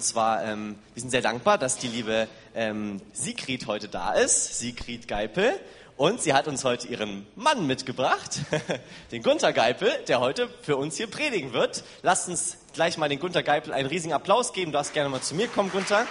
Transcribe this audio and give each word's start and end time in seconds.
Und 0.00 0.04
zwar, 0.04 0.42
ähm, 0.46 0.76
wir 0.94 1.00
sind 1.02 1.10
sehr 1.10 1.20
dankbar, 1.20 1.58
dass 1.58 1.76
die 1.76 1.86
liebe 1.86 2.26
ähm, 2.54 3.02
Sigrid 3.12 3.66
heute 3.66 3.86
da 3.86 4.14
ist, 4.14 4.58
Sigrid 4.58 5.06
Geipel. 5.08 5.52
Und 5.98 6.22
sie 6.22 6.32
hat 6.32 6.48
uns 6.48 6.64
heute 6.64 6.88
ihren 6.88 7.26
Mann 7.36 7.66
mitgebracht, 7.66 8.40
den 9.12 9.22
Gunther 9.22 9.52
Geipel, 9.52 9.92
der 10.08 10.20
heute 10.20 10.48
für 10.62 10.78
uns 10.78 10.96
hier 10.96 11.06
predigen 11.06 11.52
wird. 11.52 11.84
Lasst 12.00 12.30
uns 12.30 12.56
gleich 12.72 12.96
mal 12.96 13.10
den 13.10 13.20
Gunther 13.20 13.42
Geipel 13.42 13.74
einen 13.74 13.90
riesigen 13.90 14.14
Applaus 14.14 14.54
geben. 14.54 14.72
Du 14.72 14.78
darfst 14.78 14.94
gerne 14.94 15.10
mal 15.10 15.20
zu 15.20 15.34
mir 15.34 15.48
kommen, 15.48 15.70
Gunther. 15.70 16.06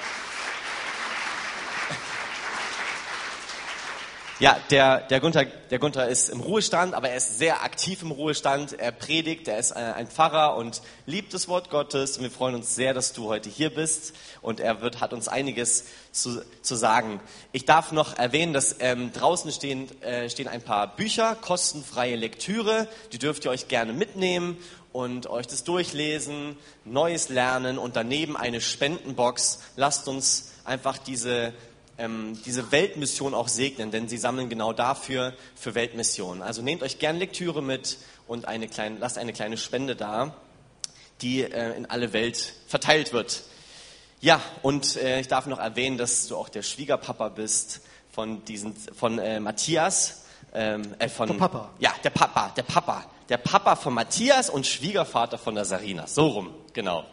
Ja, 4.41 4.57
der, 4.71 5.01
der, 5.01 5.19
Gunther, 5.19 5.43
der 5.43 5.79
Gunther 5.79 6.07
ist 6.07 6.29
im 6.29 6.39
Ruhestand, 6.39 6.93
aber 6.93 7.09
er 7.09 7.17
ist 7.17 7.39
sehr 7.39 7.61
aktiv 7.61 8.01
im 8.03 8.11
Ruhestand. 8.11 8.71
Er 8.79 8.93
predigt, 8.93 9.49
er 9.49 9.59
ist 9.59 9.71
äh, 9.71 9.75
ein 9.75 10.07
Pfarrer 10.07 10.55
und 10.55 10.81
liebt 11.05 11.33
das 11.33 11.49
Wort 11.49 11.69
Gottes. 11.69 12.15
Und 12.15 12.23
wir 12.23 12.31
freuen 12.31 12.55
uns 12.55 12.73
sehr, 12.73 12.93
dass 12.93 13.11
du 13.11 13.27
heute 13.27 13.49
hier 13.49 13.69
bist. 13.69 14.13
Und 14.41 14.61
er 14.61 14.79
wird, 14.79 15.01
hat 15.01 15.11
uns 15.11 15.27
einiges 15.27 15.87
zu, 16.13 16.41
zu 16.61 16.75
sagen. 16.75 17.19
Ich 17.51 17.65
darf 17.65 17.91
noch 17.91 18.17
erwähnen, 18.17 18.53
dass 18.53 18.77
ähm, 18.79 19.11
draußen 19.11 19.51
stehen, 19.51 19.89
äh, 20.03 20.29
stehen 20.29 20.47
ein 20.47 20.61
paar 20.61 20.95
Bücher, 20.95 21.35
kostenfreie 21.35 22.15
Lektüre. 22.15 22.87
Die 23.11 23.19
dürft 23.19 23.43
ihr 23.43 23.51
euch 23.51 23.67
gerne 23.67 23.91
mitnehmen 23.91 24.55
und 24.93 25.27
euch 25.27 25.47
das 25.47 25.65
durchlesen, 25.65 26.57
Neues 26.85 27.27
lernen 27.27 27.77
und 27.77 27.97
daneben 27.97 28.37
eine 28.37 28.61
Spendenbox. 28.61 29.59
Lasst 29.75 30.07
uns 30.07 30.53
einfach 30.63 30.97
diese 30.97 31.51
ähm, 31.99 32.39
diese 32.45 32.71
Weltmission 32.71 33.33
auch 33.33 33.47
segnen, 33.47 33.91
denn 33.91 34.07
sie 34.07 34.17
sammeln 34.17 34.49
genau 34.49 34.73
dafür 34.73 35.33
für 35.55 35.75
Weltmissionen. 35.75 36.41
Also 36.41 36.61
nehmt 36.61 36.81
euch 36.81 36.97
gern 36.97 37.17
Lektüre 37.17 37.61
mit 37.61 37.97
und 38.27 38.47
eine 38.47 38.67
kleine, 38.67 38.97
lasst 38.99 39.17
eine 39.17 39.33
kleine 39.33 39.57
Spende 39.57 39.95
da, 39.95 40.33
die 41.21 41.43
äh, 41.43 41.75
in 41.75 41.85
alle 41.85 42.13
Welt 42.13 42.53
verteilt 42.67 43.13
wird. 43.13 43.43
Ja, 44.21 44.41
und 44.61 44.95
äh, 44.97 45.19
ich 45.19 45.27
darf 45.27 45.45
noch 45.45 45.59
erwähnen, 45.59 45.97
dass 45.97 46.27
du 46.27 46.35
auch 46.35 46.49
der 46.49 46.61
Schwiegerpapa 46.61 47.29
bist 47.29 47.81
von 48.11 48.43
diesen, 48.45 48.75
von 48.75 49.19
äh, 49.19 49.39
Matthias. 49.39 50.25
Ähm, 50.53 50.95
äh, 50.99 51.09
von, 51.09 51.27
der 51.27 51.35
Papa. 51.35 51.69
Ja, 51.79 51.93
der 52.03 52.09
Papa, 52.09 52.49
der 52.55 52.63
Papa. 52.63 53.05
Der 53.29 53.37
Papa 53.37 53.75
von 53.75 53.93
Matthias 53.93 54.49
und 54.49 54.65
Schwiegervater 54.65 55.37
von 55.37 55.53
der 55.53 55.63
Sarina. 55.63 56.07
So 56.07 56.27
rum, 56.27 56.53
genau. 56.73 57.05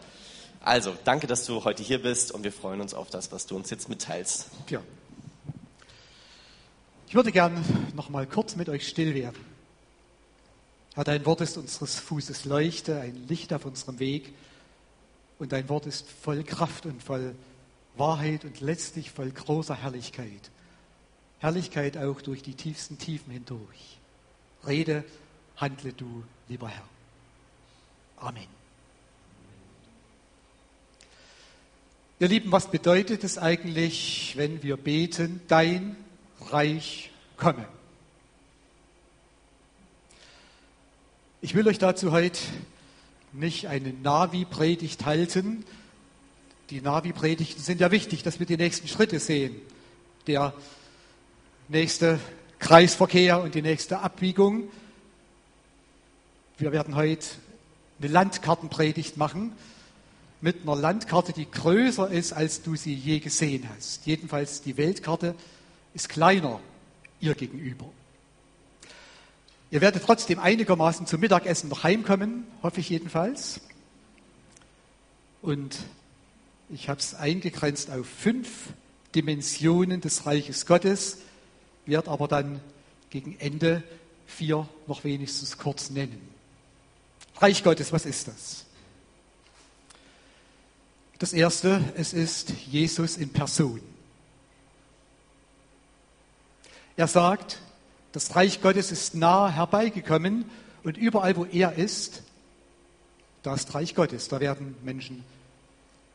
Also, 0.66 0.96
danke, 1.04 1.28
dass 1.28 1.46
du 1.46 1.62
heute 1.62 1.84
hier 1.84 2.02
bist 2.02 2.32
und 2.32 2.42
wir 2.42 2.50
freuen 2.50 2.80
uns 2.80 2.92
auf 2.92 3.08
das, 3.08 3.30
was 3.30 3.46
du 3.46 3.54
uns 3.54 3.70
jetzt 3.70 3.88
mitteilst. 3.88 4.50
Ja. 4.68 4.82
Ich 7.06 7.14
würde 7.14 7.30
gern 7.30 7.64
noch 7.94 8.08
mal 8.08 8.26
kurz 8.26 8.56
mit 8.56 8.68
euch 8.68 8.88
still 8.88 9.14
werden. 9.14 9.38
Herr, 10.94 11.04
dein 11.04 11.24
Wort 11.24 11.40
ist 11.40 11.56
unseres 11.56 12.00
Fußes 12.00 12.46
Leuchte, 12.46 13.00
ein 13.00 13.28
Licht 13.28 13.52
auf 13.52 13.64
unserem 13.64 14.00
Weg. 14.00 14.34
Und 15.38 15.52
dein 15.52 15.68
Wort 15.68 15.86
ist 15.86 16.10
voll 16.10 16.42
Kraft 16.42 16.84
und 16.84 17.00
voll 17.00 17.36
Wahrheit 17.96 18.44
und 18.44 18.60
letztlich 18.60 19.12
voll 19.12 19.30
großer 19.30 19.76
Herrlichkeit. 19.76 20.50
Herrlichkeit 21.38 21.96
auch 21.96 22.20
durch 22.22 22.42
die 22.42 22.54
tiefsten 22.54 22.98
Tiefen 22.98 23.32
hindurch. 23.32 24.00
Rede, 24.66 25.04
handle 25.58 25.92
du, 25.92 26.24
lieber 26.48 26.66
Herr. 26.66 26.88
Amen. 28.16 28.65
Ihr 32.18 32.28
Lieben, 32.28 32.50
was 32.50 32.70
bedeutet 32.70 33.24
es 33.24 33.36
eigentlich, 33.36 34.32
wenn 34.36 34.62
wir 34.62 34.78
beten, 34.78 35.42
dein 35.48 35.96
Reich 36.40 37.10
komme? 37.36 37.68
Ich 41.42 41.54
will 41.54 41.68
euch 41.68 41.76
dazu 41.78 42.12
heute 42.12 42.38
nicht 43.32 43.66
eine 43.66 43.92
Navi-Predigt 43.92 45.04
halten. 45.04 45.66
Die 46.70 46.80
Navi-Predigten 46.80 47.62
sind 47.62 47.82
ja 47.82 47.90
wichtig, 47.90 48.22
dass 48.22 48.38
wir 48.38 48.46
die 48.46 48.56
nächsten 48.56 48.88
Schritte 48.88 49.20
sehen. 49.20 49.54
Der 50.26 50.54
nächste 51.68 52.18
Kreisverkehr 52.60 53.42
und 53.42 53.54
die 53.54 53.60
nächste 53.60 53.98
Abbiegung. 53.98 54.70
Wir 56.56 56.72
werden 56.72 56.96
heute 56.96 57.26
eine 58.00 58.08
Landkartenpredigt 58.08 59.18
machen 59.18 59.52
mit 60.40 60.62
einer 60.62 60.76
Landkarte, 60.76 61.32
die 61.32 61.50
größer 61.50 62.10
ist, 62.10 62.32
als 62.32 62.62
du 62.62 62.76
sie 62.76 62.94
je 62.94 63.20
gesehen 63.20 63.68
hast. 63.74 64.06
Jedenfalls 64.06 64.62
die 64.62 64.76
Weltkarte 64.76 65.34
ist 65.94 66.08
kleiner 66.08 66.60
ihr 67.20 67.34
gegenüber. 67.34 67.86
Ihr 69.70 69.80
werdet 69.80 70.04
trotzdem 70.04 70.38
einigermaßen 70.38 71.06
zum 71.06 71.20
Mittagessen 71.20 71.68
noch 71.68 71.82
heimkommen, 71.82 72.44
hoffe 72.62 72.80
ich 72.80 72.88
jedenfalls. 72.88 73.60
Und 75.42 75.78
ich 76.70 76.88
habe 76.88 77.00
es 77.00 77.14
eingegrenzt 77.14 77.90
auf 77.90 78.06
fünf 78.06 78.68
Dimensionen 79.14 80.00
des 80.00 80.26
Reiches 80.26 80.66
Gottes, 80.66 81.18
werde 81.86 82.10
aber 82.10 82.28
dann 82.28 82.60
gegen 83.10 83.38
Ende 83.38 83.82
vier 84.26 84.68
noch 84.86 85.04
wenigstens 85.04 85.58
kurz 85.58 85.90
nennen. 85.90 86.20
Reich 87.36 87.64
Gottes, 87.64 87.92
was 87.92 88.06
ist 88.06 88.28
das? 88.28 88.65
Das 91.18 91.32
erste, 91.32 91.82
es 91.96 92.12
ist 92.12 92.50
Jesus 92.70 93.16
in 93.16 93.32
Person. 93.32 93.80
Er 96.96 97.08
sagt, 97.08 97.60
das 98.12 98.36
Reich 98.36 98.60
Gottes 98.60 98.92
ist 98.92 99.14
nah 99.14 99.50
herbeigekommen 99.50 100.44
und 100.82 100.96
überall, 100.96 101.36
wo 101.36 101.44
er 101.44 101.74
ist, 101.74 102.22
da 103.42 103.54
ist 103.54 103.74
Reich 103.74 103.94
Gottes. 103.94 104.28
Da 104.28 104.40
werden 104.40 104.74
Menschen 104.82 105.24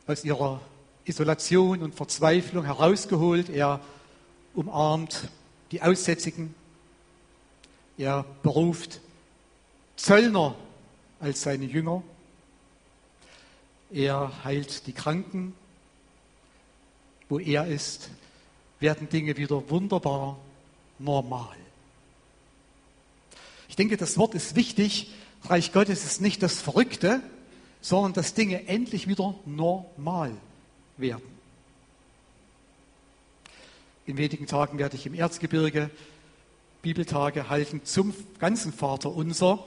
aus 0.06 0.24
ihrer 0.24 0.60
Isolation 1.04 1.82
und 1.82 1.94
Verzweiflung 1.94 2.64
herausgeholt. 2.64 3.48
Er 3.48 3.80
umarmt 4.54 5.28
die 5.70 5.82
Aussätzigen. 5.82 6.54
Er 7.96 8.24
beruft 8.42 9.00
Zöllner 9.96 10.54
als 11.20 11.42
seine 11.42 11.64
Jünger. 11.64 12.02
Er 13.92 14.44
heilt 14.44 14.86
die 14.86 14.92
Kranken. 14.92 15.54
Wo 17.28 17.38
er 17.38 17.66
ist, 17.66 18.10
werden 18.80 19.08
Dinge 19.08 19.36
wieder 19.36 19.70
wunderbar 19.70 20.38
normal. 20.98 21.56
Ich 23.68 23.76
denke, 23.76 23.96
das 23.96 24.18
Wort 24.18 24.34
ist 24.34 24.54
wichtig. 24.54 25.12
Reich 25.44 25.72
Gottes 25.72 26.04
ist 26.04 26.20
nicht 26.20 26.42
das 26.42 26.60
Verrückte, 26.60 27.22
sondern 27.80 28.12
dass 28.12 28.34
Dinge 28.34 28.66
endlich 28.68 29.08
wieder 29.08 29.34
normal 29.46 30.32
werden. 30.96 31.24
In 34.04 34.16
wenigen 34.16 34.46
Tagen 34.46 34.78
werde 34.78 34.96
ich 34.96 35.06
im 35.06 35.14
Erzgebirge 35.14 35.90
Bibeltage 36.82 37.48
halten 37.48 37.82
zum 37.84 38.12
ganzen 38.38 38.72
Vater 38.72 39.10
unser. 39.10 39.64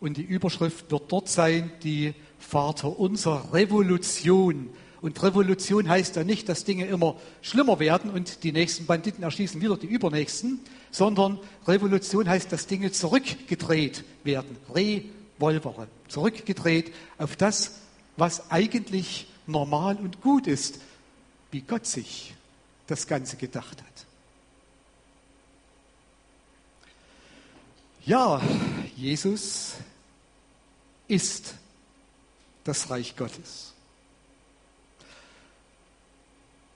Und 0.00 0.16
die 0.18 0.22
Überschrift 0.22 0.90
wird 0.90 1.10
dort 1.10 1.28
sein, 1.28 1.72
die 1.82 2.14
Vater 2.38 2.98
unser 2.98 3.52
Revolution. 3.52 4.70
Und 5.00 5.22
Revolution 5.22 5.88
heißt 5.88 6.16
ja 6.16 6.24
nicht, 6.24 6.48
dass 6.48 6.64
Dinge 6.64 6.86
immer 6.86 7.16
schlimmer 7.40 7.78
werden 7.78 8.10
und 8.10 8.42
die 8.42 8.52
nächsten 8.52 8.86
Banditen 8.86 9.22
erschießen 9.22 9.60
wieder 9.60 9.76
die 9.76 9.86
übernächsten, 9.86 10.60
sondern 10.90 11.38
Revolution 11.66 12.28
heißt, 12.28 12.50
dass 12.50 12.66
Dinge 12.66 12.90
zurückgedreht 12.90 14.04
werden. 14.24 14.56
Revolvere. 14.74 15.86
Zurückgedreht 16.08 16.92
auf 17.16 17.36
das, 17.36 17.76
was 18.16 18.50
eigentlich 18.50 19.28
normal 19.46 19.96
und 19.96 20.20
gut 20.20 20.46
ist, 20.46 20.80
wie 21.50 21.60
Gott 21.60 21.86
sich 21.86 22.34
das 22.88 23.06
Ganze 23.06 23.36
gedacht 23.36 23.78
hat. 23.78 24.06
Ja, 28.04 28.40
Jesus 28.96 29.74
ist 31.06 31.54
das 32.68 32.90
Reich 32.90 33.16
Gottes. 33.16 33.72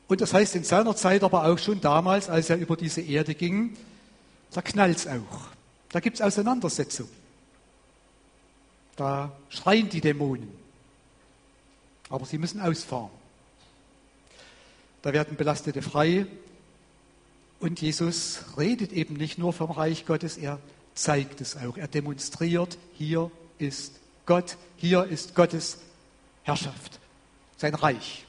Und 0.08 0.20
das 0.20 0.34
heißt 0.34 0.56
in 0.56 0.64
seiner 0.64 0.96
Zeit, 0.96 1.22
aber 1.22 1.46
auch 1.46 1.58
schon 1.58 1.80
damals, 1.80 2.28
als 2.28 2.50
er 2.50 2.56
über 2.56 2.76
diese 2.76 3.00
Erde 3.00 3.34
ging, 3.34 3.76
da 4.50 4.60
knallt 4.62 4.98
es 4.98 5.06
auch. 5.06 5.48
Da 5.90 6.00
gibt 6.00 6.16
es 6.16 6.22
Auseinandersetzungen. 6.22 7.12
Da 8.96 9.32
schreien 9.48 9.88
die 9.88 10.00
Dämonen. 10.00 10.48
Aber 12.08 12.26
sie 12.26 12.38
müssen 12.38 12.60
ausfahren. 12.60 13.10
Da 15.00 15.12
werden 15.12 15.36
Belastete 15.36 15.80
frei. 15.80 16.26
Und 17.58 17.80
Jesus 17.80 18.40
redet 18.58 18.92
eben 18.92 19.14
nicht 19.14 19.38
nur 19.38 19.52
vom 19.52 19.70
Reich 19.70 20.04
Gottes, 20.04 20.36
er 20.36 20.58
zeigt 20.94 21.40
es 21.40 21.56
auch. 21.56 21.76
Er 21.76 21.88
demonstriert, 21.88 22.76
hier 22.94 23.30
ist 23.58 24.01
Gott, 24.26 24.56
hier 24.76 25.04
ist 25.04 25.34
Gottes 25.34 25.78
Herrschaft, 26.44 27.00
sein 27.56 27.74
Reich. 27.74 28.24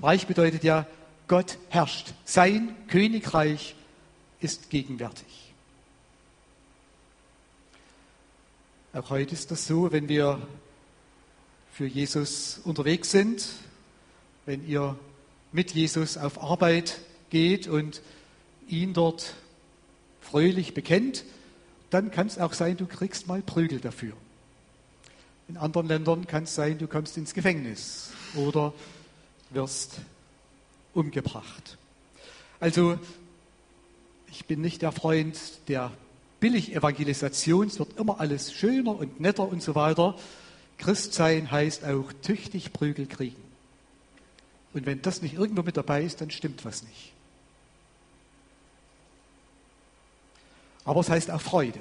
Reich 0.00 0.26
bedeutet 0.26 0.64
ja, 0.64 0.86
Gott 1.28 1.58
herrscht. 1.70 2.12
Sein 2.24 2.76
Königreich 2.88 3.74
ist 4.40 4.70
gegenwärtig. 4.70 5.52
Auch 8.92 9.10
heute 9.10 9.34
ist 9.34 9.50
das 9.50 9.66
so, 9.66 9.92
wenn 9.92 10.08
wir 10.08 10.46
für 11.72 11.86
Jesus 11.86 12.60
unterwegs 12.64 13.10
sind, 13.10 13.46
wenn 14.46 14.66
ihr 14.66 14.98
mit 15.52 15.72
Jesus 15.72 16.16
auf 16.16 16.42
Arbeit 16.42 17.00
geht 17.30 17.68
und 17.68 18.02
ihn 18.66 18.94
dort 18.94 19.34
fröhlich 20.20 20.74
bekennt, 20.74 21.24
dann 21.90 22.10
kann 22.10 22.26
es 22.26 22.38
auch 22.38 22.52
sein, 22.52 22.76
du 22.76 22.86
kriegst 22.86 23.26
mal 23.26 23.42
Prügel 23.42 23.80
dafür. 23.80 24.12
In 25.48 25.56
anderen 25.56 25.88
Ländern 25.88 26.26
kann 26.26 26.44
es 26.44 26.54
sein, 26.54 26.76
du 26.76 26.86
kommst 26.86 27.16
ins 27.16 27.32
Gefängnis 27.32 28.10
oder 28.34 28.74
wirst 29.50 30.00
umgebracht. 30.92 31.78
Also 32.60 32.98
ich 34.30 34.44
bin 34.44 34.60
nicht 34.60 34.82
der 34.82 34.92
Freund 34.92 35.38
der 35.68 35.90
Billig-Evangelisation. 36.40 37.66
Es 37.66 37.78
wird 37.78 37.98
immer 37.98 38.20
alles 38.20 38.52
schöner 38.52 38.96
und 38.96 39.20
netter 39.20 39.48
und 39.48 39.62
so 39.62 39.74
weiter. 39.74 40.16
Christsein 40.76 41.50
heißt 41.50 41.84
auch 41.84 42.12
tüchtig 42.22 42.72
Prügel 42.72 43.06
kriegen. 43.06 43.42
Und 44.74 44.84
wenn 44.84 45.00
das 45.00 45.22
nicht 45.22 45.34
irgendwo 45.34 45.62
mit 45.62 45.76
dabei 45.76 46.02
ist, 46.02 46.20
dann 46.20 46.30
stimmt 46.30 46.64
was 46.64 46.82
nicht. 46.82 47.12
Aber 50.84 51.00
es 51.00 51.08
heißt 51.08 51.30
auch 51.30 51.40
Freude. 51.40 51.80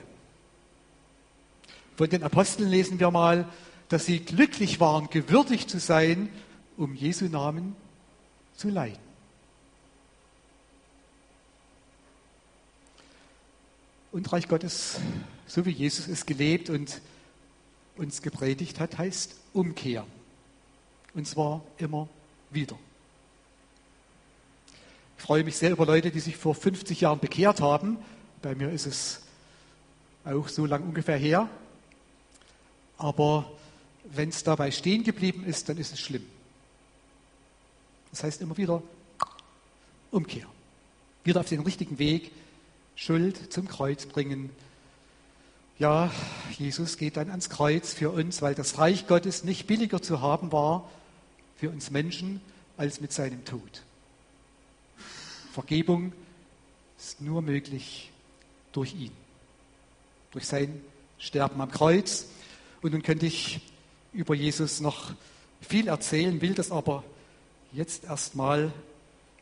Von 1.98 2.08
den 2.12 2.22
Aposteln 2.22 2.70
lesen 2.70 3.00
wir 3.00 3.10
mal, 3.10 3.50
dass 3.90 4.06
sie 4.06 4.20
glücklich 4.20 4.80
waren, 4.80 5.10
gewürdigt 5.10 5.68
zu 5.68 5.80
sein, 5.80 6.30
um 6.78 6.94
Jesu 6.94 7.26
Namen 7.26 7.76
zu 8.56 8.70
leiden. 8.70 9.00
Und 14.12 14.32
Reich 14.32 14.48
Gottes, 14.48 15.00
so 15.48 15.66
wie 15.66 15.72
Jesus 15.72 16.08
es 16.08 16.28
gelebt 16.28 16.70
und 16.70 17.02
uns 17.96 18.22
gepredigt 18.22 18.80
hat, 18.80 19.00
heißt 19.00 19.36
Umkehr. 19.54 20.06
Und 21.16 21.28
zwar 21.28 21.64
immer 21.80 22.08
wieder. 22.52 22.78
Ich 25.18 25.24
freue 25.24 25.44
mich 25.44 25.58
sehr 25.58 25.72
über 25.72 25.88
Leute, 25.88 26.12
die 26.12 26.20
sich 26.20 26.38
vor 26.38 26.54
50 26.54 27.02
Jahren 27.02 27.18
bekehrt 27.18 27.60
haben. 27.60 27.98
Bei 28.44 28.54
mir 28.54 28.70
ist 28.70 28.86
es 28.86 29.22
auch 30.26 30.48
so 30.48 30.68
lang 30.68 30.84
ungefähr 30.84 31.18
her. 31.18 31.50
Aber 32.98 33.52
wenn 34.06 34.30
es 34.30 34.44
dabei 34.44 34.72
stehen 34.72 35.04
geblieben 35.04 35.44
ist, 35.46 35.70
dann 35.70 35.78
ist 35.78 35.94
es 35.94 36.00
schlimm. 36.00 36.26
Das 38.12 38.24
heißt 38.24 38.42
immer 38.42 38.58
wieder 38.58 38.82
Umkehr. 40.12 40.48
Wieder 41.24 41.42
auf 41.42 41.50
den 41.50 41.62
richtigen 41.62 42.00
Weg, 42.00 42.32
Schuld 42.96 43.52
zum 43.52 43.68
Kreuz 43.68 44.06
bringen. 44.06 44.50
Ja, 45.78 46.12
Jesus 46.58 46.98
geht 46.98 47.18
dann 47.18 47.30
ans 47.30 47.50
Kreuz 47.50 47.94
für 47.94 48.10
uns, 48.10 48.42
weil 48.42 48.56
das 48.56 48.80
Reich 48.80 49.06
Gottes 49.06 49.44
nicht 49.44 49.68
billiger 49.68 50.02
zu 50.02 50.22
haben 50.22 50.52
war 50.52 50.90
für 51.58 51.70
uns 51.70 51.92
Menschen 51.92 52.42
als 52.78 53.02
mit 53.02 53.12
seinem 53.12 53.46
Tod. 53.46 53.84
Vergebung 55.54 56.14
ist 56.98 57.22
nur 57.22 57.42
möglich 57.42 58.12
durch 58.72 58.96
ihn, 58.96 59.12
durch 60.32 60.48
sein 60.48 60.82
Sterben 61.20 61.62
am 61.62 61.72
Kreuz. 61.72 62.28
Und 62.82 62.94
nun 62.94 63.02
könnte 63.02 63.26
ich 63.26 63.62
über 64.14 64.36
Jesus 64.36 64.80
noch 64.80 65.14
viel 65.62 65.88
erzählen, 65.88 66.42
will 66.42 66.54
das 66.54 66.72
aber 66.72 67.04
jetzt 67.72 68.04
erstmal 68.06 68.72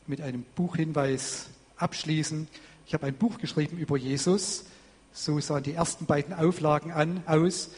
mit 0.06 0.20
einem 0.20 0.44
Buchhinweis 0.54 1.48
abschließen. 1.76 2.48
Ich 2.86 2.94
habe 2.94 3.06
ein 3.06 3.14
Buch 3.14 3.38
geschrieben 3.38 3.78
über 3.78 3.96
Jesus. 3.96 4.64
So 5.12 5.40
sahen 5.40 5.62
die 5.62 5.72
ersten 5.72 6.06
beiden 6.06 6.34
Auflagen 6.34 6.92
an, 6.92 7.22
aus. 7.26 7.70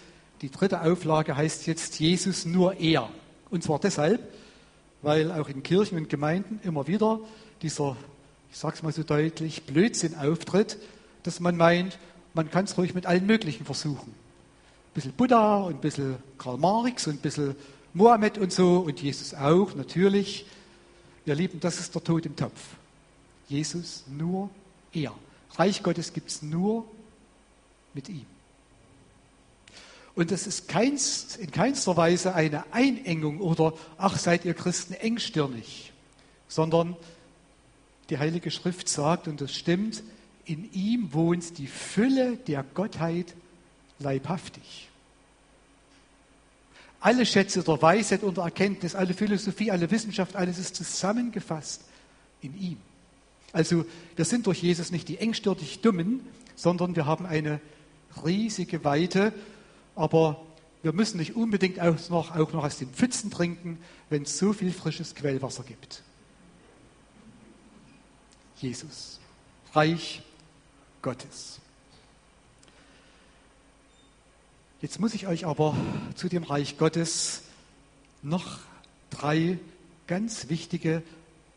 Die 0.42 0.50
dritte 0.50 0.82
Auflage 0.82 1.36
heißt 1.36 1.66
jetzt 1.66 1.98
Jesus 1.98 2.44
nur 2.44 2.74
er. 2.78 3.08
Und 3.50 3.62
zwar 3.64 3.78
deshalb, 3.78 4.20
weil 5.02 5.32
auch 5.32 5.48
in 5.48 5.62
Kirchen 5.62 5.98
und 5.98 6.08
Gemeinden 6.08 6.60
immer 6.62 6.86
wieder 6.86 7.20
dieser, 7.62 7.96
ich 8.50 8.58
sage 8.58 8.76
es 8.76 8.82
mal 8.82 8.92
so 8.92 9.02
deutlich, 9.02 9.64
Blödsinn 9.64 10.16
auftritt, 10.16 10.78
dass 11.22 11.40
man 11.40 11.56
meint, 11.56 11.98
man 12.34 12.50
kann 12.50 12.64
es 12.64 12.76
ruhig 12.76 12.94
mit 12.94 13.06
allen 13.06 13.26
möglichen 13.26 13.64
versuchen. 13.64 14.14
Ein 14.98 15.02
bisschen 15.02 15.16
Buddha 15.16 15.58
und 15.58 15.74
ein 15.74 15.80
bisschen 15.80 16.16
Karl 16.38 16.58
Marx 16.58 17.06
und 17.06 17.14
ein 17.14 17.18
bisschen 17.18 17.54
Mohammed 17.94 18.36
und 18.36 18.52
so 18.52 18.80
und 18.80 19.00
Jesus 19.00 19.32
auch, 19.32 19.72
natürlich. 19.76 20.44
Ihr 21.24 21.36
Lieben, 21.36 21.60
das 21.60 21.78
ist 21.78 21.94
der 21.94 22.02
Tod 22.02 22.26
im 22.26 22.34
Topf. 22.34 22.60
Jesus 23.46 24.02
nur 24.08 24.50
er. 24.92 25.14
Reich 25.54 25.84
Gottes 25.84 26.12
gibt 26.12 26.30
es 26.30 26.42
nur 26.42 26.84
mit 27.94 28.08
ihm. 28.08 28.26
Und 30.16 30.32
das 30.32 30.48
ist 30.48 30.66
keins, 30.66 31.36
in 31.36 31.52
keinster 31.52 31.96
Weise 31.96 32.34
eine 32.34 32.64
Einengung 32.72 33.40
oder, 33.40 33.74
ach, 33.98 34.18
seid 34.18 34.44
ihr 34.44 34.54
Christen 34.54 34.94
engstirnig, 34.94 35.92
sondern 36.48 36.96
die 38.10 38.18
Heilige 38.18 38.50
Schrift 38.50 38.88
sagt, 38.88 39.28
und 39.28 39.40
das 39.40 39.54
stimmt, 39.54 40.02
in 40.44 40.68
ihm 40.72 41.12
wohnt 41.12 41.56
die 41.58 41.68
Fülle 41.68 42.36
der 42.36 42.64
Gottheit 42.64 43.36
leibhaftig. 43.98 44.88
Alle 47.00 47.24
Schätze 47.24 47.62
der 47.62 47.80
Weisheit 47.80 48.22
und 48.22 48.36
der 48.36 48.44
Erkenntnis, 48.44 48.94
alle 48.94 49.14
Philosophie, 49.14 49.70
alle 49.70 49.90
Wissenschaft, 49.90 50.34
alles 50.34 50.58
ist 50.58 50.74
zusammengefasst 50.74 51.82
in 52.42 52.58
ihm. 52.58 52.78
Also 53.52 53.84
wir 54.16 54.24
sind 54.24 54.46
durch 54.46 54.62
Jesus 54.62 54.90
nicht 54.90 55.08
die 55.08 55.18
engstirnig 55.18 55.80
Dummen, 55.80 56.20
sondern 56.56 56.96
wir 56.96 57.06
haben 57.06 57.24
eine 57.24 57.60
riesige 58.24 58.84
Weite 58.84 59.32
aber 59.98 60.40
wir 60.82 60.92
müssen 60.92 61.18
nicht 61.18 61.34
unbedingt 61.34 61.80
auch 61.80 61.96
noch, 62.08 62.36
auch 62.36 62.52
noch 62.52 62.64
aus 62.64 62.78
den 62.78 62.88
Pfützen 62.90 63.32
trinken, 63.32 63.78
wenn 64.10 64.22
es 64.22 64.38
so 64.38 64.52
viel 64.52 64.72
frisches 64.72 65.16
Quellwasser 65.16 65.64
gibt. 65.64 66.04
Jesus, 68.58 69.18
Reich 69.72 70.22
Gottes. 71.02 71.58
Jetzt 74.80 75.00
muss 75.00 75.14
ich 75.14 75.26
euch 75.26 75.46
aber 75.46 75.76
zu 76.14 76.28
dem 76.28 76.42
Reich 76.42 76.78
Gottes 76.78 77.42
noch 78.22 78.58
drei 79.10 79.58
ganz 80.06 80.48
wichtige 80.48 81.02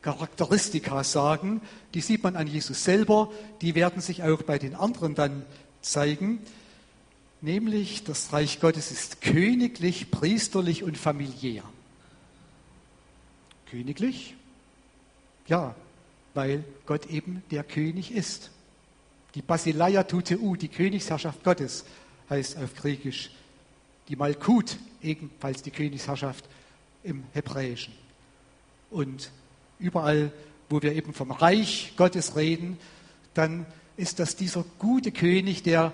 Charakteristika 0.02 1.04
sagen. 1.04 1.62
Die 1.94 2.02
sieht 2.02 2.24
man 2.24 2.36
an 2.36 2.48
Jesus 2.48 2.84
selber, 2.84 3.32
die 3.62 3.76
werden 3.76 4.02
sich 4.02 4.24
auch 4.24 4.42
bei 4.42 4.58
den 4.58 4.76
anderen 4.76 5.16
dann 5.16 5.46
zeigen 5.82 6.40
nämlich 7.42 8.04
das 8.04 8.32
Reich 8.32 8.60
Gottes 8.60 8.92
ist 8.92 9.22
königlich, 9.22 10.12
priesterlich 10.12 10.84
und 10.84 10.98
familiär. 10.98 11.64
Königlich? 13.70 14.36
Ja, 15.48 15.76
weil 16.34 16.64
Gott 16.86 17.08
eben 17.08 17.44
der 17.52 17.64
König 17.64 18.12
ist. 18.12 18.52
Die 19.36 19.42
Basileia 19.42 20.04
Tuteu, 20.04 20.56
die 20.56 20.68
Königsherrschaft 20.68 21.44
Gottes, 21.44 21.86
heißt 22.32 22.58
auf 22.58 22.74
Griechisch 22.76 23.30
die 24.08 24.16
Malkut, 24.16 24.78
ebenfalls 25.04 25.62
die 25.62 25.72
Königsherrschaft 25.72 26.46
im 27.04 27.24
Hebräischen. 27.34 27.94
Und 28.90 29.32
überall, 29.78 30.32
wo 30.70 30.82
wir 30.82 30.94
eben 30.94 31.14
vom 31.14 31.32
Reich 31.32 31.94
Gottes 31.98 32.36
reden, 32.36 32.78
dann 33.34 33.66
ist 33.98 34.20
das 34.20 34.36
dieser 34.36 34.66
gute 34.80 35.12
König, 35.12 35.62
der 35.64 35.94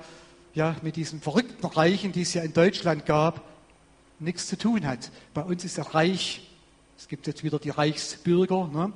ja, 0.54 0.76
mit 0.82 0.96
diesen 0.96 1.22
verrückten 1.22 1.66
Reichen, 1.66 2.12
die 2.12 2.22
es 2.22 2.34
ja 2.34 2.42
in 2.42 2.54
Deutschland 2.54 3.06
gab, 3.06 3.44
nichts 4.20 4.48
zu 4.48 4.58
tun 4.58 4.86
hat. 4.88 5.12
Bei 5.34 5.42
uns 5.42 5.64
ist 5.66 5.78
der 5.78 5.94
Reich, 5.94 6.50
es 6.98 7.08
gibt 7.08 7.28
jetzt 7.28 7.44
wieder 7.44 7.60
die 7.60 7.70
Reichsbürger, 7.70 8.68
ne, 8.68 8.94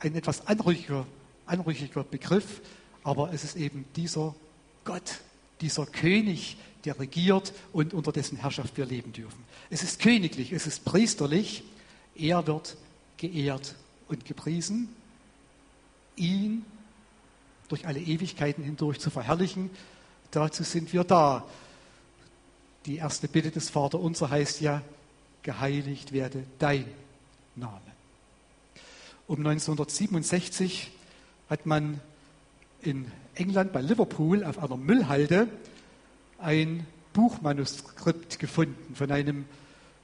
ein 0.00 0.14
etwas 0.14 0.46
anrüchiger, 0.46 1.06
anrüchiger 1.46 2.04
Begriff, 2.04 2.60
aber 3.04 3.32
es 3.32 3.44
ist 3.44 3.56
eben 3.56 3.84
dieser 3.94 4.34
Gott, 4.84 5.20
dieser 5.60 5.86
König, 5.86 6.56
der 6.84 6.98
regiert 6.98 7.52
und 7.72 7.94
unter 7.94 8.12
dessen 8.12 8.38
Herrschaft 8.38 8.76
wir 8.76 8.86
leben 8.86 9.12
dürfen. 9.12 9.44
Es 9.70 9.82
ist 9.82 10.00
königlich, 10.00 10.52
es 10.52 10.66
ist 10.66 10.84
priesterlich, 10.84 11.64
er 12.14 12.46
wird 12.46 12.76
geehrt 13.16 13.74
und 14.08 14.24
gepriesen, 14.24 14.88
ihn 16.16 16.64
durch 17.68 17.86
alle 17.86 18.00
Ewigkeiten 18.00 18.64
hindurch 18.64 18.98
zu 18.98 19.10
verherrlichen 19.10 19.70
Dazu 20.30 20.62
sind 20.62 20.92
wir 20.92 21.04
da. 21.04 21.46
Die 22.86 22.96
erste 22.96 23.28
Bitte 23.28 23.50
des 23.50 23.70
Vaterunser 23.70 24.30
heißt 24.30 24.60
ja, 24.60 24.82
geheiligt 25.42 26.12
werde 26.12 26.44
dein 26.58 26.84
Name. 27.56 27.80
Um 29.26 29.38
1967 29.38 30.90
hat 31.48 31.66
man 31.66 32.00
in 32.82 33.10
England 33.38 33.72
bei 33.72 33.80
Liverpool 33.80 34.44
auf 34.44 34.58
einer 34.58 34.76
Müllhalde 34.76 35.48
ein 36.38 36.86
Buchmanuskript 37.12 38.38
gefunden 38.38 38.94
von 38.94 39.10
einem 39.10 39.44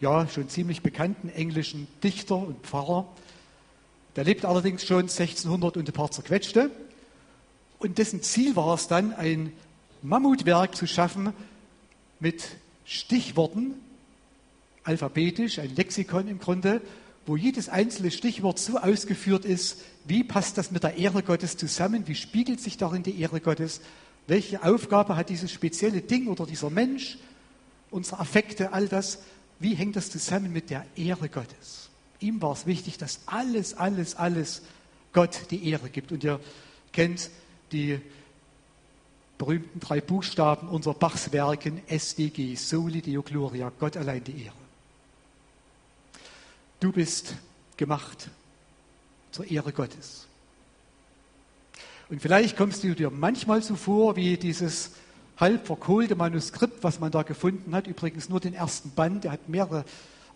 ja 0.00 0.29
schon 0.29 0.49
ziemlich 0.49 0.83
bekannten 0.83 1.29
englischen 1.29 1.88
Dichter 2.03 2.37
und 2.37 2.64
Pfarrer. 2.64 3.07
Der 4.17 4.25
lebt 4.25 4.45
allerdings 4.45 4.85
schon 4.85 5.03
1600 5.03 5.76
und 5.76 5.88
ein 5.88 5.93
paar 5.93 6.11
zerquetschte. 6.11 6.71
Und 7.79 7.99
dessen 7.99 8.23
Ziel 8.23 8.55
war 8.57 8.75
es 8.75 8.87
dann, 8.87 9.12
ein 9.12 9.53
Mammutwerk 10.03 10.76
zu 10.76 10.87
schaffen 10.87 11.33
mit 12.21 12.45
Stichworten, 12.85 13.75
alphabetisch, 14.85 15.59
ein 15.59 15.75
Lexikon 15.75 16.29
im 16.29 16.38
Grunde, 16.38 16.81
wo 17.26 17.37
jedes 17.37 17.69
einzelne 17.69 18.11
Stichwort 18.11 18.59
so 18.59 18.78
ausgeführt 18.78 19.45
ist, 19.45 19.78
wie 20.04 20.25
passt 20.25 20.59
das 20.59 20.71
mit 20.71 20.83
der 20.83 20.97
Ehre 20.97 21.23
Gottes 21.23 21.57
zusammen, 21.57 22.07
wie 22.07 22.14
spiegelt 22.14 22.61
sich 22.61 22.76
darin 22.76 23.02
die 23.02 23.21
Ehre 23.21 23.40
Gottes, 23.40 23.81
welche 24.26 24.62
Aufgabe 24.62 25.16
hat 25.16 25.31
dieses 25.31 25.52
spezielle 25.52 26.00
Ding 26.00 26.28
oder 26.28 26.47
dieser 26.47 26.71
Mensch, 26.71 27.19
unsere 27.90 28.21
Affekte, 28.21 28.73
all 28.73 28.88
das, 28.88 29.21
wie 29.59 29.75
hängt 29.75 29.97
das 29.97 30.11
zusammen 30.11 30.52
mit 30.52 30.71
der 30.71 30.85
Ehre 30.97 31.28
Gottes? 31.28 31.90
Ihm 32.21 32.40
war 32.43 32.52
es 32.52 32.66
wichtig, 32.66 32.99
dass 32.99 33.21
alles, 33.26 33.75
alles, 33.75 34.16
alles 34.16 34.62
Gott 35.12 35.47
die 35.50 35.69
Ehre 35.69 35.88
gibt. 35.90 36.11
Und 36.12 36.25
ihr 36.25 36.40
kennt 36.93 37.31
die 37.73 38.00
berühmten 39.38 39.81
drei 39.81 40.00
Buchstaben 40.00 40.69
unserer 40.69 40.95
Bachs 40.95 41.33
Werken, 41.33 41.81
SDG, 41.87 42.54
Soli 42.54 43.02
Deo 43.02 43.23
Gloria, 43.23 43.73
Gott 43.78 43.97
allein 43.97 44.23
die 44.25 44.45
Ehre. 44.45 44.63
Du 46.85 46.93
bist 46.93 47.37
gemacht 47.79 48.29
zur 49.31 49.50
Ehre 49.50 49.73
Gottes. 49.73 50.26
Und 52.11 52.21
vielleicht 52.21 52.59
kommst 52.59 52.85
du 52.85 52.95
dir 52.95 53.09
manchmal 53.09 53.62
so 53.62 53.75
vor 53.75 54.17
wie 54.17 54.37
dieses 54.37 54.91
halb 55.38 55.67
verkohlte 55.67 56.14
Manuskript, 56.14 56.85
was 56.85 57.00
man 57.00 57.11
da 57.11 57.23
gefunden 57.23 57.75
hat. 57.75 57.87
Übrigens 57.87 58.29
nur 58.29 58.38
den 58.38 58.53
ersten 58.53 58.91
Band. 58.91 59.25
Der 59.25 59.33
hat 59.33 59.49
mehrere 59.49 59.87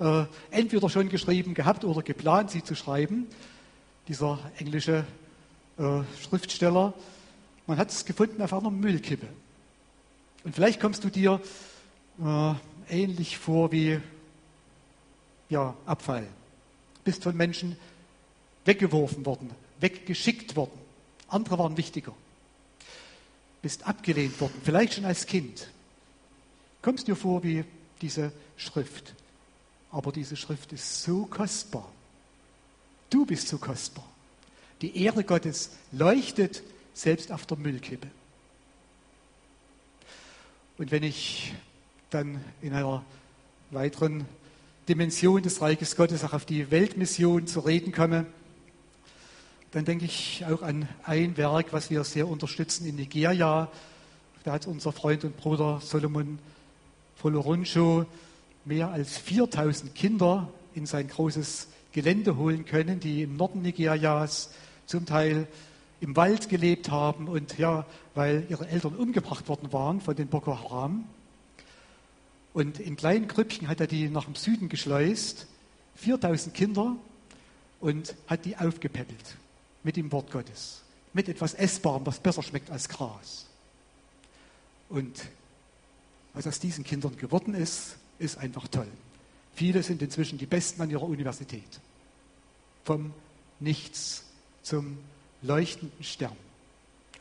äh, 0.00 0.25
entweder 0.50 0.88
schon 0.88 1.11
geschrieben 1.11 1.52
gehabt 1.52 1.85
oder 1.85 2.00
geplant, 2.00 2.50
sie 2.50 2.64
zu 2.64 2.75
schreiben. 2.75 3.26
Dieser 4.09 4.38
englische 4.57 5.05
äh, 5.76 6.00
Schriftsteller. 6.19 6.95
Man 7.67 7.76
hat 7.76 7.90
es 7.90 8.07
gefunden 8.07 8.40
auf 8.40 8.55
einer 8.55 8.71
Müllkippe. 8.71 9.28
Und 10.45 10.55
vielleicht 10.55 10.81
kommst 10.81 11.05
du 11.05 11.11
dir 11.11 11.43
äh, 12.25 12.55
ähnlich 12.88 13.37
vor 13.37 13.71
wie 13.71 14.00
ja, 15.50 15.75
Abfall. 15.85 16.26
Bist 17.09 17.23
von 17.23 17.35
Menschen 17.35 17.75
weggeworfen 18.67 19.25
worden, 19.25 19.50
weggeschickt 19.81 20.57
worden. 20.57 20.79
Andere 21.29 21.59
waren 21.59 21.79
wichtiger. 21.79 22.12
Bist 23.62 23.87
abgelehnt 23.87 24.38
worden, 24.43 24.61
vielleicht 24.62 24.93
schon 24.93 25.07
als 25.07 25.25
Kind. 25.25 25.71
Kommst 26.83 27.09
dir 27.09 27.17
vor 27.17 27.43
wie 27.43 27.65
diese 28.03 28.31
Schrift. 28.59 29.15
Aber 29.91 30.12
diese 30.12 30.37
Schrift 30.37 30.71
ist 30.75 31.03
so 31.03 31.25
kostbar. 31.25 31.91
Du 33.09 33.25
bist 33.25 33.49
so 33.49 33.57
kostbar. 33.57 34.07
Die 34.83 35.03
Ehre 35.03 35.25
Gottes 35.25 35.71
leuchtet 35.93 36.62
selbst 36.93 37.33
auf 37.33 37.47
der 37.47 37.57
Müllkippe. 37.57 38.09
Und 40.77 40.91
wenn 40.91 41.05
ich 41.05 41.55
dann 42.11 42.45
in 42.61 42.75
einer 42.75 43.03
weiteren 43.71 44.27
Dimension 44.88 45.42
des 45.42 45.61
Reiches 45.61 45.97
Gottes 45.97 46.25
auch 46.25 46.33
auf 46.33 46.47
die 46.47 46.71
Weltmission 46.71 47.47
zu 47.47 47.61
reden 47.61 47.92
komme, 47.92 48.25
dann 49.71 49.85
denke 49.85 50.07
ich 50.07 50.42
auch 50.50 50.62
an 50.62 50.88
ein 51.04 51.37
Werk, 51.37 51.75
was 51.75 51.90
wir 51.90 52.04
sehr 52.04 52.26
unterstützen 52.26 52.87
in 52.87 52.97
Nigeria. 52.97 53.71
Da 54.45 54.52
hat 54.52 54.66
unser 54.66 54.92
Freund 54.92 55.25
und 55.25 55.37
Bruder 55.37 55.80
Solomon 55.83 56.38
Foloruncho 57.16 58.07
mehr 58.64 58.88
als 58.88 59.18
4000 59.18 59.95
Kinder 59.95 60.49
in 60.75 60.87
sein 60.87 61.07
großes 61.07 61.68
Gelände 61.92 62.38
holen 62.38 62.64
können, 62.64 62.99
die 62.99 63.25
im 63.25 63.37
Norden 63.37 63.61
Nigerias 63.61 64.50
zum 64.87 65.04
Teil 65.04 65.49
im 66.00 66.16
Wald 66.16 66.49
gelebt 66.49 66.90
haben 66.90 67.28
und 67.28 67.59
ja, 67.59 67.85
weil 68.14 68.47
ihre 68.49 68.66
Eltern 68.68 68.95
umgebracht 68.95 69.49
worden 69.49 69.71
waren 69.71 70.00
von 70.00 70.16
den 70.16 70.28
Boko 70.28 70.59
Haram. 70.59 71.04
Und 72.59 72.81
in 72.81 72.97
kleinen 72.97 73.29
Grüppchen 73.29 73.69
hat 73.69 73.79
er 73.79 73.87
die 73.87 74.09
nach 74.09 74.25
dem 74.25 74.35
Süden 74.35 74.69
geschleust, 74.69 75.47
4000 75.95 76.53
Kinder, 76.53 76.97
und 77.79 78.17
hat 78.27 78.47
die 78.47 78.57
aufgepäppelt 78.57 79.37
mit 79.85 79.95
dem 79.95 80.11
Wort 80.11 80.33
Gottes, 80.33 80.83
mit 81.12 81.29
etwas 81.29 81.55
Essbarem, 81.55 82.05
was 82.05 82.19
besser 82.19 82.43
schmeckt 82.43 82.69
als 82.73 82.88
Gras. 82.88 83.47
Und 84.88 85.29
was 86.35 86.49
aus 86.49 86.59
diesen 86.59 86.83
Kindern 86.83 87.17
geworden 87.17 87.55
ist, 87.55 87.95
ist 88.19 88.38
einfach 88.38 88.67
toll. 88.67 88.88
Viele 89.55 89.85
sind 89.85 90.03
inzwischen 90.03 90.37
die 90.37 90.47
Besten 90.47 90.83
an 90.83 90.91
ihrer 90.91 91.05
Universität. 91.05 91.79
Vom 92.83 93.15
Nichts 93.61 94.25
zum 94.65 94.99
leuchtenden 95.43 96.03
Stern. 96.03 96.37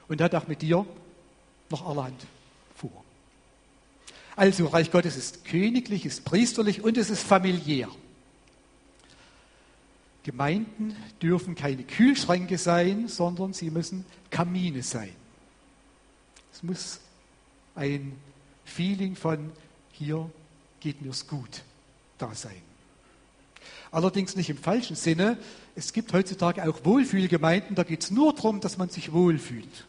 Und 0.07 0.19
hat 0.19 0.33
auch 0.33 0.47
mit 0.47 0.63
dir 0.63 0.83
noch 1.69 1.85
allerhand. 1.85 2.25
Also, 4.37 4.67
Reich 4.67 4.91
Gottes 4.91 5.17
ist 5.17 5.45
königlich, 5.45 6.05
ist 6.05 6.23
priesterlich 6.23 6.83
und 6.83 6.95
es 6.95 7.09
ist 7.09 7.23
familiär. 7.23 7.89
Gemeinden 10.21 10.95
dürfen 11.21 11.55
keine 11.55 11.81
Kühlschränke 11.81 12.59
sein, 12.59 13.07
sondern 13.07 13.53
sie 13.53 13.71
müssen 13.71 14.05
Kamine 14.29 14.83
sein. 14.83 15.11
Es 16.53 16.61
muss 16.61 16.99
ein 17.75 18.13
Feeling 18.63 19.15
von 19.15 19.51
hier 19.91 20.29
geht 20.81 21.01
mir's 21.01 21.27
gut 21.27 21.63
da 22.19 22.35
sein. 22.35 22.61
Allerdings 23.89 24.35
nicht 24.35 24.51
im 24.51 24.57
falschen 24.57 24.95
Sinne. 24.95 25.39
Es 25.75 25.93
gibt 25.93 26.13
heutzutage 26.13 26.69
auch 26.69 26.85
Wohlfühlgemeinden, 26.85 27.75
da 27.75 27.83
geht 27.83 28.03
es 28.03 28.11
nur 28.11 28.33
darum, 28.33 28.59
dass 28.59 28.77
man 28.77 28.89
sich 28.89 29.13
wohlfühlt. 29.13 29.87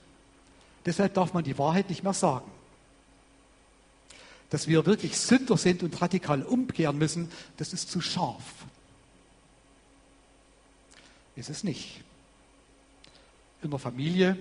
Deshalb 0.86 1.12
darf 1.12 1.34
man 1.34 1.44
die 1.44 1.58
Wahrheit 1.58 1.90
nicht 1.90 2.02
mehr 2.02 2.14
sagen. 2.14 2.50
Dass 4.50 4.66
wir 4.66 4.86
wirklich 4.86 5.18
Sünder 5.18 5.56
sind 5.56 5.82
und 5.82 6.00
radikal 6.00 6.42
umkehren 6.42 6.98
müssen, 6.98 7.30
das 7.58 7.72
ist 7.72 7.90
zu 7.90 8.00
scharf. 8.00 8.42
Ist 11.36 11.50
es 11.50 11.64
nicht. 11.64 12.02
In 13.62 13.70
der 13.70 13.78
Familie 13.78 14.36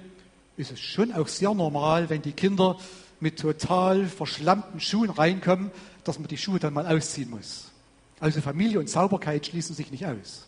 ist 0.56 0.72
es 0.72 0.80
schon 0.80 1.14
auch 1.14 1.28
sehr 1.28 1.54
normal, 1.54 2.10
wenn 2.10 2.22
die 2.22 2.32
Kinder 2.32 2.78
mit 3.20 3.40
total 3.40 4.08
verschlammten 4.08 4.80
Schuhen 4.80 5.10
reinkommen, 5.10 5.72
dass 6.04 6.20
man 6.20 6.28
die 6.28 6.38
Schuhe 6.38 6.60
dann 6.60 6.74
mal 6.74 6.88
ausziehen 6.88 7.30
muss. 7.30 7.72
Also 8.20 8.42
Familie 8.42 8.80
und 8.80 8.90
Sauberkeit 8.90 9.46
schließen 9.46 9.76
sich 9.76 9.92
nicht 9.92 10.06
aus. 10.06 10.46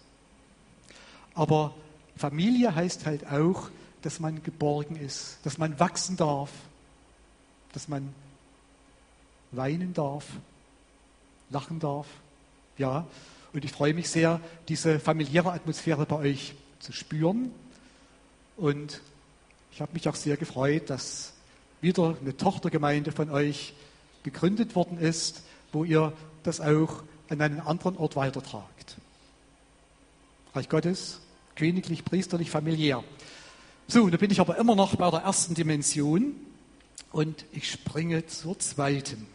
Aber 1.34 1.76
Familie 2.16 2.74
heißt 2.74 3.06
halt 3.06 3.28
auch, 3.28 3.70
dass 4.02 4.20
man 4.20 4.44
geborgen 4.44 4.96
ist, 4.96 5.38
dass 5.44 5.58
man 5.58 5.80
wachsen 5.80 6.18
darf, 6.18 6.50
dass 7.74 7.88
man 7.88 8.14
weinen 9.52 9.94
darf, 9.94 10.26
lachen 11.50 11.80
darf. 11.80 12.08
Ja, 12.78 13.08
und 13.54 13.66
ich 13.66 13.72
freue 13.72 13.94
mich 13.94 14.10
sehr, 14.10 14.40
diese 14.68 15.00
familiäre 15.00 15.52
Atmosphäre 15.52 16.06
bei 16.06 16.16
euch 16.18 16.54
zu 16.80 16.94
spüren. 16.94 17.52
Und 18.58 19.02
ich 19.72 19.82
habe 19.82 19.94
mich 19.94 20.08
auch 20.08 20.16
sehr 20.16 20.38
gefreut, 20.38 20.90
dass 20.90 21.34
wieder 21.82 22.16
eine 22.20 22.36
Tochtergemeinde 22.36 23.12
von 23.12 23.30
euch 23.30 23.74
gegründet 24.24 24.76
worden 24.76 25.00
ist, 25.00 25.44
wo 25.72 25.84
ihr 25.84 26.14
das 26.44 26.62
auch 26.62 27.04
an 27.30 27.42
einen 27.42 27.60
anderen 27.60 27.98
Ort 27.98 28.16
weitertragt. 28.16 28.98
Reich 30.54 30.68
Gottes, 30.68 31.22
königlich, 31.56 32.04
priesterlich, 32.04 32.50
familiär. 32.50 33.04
So, 33.88 34.10
da 34.10 34.18
bin 34.18 34.32
ich 34.32 34.40
aber 34.40 34.58
immer 34.58 34.76
noch 34.76 34.96
bei 34.96 35.10
der 35.10 35.22
ersten 35.22 35.54
Dimension 35.54 36.36
und 37.12 37.46
ich 37.52 37.70
springe 37.72 38.26
zur 38.28 38.60
zweiten. 38.60 39.28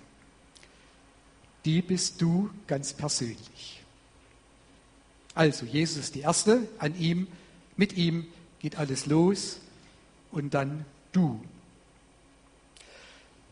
Die 1.65 1.83
bist 1.83 2.21
du 2.21 2.51
ganz 2.67 2.93
persönlich. 2.93 3.83
Also, 5.35 5.67
Jesus 5.67 5.99
ist 5.99 6.15
die 6.15 6.21
erste, 6.21 6.69
an 6.79 6.99
ihm, 6.99 7.27
mit 7.77 7.97
ihm 7.97 8.27
geht 8.61 8.77
alles 8.77 9.07
los 9.07 9.59
und 10.31 10.55
dann 10.55 10.85
du. 11.13 11.41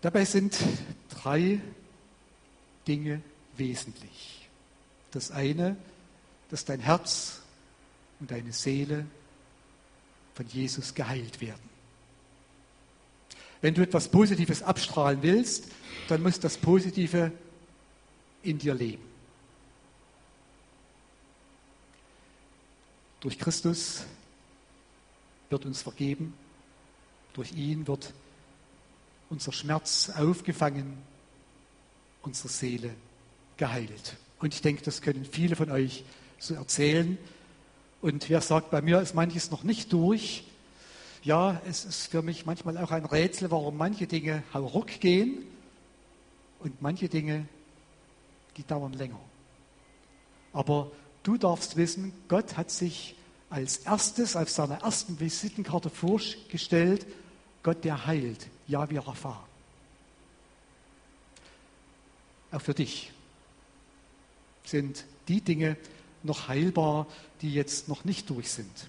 Dabei 0.00 0.24
sind 0.24 0.56
drei 1.10 1.60
Dinge 2.86 3.22
wesentlich. 3.56 4.48
Das 5.10 5.30
eine, 5.30 5.76
dass 6.50 6.64
dein 6.64 6.80
Herz 6.80 7.40
und 8.20 8.30
deine 8.30 8.52
Seele 8.52 9.06
von 10.34 10.46
Jesus 10.48 10.94
geheilt 10.94 11.40
werden. 11.40 11.72
Wenn 13.60 13.74
du 13.74 13.82
etwas 13.82 14.08
Positives 14.08 14.62
abstrahlen 14.62 15.22
willst, 15.22 15.66
dann 16.08 16.22
muss 16.22 16.40
das 16.40 16.56
Positive 16.56 17.32
in 18.42 18.58
dir 18.58 18.74
leben. 18.74 19.02
Durch 23.20 23.38
Christus 23.38 24.04
wird 25.48 25.64
uns 25.64 25.82
vergeben, 25.82 26.34
durch 27.34 27.52
ihn 27.52 27.86
wird 27.86 28.12
unser 29.30 29.52
Schmerz 29.52 30.10
aufgefangen, 30.16 30.98
unsere 32.22 32.48
Seele 32.48 32.94
geheilt. 33.56 34.16
Und 34.40 34.54
ich 34.54 34.60
denke, 34.60 34.82
das 34.82 35.02
können 35.02 35.24
viele 35.24 35.56
von 35.56 35.70
euch 35.70 36.04
so 36.38 36.54
erzählen. 36.54 37.16
Und 38.00 38.28
wer 38.28 38.40
sagt, 38.40 38.70
bei 38.70 38.82
mir 38.82 39.00
ist 39.00 39.14
manches 39.14 39.50
noch 39.50 39.62
nicht 39.62 39.92
durch, 39.92 40.44
ja, 41.22 41.62
es 41.66 41.84
ist 41.84 42.08
für 42.08 42.22
mich 42.22 42.46
manchmal 42.46 42.76
auch 42.78 42.90
ein 42.90 43.04
Rätsel, 43.04 43.52
warum 43.52 43.76
manche 43.76 44.08
Dinge 44.08 44.42
hauruck 44.52 44.88
gehen 44.98 45.44
und 46.58 46.82
manche 46.82 47.08
Dinge, 47.08 47.46
die 48.56 48.64
dauern 48.64 48.92
länger. 48.92 49.20
Aber 50.52 50.90
du 51.22 51.36
darfst 51.36 51.76
wissen, 51.76 52.12
Gott 52.28 52.56
hat 52.56 52.70
sich 52.70 53.14
als 53.50 53.78
erstes, 53.78 54.36
auf 54.36 54.50
seiner 54.50 54.82
ersten 54.82 55.20
Visitenkarte 55.20 55.90
vorgestellt, 55.90 57.06
Gott, 57.62 57.84
der 57.84 58.06
heilt, 58.06 58.48
Yahweh 58.66 58.98
Rapha. 58.98 59.46
Auch 62.50 62.60
für 62.60 62.74
dich 62.74 63.12
sind 64.64 65.04
die 65.28 65.40
Dinge 65.40 65.76
noch 66.22 66.48
heilbar, 66.48 67.06
die 67.40 67.52
jetzt 67.52 67.88
noch 67.88 68.04
nicht 68.04 68.28
durch 68.30 68.50
sind. 68.50 68.88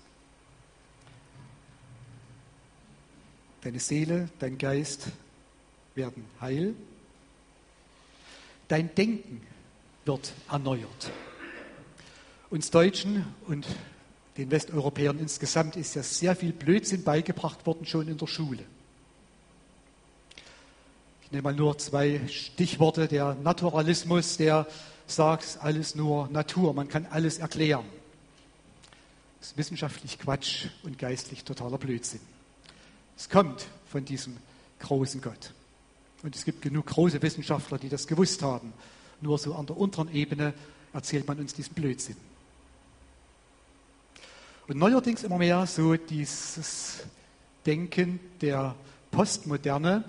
Deine 3.62 3.80
Seele, 3.80 4.30
dein 4.40 4.58
Geist 4.58 5.08
werden 5.96 6.26
heil. 6.42 6.76
Dein 8.68 8.94
Denken 8.96 9.46
wird 10.06 10.34
erneuert. 10.50 11.12
Uns 12.50 12.70
Deutschen 12.70 13.26
und 13.48 13.66
den 14.38 14.52
Westeuropäern 14.52 15.20
insgesamt 15.20 15.76
ist 15.76 15.96
ja 15.96 16.04
sehr 16.04 16.36
viel 16.36 16.54
Blödsinn 16.54 17.04
beigebracht 17.04 17.66
worden, 17.66 17.86
schon 17.86 18.08
in 18.08 18.18
der 18.18 18.28
Schule. 18.28 18.64
Ich 21.24 21.32
nehme 21.32 21.44
mal 21.44 21.54
nur 21.54 21.78
zwei 21.78 22.22
Stichworte. 22.28 23.08
Der 23.08 23.36
Naturalismus, 23.36 24.38
der 24.38 24.68
sagt, 25.08 25.60
alles 25.62 25.96
nur 25.96 26.28
Natur, 26.30 26.74
man 26.74 26.88
kann 26.88 27.06
alles 27.10 27.40
erklären. 27.40 27.86
Das 29.40 29.52
ist 29.52 29.58
wissenschaftlich 29.58 30.20
Quatsch 30.20 30.68
und 30.84 30.98
geistlich 30.98 31.44
totaler 31.44 31.78
Blödsinn. 31.78 32.22
Es 33.18 33.30
kommt 33.30 33.66
von 33.90 34.06
diesem 34.06 34.38
großen 34.80 35.22
Gott. 35.22 35.54
Und 36.24 36.36
es 36.36 36.46
gibt 36.46 36.62
genug 36.62 36.86
große 36.88 37.22
Wissenschaftler, 37.22 37.78
die 37.78 37.90
das 37.90 38.08
gewusst 38.08 38.42
haben. 38.42 38.74
Nur 39.24 39.38
so 39.38 39.56
an 39.56 39.66
der 39.66 39.78
unteren 39.78 40.14
Ebene 40.14 40.54
erzählt 40.92 41.26
man 41.26 41.40
uns 41.40 41.54
diesen 41.54 41.74
Blödsinn. 41.74 42.18
Und 44.68 44.78
neuerdings 44.78 45.24
immer 45.24 45.38
mehr 45.38 45.66
so 45.66 45.96
dieses 45.96 47.04
Denken 47.66 48.20
der 48.42 48.76
Postmoderne, 49.12 50.04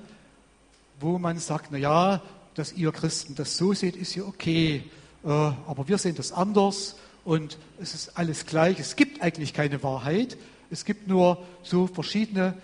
wo 0.99 1.19
man 1.19 1.39
sagt, 1.39 1.69
na 1.71 1.79
ja, 1.79 2.23
dass 2.55 2.73
ihr 2.73 2.91
Christen 2.91 3.37
das 3.37 3.57
so 3.57 3.73
seht, 3.73 3.95
ist 3.95 4.17
ja 4.17 4.25
okay, 4.25 4.83
äh, 5.23 5.29
aber 5.29 5.87
wir 5.87 5.99
sehen 5.99 6.17
das 6.17 6.33
anders 6.33 6.97
und 7.25 7.57
es 7.81 7.95
ist 7.95 8.19
alles 8.19 8.47
gleich. 8.47 8.81
Es 8.81 8.97
gibt 8.97 9.23
eigentlich 9.23 9.55
keine 9.55 9.83
Wahrheit, 9.85 10.37
es 10.71 10.85
gibt 10.85 11.07
nur 11.07 11.41
so 11.63 11.87
verschiedene 11.87 12.55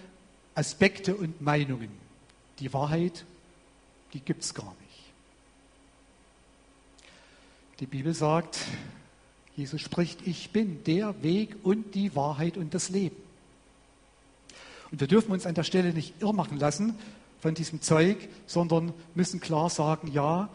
Aspekte 0.56 1.14
und 1.14 1.40
Meinungen. 1.40 1.90
Die 2.58 2.72
Wahrheit, 2.72 3.24
die 4.14 4.20
gibt 4.20 4.42
es 4.42 4.52
gar 4.52 4.74
nicht. 4.80 4.89
Die 7.80 7.86
Bibel 7.86 8.12
sagt, 8.12 8.58
Jesus 9.56 9.80
spricht, 9.80 10.26
ich 10.26 10.50
bin 10.50 10.84
der 10.84 11.22
Weg 11.22 11.56
und 11.62 11.94
die 11.94 12.14
Wahrheit 12.14 12.58
und 12.58 12.74
das 12.74 12.90
Leben. 12.90 13.16
Und 14.90 15.00
wir 15.00 15.06
dürfen 15.06 15.32
uns 15.32 15.46
an 15.46 15.54
der 15.54 15.62
Stelle 15.62 15.94
nicht 15.94 16.20
irrmachen 16.20 16.58
lassen 16.58 16.94
von 17.40 17.54
diesem 17.54 17.80
Zeug, 17.80 18.28
sondern 18.46 18.92
müssen 19.14 19.40
klar 19.40 19.70
sagen, 19.70 20.10
ja, 20.12 20.50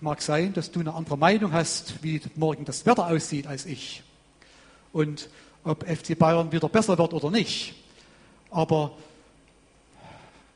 mag 0.00 0.22
sein, 0.22 0.52
dass 0.52 0.72
du 0.72 0.80
eine 0.80 0.94
andere 0.94 1.16
Meinung 1.16 1.52
hast, 1.52 2.02
wie 2.02 2.20
morgen 2.34 2.64
das 2.64 2.84
Wetter 2.84 3.06
aussieht 3.06 3.46
als 3.46 3.64
ich. 3.64 4.02
Und 4.92 5.28
ob 5.62 5.88
FC 5.88 6.18
Bayern 6.18 6.50
wieder 6.50 6.68
besser 6.68 6.98
wird 6.98 7.14
oder 7.14 7.30
nicht. 7.30 7.74
Aber 8.50 8.96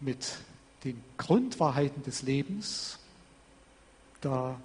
mit 0.01 0.39
den 0.83 1.01
Grundwahrheiten 1.19 2.03
des 2.03 2.23
Lebens, 2.23 2.99
da 4.21 4.57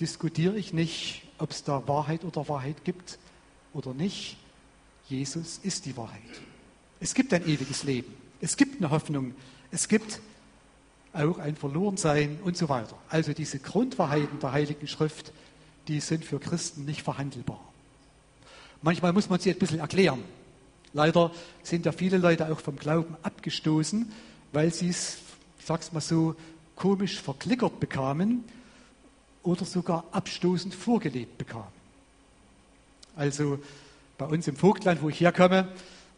diskutiere 0.00 0.56
ich 0.56 0.72
nicht, 0.72 1.22
ob 1.38 1.50
es 1.50 1.62
da 1.62 1.86
Wahrheit 1.86 2.24
oder 2.24 2.48
Wahrheit 2.48 2.84
gibt 2.84 3.18
oder 3.72 3.92
nicht. 3.94 4.38
Jesus 5.08 5.58
ist 5.62 5.86
die 5.86 5.96
Wahrheit. 5.96 6.20
Es 7.00 7.14
gibt 7.14 7.32
ein 7.32 7.46
ewiges 7.46 7.82
Leben. 7.82 8.12
Es 8.40 8.56
gibt 8.56 8.78
eine 8.80 8.90
Hoffnung. 8.90 9.34
Es 9.70 9.88
gibt 9.88 10.20
auch 11.12 11.38
ein 11.38 11.56
Verlorensein 11.56 12.38
und 12.44 12.56
so 12.56 12.68
weiter. 12.68 12.96
Also 13.08 13.32
diese 13.32 13.58
Grundwahrheiten 13.58 14.38
der 14.38 14.52
Heiligen 14.52 14.86
Schrift, 14.86 15.32
die 15.88 16.00
sind 16.00 16.24
für 16.24 16.38
Christen 16.38 16.84
nicht 16.84 17.02
verhandelbar. 17.02 17.60
Manchmal 18.82 19.12
muss 19.12 19.28
man 19.28 19.40
sie 19.40 19.50
ein 19.50 19.58
bisschen 19.58 19.80
erklären. 19.80 20.22
Leider 20.92 21.30
sind 21.62 21.86
ja 21.86 21.92
viele 21.92 22.18
Leute 22.18 22.50
auch 22.50 22.60
vom 22.60 22.76
Glauben 22.76 23.16
abgestoßen, 23.22 24.10
weil 24.52 24.72
sie 24.72 24.88
es, 24.88 25.18
ich 25.58 25.66
sag's 25.66 25.92
mal 25.92 26.00
so, 26.00 26.34
komisch 26.76 27.20
verklickert 27.20 27.78
bekamen 27.78 28.44
oder 29.42 29.64
sogar 29.64 30.04
abstoßend 30.12 30.74
vorgelebt 30.74 31.38
bekamen. 31.38 31.80
Also 33.16 33.58
bei 34.18 34.26
uns 34.26 34.46
im 34.48 34.56
Vogtland, 34.56 35.02
wo 35.02 35.08
ich 35.08 35.20
herkomme, 35.20 35.68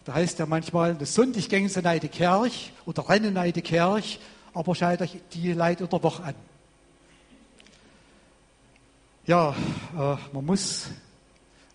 da 0.05 0.15
heißt 0.15 0.39
ja 0.41 0.47
manchmal, 0.47 0.95
das 0.97 1.15
Sonntag 1.15 1.49
gängen 1.49 1.69
sie 1.69 1.81
neide 1.81 2.09
Kerch 2.09 2.73
oder 2.87 3.09
rennen 3.09 3.35
neide 3.35 3.63
Kerch, 3.63 4.19
aber 4.53 4.75
scheint 4.75 5.01
euch 5.01 5.19
die 5.33 5.53
Leid 5.53 5.81
oder 5.81 6.03
Woche 6.03 6.25
an. 6.25 6.35
Ja, 9.25 9.55
äh, 9.97 10.17
man 10.33 10.45
muss 10.45 10.87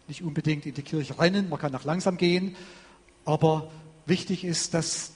nicht 0.08 0.22
unbedingt 0.22 0.66
in 0.66 0.74
die 0.74 0.82
Kirche 0.82 1.18
rennen, 1.18 1.48
man 1.50 1.60
kann 1.60 1.74
auch 1.76 1.86
langsam 1.86 2.18
gehen, 2.18 2.56
aber 3.24 3.70
wichtig 4.06 4.44
ist, 4.44 4.74
dass 4.74 5.12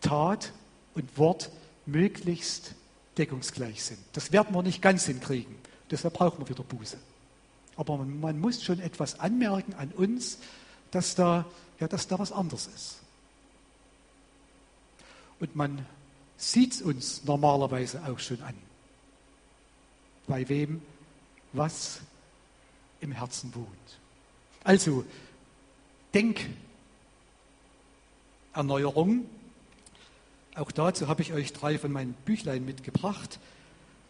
Tat 0.00 0.52
und 0.94 1.16
Wort 1.18 1.50
möglichst 1.86 2.74
deckungsgleich 3.18 3.82
sind. 3.82 3.98
Das 4.12 4.32
werden 4.32 4.54
wir 4.54 4.62
nicht 4.62 4.80
ganz 4.82 5.06
hinkriegen. 5.06 5.54
Deshalb 5.90 6.14
brauchen 6.14 6.38
wir 6.40 6.48
wieder 6.48 6.64
Buße. 6.64 6.96
Aber 7.76 7.98
man, 7.98 8.20
man 8.20 8.40
muss 8.40 8.62
schon 8.62 8.80
etwas 8.80 9.20
anmerken 9.20 9.74
an 9.74 9.90
uns, 9.92 10.38
dass 10.90 11.14
da, 11.14 11.44
ja, 11.80 11.88
dass 11.88 12.06
da 12.06 12.18
was 12.18 12.32
anderes 12.32 12.66
ist. 12.66 12.98
Und 15.40 15.56
man 15.56 15.86
sieht 16.36 16.74
es 16.74 16.82
uns 16.82 17.24
normalerweise 17.24 18.02
auch 18.06 18.18
schon 18.18 18.40
an. 18.42 18.54
Bei 20.26 20.48
wem 20.48 20.82
was 21.52 22.00
im 23.00 23.12
Herzen 23.12 23.54
wohnt. 23.54 23.68
Also, 24.64 25.04
Denkerneuerung 28.54 29.26
auch 30.54 30.70
dazu 30.70 31.08
habe 31.08 31.22
ich 31.22 31.32
euch 31.32 31.52
drei 31.52 31.78
von 31.78 31.92
meinen 31.92 32.14
Büchlein 32.24 32.64
mitgebracht. 32.64 33.38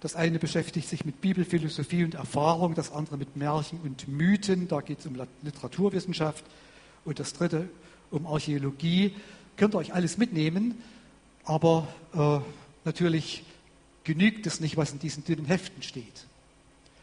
Das 0.01 0.17
eine 0.17 0.41
beschäftigt 0.41 0.89
sich 0.89 1.05
mit 1.05 1.21
Bibelphilosophie 1.21 2.03
und 2.03 2.15
Erfahrung, 2.15 2.75
das 2.75 2.91
andere 2.91 3.17
mit 3.17 3.37
Märchen 3.37 3.79
und 3.81 4.09
Mythen, 4.09 4.67
da 4.67 4.81
geht 4.81 4.99
es 4.99 5.07
um 5.07 5.17
Literaturwissenschaft 5.43 6.45
und 7.05 7.21
das 7.21 7.33
dritte 7.33 7.69
um 8.11 8.27
Archäologie. 8.27 9.15
Könnt 9.57 9.75
ihr 9.75 9.79
euch 9.79 9.95
alles 9.95 10.19
mitnehmen, 10.19 10.75
aber 11.45 11.87
äh, 12.15 12.41
natürlich 12.85 13.45
genügt 14.03 14.47
es 14.49 14.59
nicht, 14.59 14.77
was 14.77 14.91
in 14.91 14.99
diesen 14.99 15.25
dünnen 15.25 15.47
Heften 15.47 15.83
steht. 15.83 16.27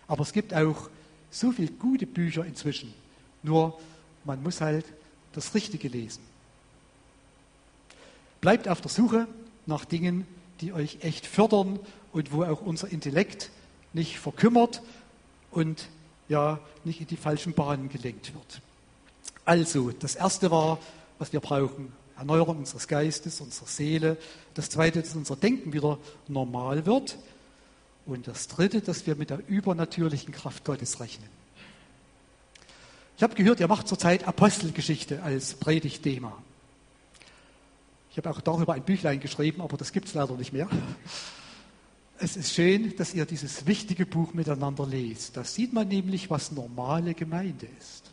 Aber 0.07 0.23
es 0.23 0.33
gibt 0.33 0.53
auch 0.53 0.89
so 1.31 1.53
viele 1.53 1.71
gute 1.71 2.05
Bücher 2.05 2.45
inzwischen, 2.45 2.93
nur 3.43 3.79
man 4.25 4.43
muss 4.43 4.59
halt 4.59 4.85
das 5.31 5.53
Richtige 5.53 5.87
lesen. 5.87 6.28
Bleibt 8.41 8.67
auf 8.67 8.81
der 8.81 8.91
Suche 8.91 9.27
nach 9.65 9.85
Dingen, 9.85 10.25
die 10.61 10.73
euch 10.73 10.99
echt 11.01 11.25
fördern 11.25 11.79
und 12.11 12.31
wo 12.31 12.43
auch 12.43 12.61
unser 12.61 12.89
Intellekt 12.89 13.51
nicht 13.93 14.19
verkümmert 14.19 14.81
und 15.51 15.89
ja 16.27 16.59
nicht 16.83 17.01
in 17.01 17.07
die 17.07 17.17
falschen 17.17 17.53
Bahnen 17.53 17.89
gelenkt 17.89 18.33
wird. 18.33 18.61
Also, 19.45 19.91
das 19.91 20.15
erste 20.15 20.51
war, 20.51 20.79
was 21.17 21.33
wir 21.33 21.39
brauchen, 21.39 21.91
Erneuerung 22.17 22.57
unseres 22.57 22.87
Geistes, 22.87 23.41
unserer 23.41 23.67
Seele. 23.67 24.17
Das 24.53 24.69
zweite, 24.69 25.01
dass 25.01 25.15
unser 25.15 25.35
Denken 25.35 25.73
wieder 25.73 25.97
normal 26.27 26.85
wird. 26.85 27.17
Und 28.05 28.27
das 28.27 28.47
dritte, 28.47 28.81
dass 28.81 29.07
wir 29.07 29.15
mit 29.15 29.29
der 29.29 29.39
übernatürlichen 29.47 30.33
Kraft 30.33 30.65
Gottes 30.65 30.99
rechnen. 30.99 31.29
Ich 33.17 33.23
habe 33.23 33.35
gehört, 33.35 33.59
ihr 33.59 33.67
macht 33.67 33.87
zurzeit 33.87 34.27
Apostelgeschichte 34.27 35.23
als 35.23 35.53
Predigtthema. 35.53 36.37
Habe 38.19 38.31
auch 38.31 38.41
darüber 38.41 38.73
ein 38.73 38.83
Büchlein 38.83 39.21
geschrieben, 39.21 39.61
aber 39.61 39.77
das 39.77 39.93
gibt 39.93 40.09
es 40.09 40.13
leider 40.13 40.35
nicht 40.35 40.51
mehr. 40.51 40.67
Es 42.17 42.35
ist 42.35 42.53
schön, 42.53 42.93
dass 42.97 43.13
ihr 43.13 43.25
dieses 43.25 43.65
wichtige 43.65 44.05
Buch 44.05 44.33
miteinander 44.33 44.85
lest. 44.85 45.37
Da 45.37 45.45
sieht 45.45 45.71
man 45.71 45.87
nämlich, 45.87 46.29
was 46.29 46.51
normale 46.51 47.13
Gemeinde 47.13 47.69
ist. 47.79 48.11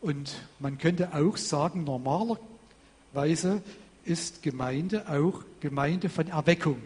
Und 0.00 0.42
man 0.58 0.76
könnte 0.78 1.14
auch 1.14 1.36
sagen, 1.36 1.84
normalerweise 1.84 3.62
ist 4.04 4.42
Gemeinde 4.42 5.08
auch 5.08 5.44
Gemeinde 5.60 6.08
von 6.08 6.26
Erweckung. 6.26 6.82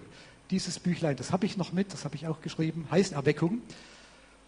Dieses 0.50 0.78
Büchlein, 0.78 1.16
das 1.16 1.32
habe 1.32 1.46
ich 1.46 1.56
noch 1.56 1.72
mit, 1.72 1.90
das 1.94 2.04
habe 2.04 2.16
ich 2.16 2.26
auch 2.26 2.42
geschrieben, 2.42 2.86
heißt 2.90 3.14
Erweckung. 3.14 3.62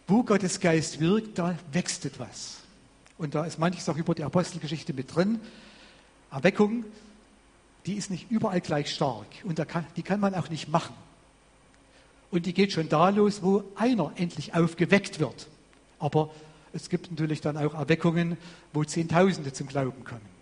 Wo 0.07 0.22
Gottes 0.22 0.61
Geist 0.61 1.00
wirkt, 1.00 1.38
da 1.38 1.57
wächst 1.72 2.04
etwas. 2.04 2.59
Und 3.16 3.35
da 3.35 3.46
ist 3.46 3.59
manches 3.59 3.88
auch 3.88 3.96
über 3.96 4.14
die 4.14 4.24
Apostelgeschichte 4.24 4.92
mit 4.92 5.14
drin. 5.16 5.40
Erweckung, 6.35 6.85
die 7.87 7.94
ist 7.94 8.11
nicht 8.11 8.31
überall 8.31 8.61
gleich 8.61 8.90
stark 8.90 9.27
und 9.44 9.62
die 9.97 10.03
kann 10.03 10.20
man 10.20 10.35
auch 10.35 10.51
nicht 10.51 10.68
machen. 10.68 10.94
Und 12.31 12.47
die 12.47 12.55
geht 12.55 12.73
schon 12.73 12.88
da 12.88 13.11
los, 13.11 13.42
wo 13.42 13.62
einer 13.77 14.12
endlich 14.16 14.55
aufgeweckt 14.55 15.20
wird. 15.20 15.47
Aber 16.01 16.31
es 16.73 16.88
gibt 16.88 17.11
natürlich 17.11 17.40
dann 17.40 17.57
auch 17.57 17.75
Erweckungen, 17.75 18.37
wo 18.73 18.83
Zehntausende 18.83 19.53
zum 19.53 19.68
Glauben 19.68 20.03
kommen. 20.03 20.35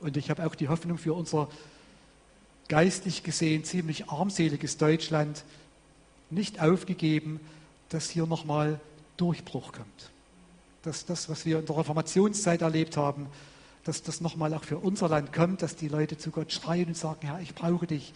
Und 0.00 0.16
ich 0.16 0.30
habe 0.30 0.44
auch 0.44 0.54
die 0.54 0.68
Hoffnung 0.68 0.98
für 0.98 1.14
unser 1.14 1.48
geistlich 2.68 3.22
gesehen 3.22 3.64
ziemlich 3.64 4.08
armseliges 4.08 4.76
Deutschland 4.76 5.44
nicht 6.30 6.60
aufgegeben, 6.60 7.40
dass 7.90 8.10
hier 8.10 8.26
nochmal 8.26 8.80
Durchbruch 9.16 9.72
kommt. 9.72 10.10
Dass 10.82 11.04
das, 11.04 11.28
was 11.28 11.44
wir 11.44 11.58
in 11.58 11.66
der 11.66 11.76
Reformationszeit 11.76 12.62
erlebt 12.62 12.96
haben, 12.96 13.26
dass 13.84 14.02
das 14.02 14.20
nochmal 14.20 14.52
auch 14.54 14.64
für 14.64 14.78
unser 14.78 15.08
Land 15.08 15.32
kommt, 15.32 15.62
dass 15.62 15.76
die 15.76 15.88
Leute 15.88 16.18
zu 16.18 16.30
Gott 16.30 16.52
schreien 16.52 16.88
und 16.88 16.96
sagen, 16.96 17.20
Herr, 17.22 17.40
ich 17.40 17.54
brauche 17.54 17.86
dich. 17.86 18.12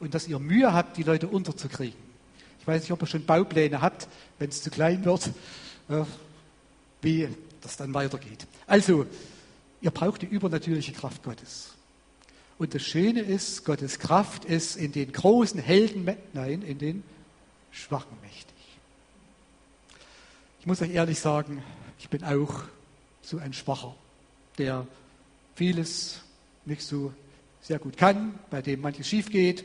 Und 0.00 0.14
dass 0.14 0.26
ihr 0.26 0.38
Mühe 0.38 0.72
habt, 0.72 0.96
die 0.96 1.02
Leute 1.02 1.28
unterzukriegen. 1.28 1.98
Ich 2.60 2.66
weiß 2.66 2.82
nicht, 2.82 2.92
ob 2.92 3.02
ihr 3.02 3.06
schon 3.06 3.24
Baupläne 3.24 3.80
habt, 3.80 4.08
wenn 4.38 4.48
es 4.48 4.62
zu 4.62 4.70
klein 4.70 5.04
wird, 5.04 5.30
äh, 5.88 6.04
wie 7.02 7.28
das 7.60 7.76
dann 7.76 7.92
weitergeht. 7.94 8.46
Also, 8.66 9.06
ihr 9.80 9.90
braucht 9.90 10.22
die 10.22 10.26
übernatürliche 10.26 10.92
Kraft 10.92 11.22
Gottes. 11.22 11.72
Und 12.58 12.74
das 12.74 12.82
Schöne 12.82 13.20
ist, 13.20 13.64
Gottes 13.64 13.98
Kraft 13.98 14.44
ist 14.44 14.76
in 14.76 14.92
den 14.92 15.12
großen 15.12 15.60
Helden, 15.60 16.08
nein, 16.32 16.62
in 16.62 16.78
den 16.78 17.02
Schwachen 17.72 18.16
mächtig. 18.22 18.54
Ich 20.60 20.66
muss 20.66 20.80
euch 20.80 20.90
ehrlich 20.90 21.18
sagen, 21.18 21.62
ich 21.98 22.08
bin 22.08 22.22
auch 22.22 22.62
so 23.22 23.38
ein 23.38 23.52
Schwacher, 23.52 23.96
der 24.58 24.86
vieles 25.62 26.18
nicht 26.64 26.82
so 26.82 27.12
sehr 27.60 27.78
gut 27.78 27.96
kann, 27.96 28.34
bei 28.50 28.60
dem 28.62 28.80
manches 28.80 29.06
schief 29.06 29.30
geht, 29.30 29.64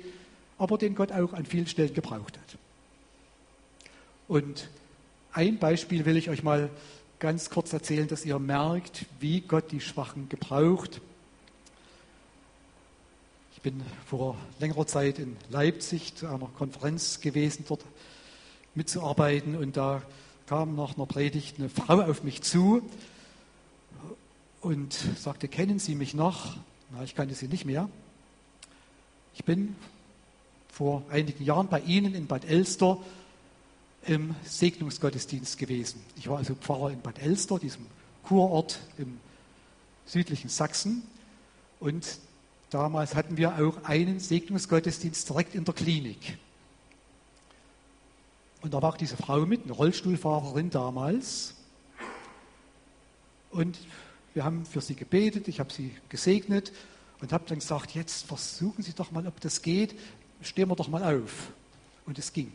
aber 0.60 0.78
den 0.78 0.94
Gott 0.94 1.12
auch 1.12 1.34
an 1.34 1.44
vielen 1.44 1.66
Stellen 1.66 1.92
gebraucht 1.92 2.38
hat. 2.38 2.60
Und 4.28 4.70
ein 5.34 5.58
Beispiel 5.58 6.06
will 6.06 6.16
ich 6.16 6.30
euch 6.30 6.44
mal 6.44 6.70
ganz 7.18 7.50
kurz 7.50 7.74
erzählen, 7.74 8.08
dass 8.08 8.26
ihr 8.26 8.38
merkt, 8.38 9.08
wie 9.20 9.42
Gott 9.42 9.72
die 9.72 9.82
Schwachen 9.82 10.30
gebraucht. 10.30 11.02
Ich 13.56 13.62
bin 13.64 13.82
vor 14.06 14.38
längerer 14.60 14.86
Zeit 14.86 15.18
in 15.18 15.36
Leipzig 15.50 16.14
zu 16.14 16.28
einer 16.28 16.46
Konferenz 16.46 17.22
gewesen, 17.22 17.66
dort 17.68 17.84
mitzuarbeiten 18.76 19.56
und 19.56 19.78
da 19.78 20.04
kam 20.46 20.76
nach 20.76 20.96
einer 20.96 21.08
Predigt 21.08 21.58
eine 21.58 21.70
Frau 21.70 22.02
auf 22.02 22.22
mich 22.22 22.44
zu 22.44 22.88
und 24.68 24.92
sagte, 25.18 25.48
kennen 25.48 25.80
Sie 25.80 25.96
mich 25.96 26.14
noch? 26.14 26.58
Na, 26.92 27.02
ich 27.02 27.16
kannte 27.16 27.34
sie 27.34 27.48
nicht 27.48 27.64
mehr. 27.64 27.90
Ich 29.34 29.46
bin 29.46 29.78
vor 30.68 31.04
einigen 31.10 31.42
Jahren 31.46 31.70
bei 31.70 31.80
Ihnen 31.80 32.14
in 32.14 32.28
Bad 32.28 32.44
Elster 32.44 32.98
im 34.06 34.36
Segnungsgottesdienst 34.44 35.58
gewesen. 35.58 36.02
Ich 36.18 36.28
war 36.28 36.40
also 36.40 36.54
Pfarrer 36.54 36.92
in 36.92 37.00
Bad 37.00 37.20
Elster, 37.20 37.60
diesem 37.60 37.86
Kurort 38.24 38.82
im 38.98 39.22
südlichen 40.06 40.50
Sachsen. 40.50 41.04
Und 41.80 42.20
damals 42.70 43.16
hatten 43.16 43.38
wir 43.38 43.58
auch 43.66 43.86
einen 43.86 44.20
Segnungsgottesdienst 44.20 45.30
direkt 45.30 45.56
in 45.56 45.64
der 45.64 45.76
Klinik. 45.76 46.38
Und 48.64 48.74
da 48.74 48.82
war 48.82 48.90
auch 48.90 48.98
diese 48.98 49.16
Frau 49.16 49.46
mit, 49.46 49.64
eine 49.64 49.72
Rollstuhlfahrerin 49.72 50.72
damals. 50.72 51.56
Und 53.50 53.80
wir 54.34 54.44
haben 54.44 54.66
für 54.66 54.82
sie 54.82 54.96
gebetet, 54.96 55.48
ich 55.48 55.60
habe 55.60 55.74
sie 55.74 55.96
gesegnet 56.10 56.72
und 57.22 57.34
habe 57.34 57.46
dann 57.48 57.60
gesagt, 57.60 57.96
jetzt 57.96 58.26
versuchen 58.26 58.84
Sie 58.84 58.94
doch 58.94 59.12
mal, 59.12 59.26
ob 59.26 59.40
das 59.42 59.62
geht, 59.62 59.96
stehen 60.42 60.70
wir 60.70 60.76
doch 60.76 60.88
mal 60.88 61.04
auf. 61.04 61.52
Und 62.06 62.20
es 62.20 62.32
ging. 62.32 62.52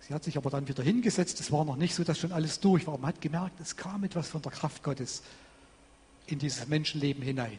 Sie 0.00 0.14
hat 0.14 0.24
sich 0.24 0.36
aber 0.36 0.50
dann 0.50 0.66
wieder 0.68 0.82
hingesetzt. 0.82 1.38
Es 1.40 1.52
war 1.52 1.64
noch 1.64 1.76
nicht 1.76 1.94
so, 1.94 2.02
dass 2.02 2.18
schon 2.18 2.32
alles 2.32 2.60
durch 2.60 2.86
war. 2.86 2.98
Man 2.98 3.08
hat 3.08 3.20
gemerkt, 3.20 3.60
es 3.60 3.76
kam 3.76 4.04
etwas 4.04 4.28
von 4.28 4.42
der 4.42 4.52
Kraft 4.52 4.82
Gottes 4.82 5.22
in 6.26 6.38
dieses 6.38 6.66
Menschenleben 6.66 7.22
hinein. 7.22 7.58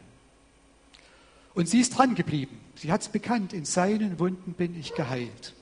Und 1.54 1.68
sie 1.68 1.80
ist 1.80 1.96
dran 1.96 2.14
geblieben. 2.14 2.60
Sie 2.76 2.92
hat 2.92 3.02
es 3.02 3.08
bekannt, 3.08 3.52
in 3.52 3.64
seinen 3.64 4.18
Wunden 4.18 4.52
bin 4.52 4.78
ich 4.78 4.94
geheilt. 4.94 5.54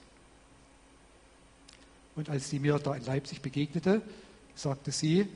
Und 2.15 2.29
als 2.29 2.51
sie 2.51 2.59
mir 2.59 2.79
da 2.79 2.95
in 2.95 3.05
Leipzig 3.05 3.43
begegnete, 3.43 4.03
sagte 4.55 4.91
sie, 4.91 5.29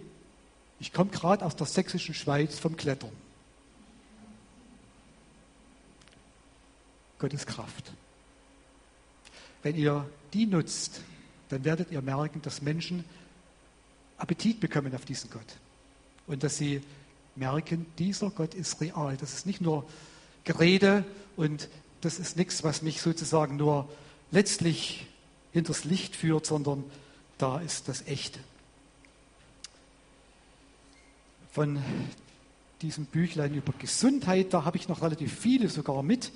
ich 0.82 0.92
komme 0.92 1.12
gerade 1.12 1.44
aus 1.44 1.54
der 1.54 1.68
sächsischen 1.68 2.12
Schweiz 2.12 2.58
vom 2.58 2.76
Klettern. 2.76 3.12
Gottes 7.20 7.46
Kraft. 7.46 7.92
Wenn 9.62 9.76
ihr 9.76 10.04
die 10.32 10.44
nutzt, 10.44 11.02
dann 11.50 11.64
werdet 11.64 11.92
ihr 11.92 12.02
merken, 12.02 12.42
dass 12.42 12.62
Menschen 12.62 13.04
Appetit 14.18 14.58
bekommen 14.58 14.92
auf 14.92 15.04
diesen 15.04 15.30
Gott. 15.30 15.56
Und 16.26 16.42
dass 16.42 16.58
sie 16.58 16.82
merken, 17.36 17.86
dieser 17.96 18.30
Gott 18.30 18.54
ist 18.54 18.80
real. 18.80 19.16
Das 19.16 19.34
ist 19.34 19.46
nicht 19.46 19.60
nur 19.60 19.88
Gerede 20.42 21.04
und 21.36 21.68
das 22.00 22.18
ist 22.18 22.36
nichts, 22.36 22.64
was 22.64 22.82
mich 22.82 23.00
sozusagen 23.00 23.54
nur 23.54 23.88
letztlich 24.32 25.06
hinters 25.52 25.84
Licht 25.84 26.16
führt, 26.16 26.44
sondern 26.44 26.82
da 27.38 27.60
ist 27.60 27.86
das 27.86 28.04
Echte. 28.08 28.40
Von 31.52 31.82
diesem 32.80 33.04
Büchlein 33.04 33.54
über 33.54 33.74
Gesundheit, 33.78 34.54
da 34.54 34.64
habe 34.64 34.78
ich 34.78 34.88
noch 34.88 35.02
relativ 35.02 35.38
viele 35.38 35.68
sogar 35.68 36.02
mit. 36.02 36.32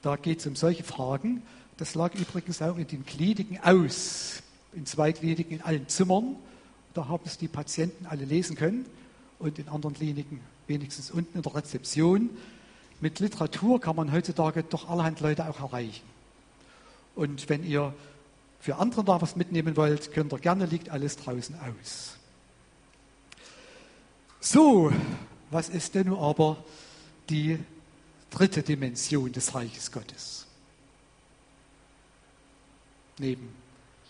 Da 0.00 0.14
geht 0.14 0.38
es 0.38 0.46
um 0.46 0.54
solche 0.54 0.84
Fragen. 0.84 1.42
Das 1.76 1.96
lag 1.96 2.14
übrigens 2.14 2.62
auch 2.62 2.76
in 2.76 2.86
den 2.86 3.04
Kliniken 3.04 3.58
aus, 3.64 4.44
in 4.74 4.86
zwei 4.86 5.12
Kliniken 5.12 5.54
in 5.54 5.62
allen 5.62 5.88
Zimmern. 5.88 6.36
Da 6.94 7.08
haben 7.08 7.24
es 7.26 7.36
die 7.36 7.48
Patienten 7.48 8.06
alle 8.06 8.24
lesen 8.24 8.54
können 8.54 8.86
und 9.40 9.58
in 9.58 9.68
anderen 9.68 9.94
Kliniken 9.94 10.40
wenigstens 10.68 11.10
unten 11.10 11.38
in 11.38 11.42
der 11.42 11.56
Rezeption. 11.56 12.30
Mit 13.00 13.18
Literatur 13.18 13.80
kann 13.80 13.96
man 13.96 14.12
heutzutage 14.12 14.62
doch 14.62 14.88
allerhand 14.88 15.18
Leute 15.18 15.48
auch 15.50 15.58
erreichen. 15.58 16.04
Und 17.16 17.48
wenn 17.48 17.64
ihr 17.64 17.92
für 18.60 18.76
andere 18.76 19.02
da 19.02 19.20
was 19.20 19.34
mitnehmen 19.34 19.76
wollt, 19.76 20.12
könnt 20.12 20.32
ihr 20.32 20.38
gerne, 20.38 20.66
liegt 20.66 20.90
alles 20.90 21.16
draußen 21.16 21.56
aus. 21.58 22.15
So, 24.48 24.92
was 25.50 25.68
ist 25.68 25.96
denn 25.96 26.06
nun 26.06 26.20
aber 26.20 26.62
die 27.28 27.58
dritte 28.30 28.62
Dimension 28.62 29.32
des 29.32 29.52
Reiches 29.52 29.90
Gottes? 29.90 30.46
Neben 33.18 33.48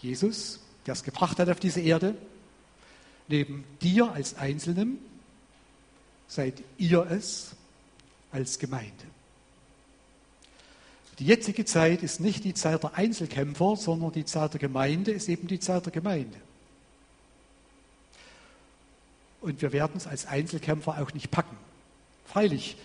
Jesus, 0.03 0.61
der 0.85 0.92
es 0.92 1.03
gebracht 1.03 1.38
hat 1.38 1.49
auf 1.49 1.59
diese 1.59 1.81
Erde, 1.81 2.14
neben 3.29 3.64
dir 3.81 4.12
als 4.12 4.37
Einzelnem, 4.37 4.99
seid 6.29 6.62
ihr 6.77 7.11
es 7.11 7.53
als 8.31 8.59
Gemeinde. 8.59 8.92
Die 11.18 11.25
jetzige 11.25 11.64
Zeit 11.64 12.03
ist 12.03 12.20
nicht 12.20 12.44
die 12.44 12.53
Zeit 12.53 12.83
der 12.83 12.92
Einzelkämpfer, 12.92 13.77
sondern 13.77 14.12
die 14.12 14.27
Zeit 14.27 14.53
der 14.53 14.61
Gemeinde 14.61 15.12
ist 15.12 15.31
eben 15.31 15.49
die 15.49 15.61
Zeit 15.61 15.87
der 15.87 15.94
Gemeinde. 15.94 16.37
Und 19.46 19.62
wir 19.62 19.70
werden 19.72 19.92
es 19.96 20.09
als 20.09 20.26
Einzelkämpfer 20.26 21.00
auch 21.00 21.14
nicht 21.14 21.30
packen. 21.30 21.56
Freilich, 22.24 22.76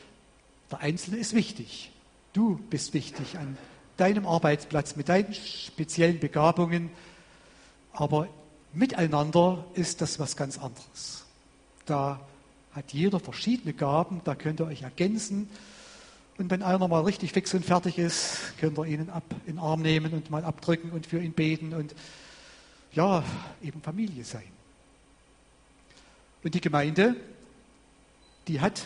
der 0.70 0.82
Einzelne 0.82 1.18
ist 1.18 1.34
wichtig. 1.34 1.92
Du 2.34 2.60
bist 2.70 2.94
wichtig 2.94 3.40
an 3.40 3.58
deinem 3.98 4.28
Arbeitsplatz 4.28 4.96
mit 4.96 5.10
deinen 5.10 5.34
speziellen 5.34 6.20
Begabungen. 6.20 6.92
Aber 7.94 8.28
miteinander 8.74 9.66
ist 9.74 10.02
das 10.02 10.20
was 10.20 10.38
ganz 10.38 10.60
anderes. 10.60 11.26
Da 11.88 12.20
hat 12.74 12.94
jeder 12.94 13.20
verschiedene 13.20 13.74
Gaben, 13.74 14.22
da 14.24 14.36
könnt 14.36 14.60
ihr 14.60 14.68
euch 14.68 14.84
ergänzen. 14.84 15.50
Und 16.38 16.52
wenn 16.52 16.62
einer 16.62 16.88
mal 16.88 17.02
richtig 17.02 17.32
fix 17.32 17.56
und 17.56 17.66
fertig 17.66 17.98
ist, 17.98 18.38
könnt 18.60 18.78
ihr 18.78 18.86
ihn 18.86 19.10
ab, 19.10 19.24
in 19.48 19.56
den 19.56 19.60
Arm 19.60 19.82
nehmen 19.82 20.14
und 20.14 20.30
mal 20.30 20.46
abdrücken 20.46 20.92
und 20.92 21.08
für 21.08 21.18
ihn 21.18 21.34
beten 21.34 21.74
und 21.74 21.96
ja, 22.94 23.24
eben 23.64 23.82
Familie 23.82 24.24
sein. 24.24 24.61
Und 26.44 26.54
die 26.56 26.62
Gemeinde, 26.62 27.16
die 28.48 28.62
hat 28.62 28.84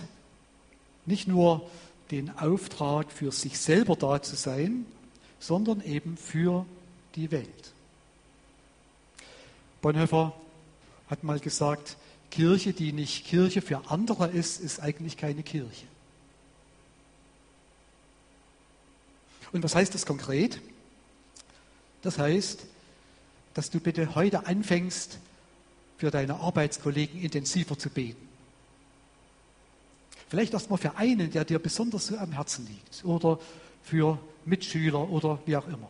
nicht 1.05 1.27
nur 1.27 1.69
den 2.11 2.37
Auftrag, 2.37 3.11
für 3.11 3.31
sich 3.31 3.57
selber 3.57 3.95
da 3.95 4.21
zu 4.21 4.35
sein, 4.35 4.85
sondern 5.39 5.81
eben 5.81 6.17
für 6.17 6.65
die 7.15 7.31
Welt. 7.31 7.73
Bonhoeffer 9.81 10.33
hat 11.09 11.23
mal 11.23 11.39
gesagt, 11.39 11.97
Kirche, 12.31 12.73
die 12.73 12.91
nicht 12.91 13.25
Kirche 13.25 13.61
für 13.61 13.89
andere 13.89 14.27
ist, 14.27 14.59
ist 14.59 14.79
eigentlich 14.81 15.17
keine 15.17 15.43
Kirche. 15.43 15.85
Und 19.51 19.63
was 19.63 19.75
heißt 19.75 19.93
das 19.93 20.05
konkret? 20.05 20.59
Das 22.01 22.17
heißt, 22.17 22.65
dass 23.53 23.69
du 23.69 23.79
bitte 23.79 24.15
heute 24.15 24.47
anfängst, 24.47 25.17
für 25.97 26.11
deine 26.11 26.35
Arbeitskollegen 26.35 27.21
intensiver 27.21 27.77
zu 27.77 27.89
beten. 27.89 28.27
Vielleicht 30.27 30.53
erstmal 30.53 30.79
für 30.79 30.95
einen, 30.97 31.31
der 31.31 31.45
dir 31.45 31.59
besonders 31.59 32.07
so 32.07 32.17
am 32.17 32.31
Herzen 32.31 32.67
liegt 32.67 33.05
oder 33.05 33.39
für 33.83 34.19
Mitschüler 34.45 35.09
oder 35.09 35.39
wie 35.45 35.55
auch 35.55 35.67
immer. 35.67 35.89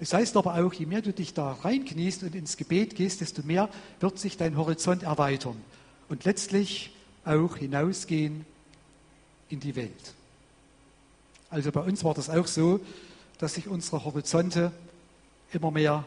Es 0.00 0.12
heißt 0.12 0.36
aber 0.36 0.56
auch, 0.56 0.72
je 0.72 0.86
mehr 0.86 1.00
du 1.00 1.12
dich 1.12 1.32
da 1.32 1.52
reinkniest 1.52 2.24
und 2.24 2.34
ins 2.34 2.56
Gebet 2.56 2.96
gehst, 2.96 3.20
desto 3.20 3.42
mehr 3.42 3.68
wird 4.00 4.18
sich 4.18 4.36
dein 4.36 4.56
Horizont 4.56 5.04
erweitern 5.04 5.56
und 6.08 6.24
letztlich 6.24 6.90
auch 7.24 7.56
hinausgehen 7.56 8.44
in 9.48 9.60
die 9.60 9.76
Welt. 9.76 10.14
Also 11.50 11.70
bei 11.70 11.82
uns 11.82 12.02
war 12.02 12.14
das 12.14 12.30
auch 12.30 12.48
so, 12.48 12.80
dass 13.38 13.54
sich 13.54 13.68
unsere 13.68 14.04
Horizonte 14.04 14.72
immer 15.52 15.70
mehr 15.70 16.04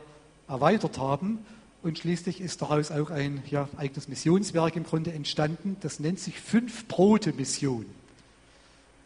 erweitert 0.47 0.97
haben 0.97 1.39
und 1.84 1.99
schließlich 1.99 2.41
ist 2.41 2.62
daraus 2.62 2.91
auch 2.91 3.10
ein 3.12 3.43
ja, 3.49 3.69
eigenes 3.77 4.08
Missionswerk 4.08 4.75
im 4.75 4.84
Grunde 4.84 5.13
entstanden. 5.13 5.77
Das 5.81 5.99
nennt 5.99 6.19
sich 6.19 6.39
Fünf-Brote-Mission. 6.39 7.86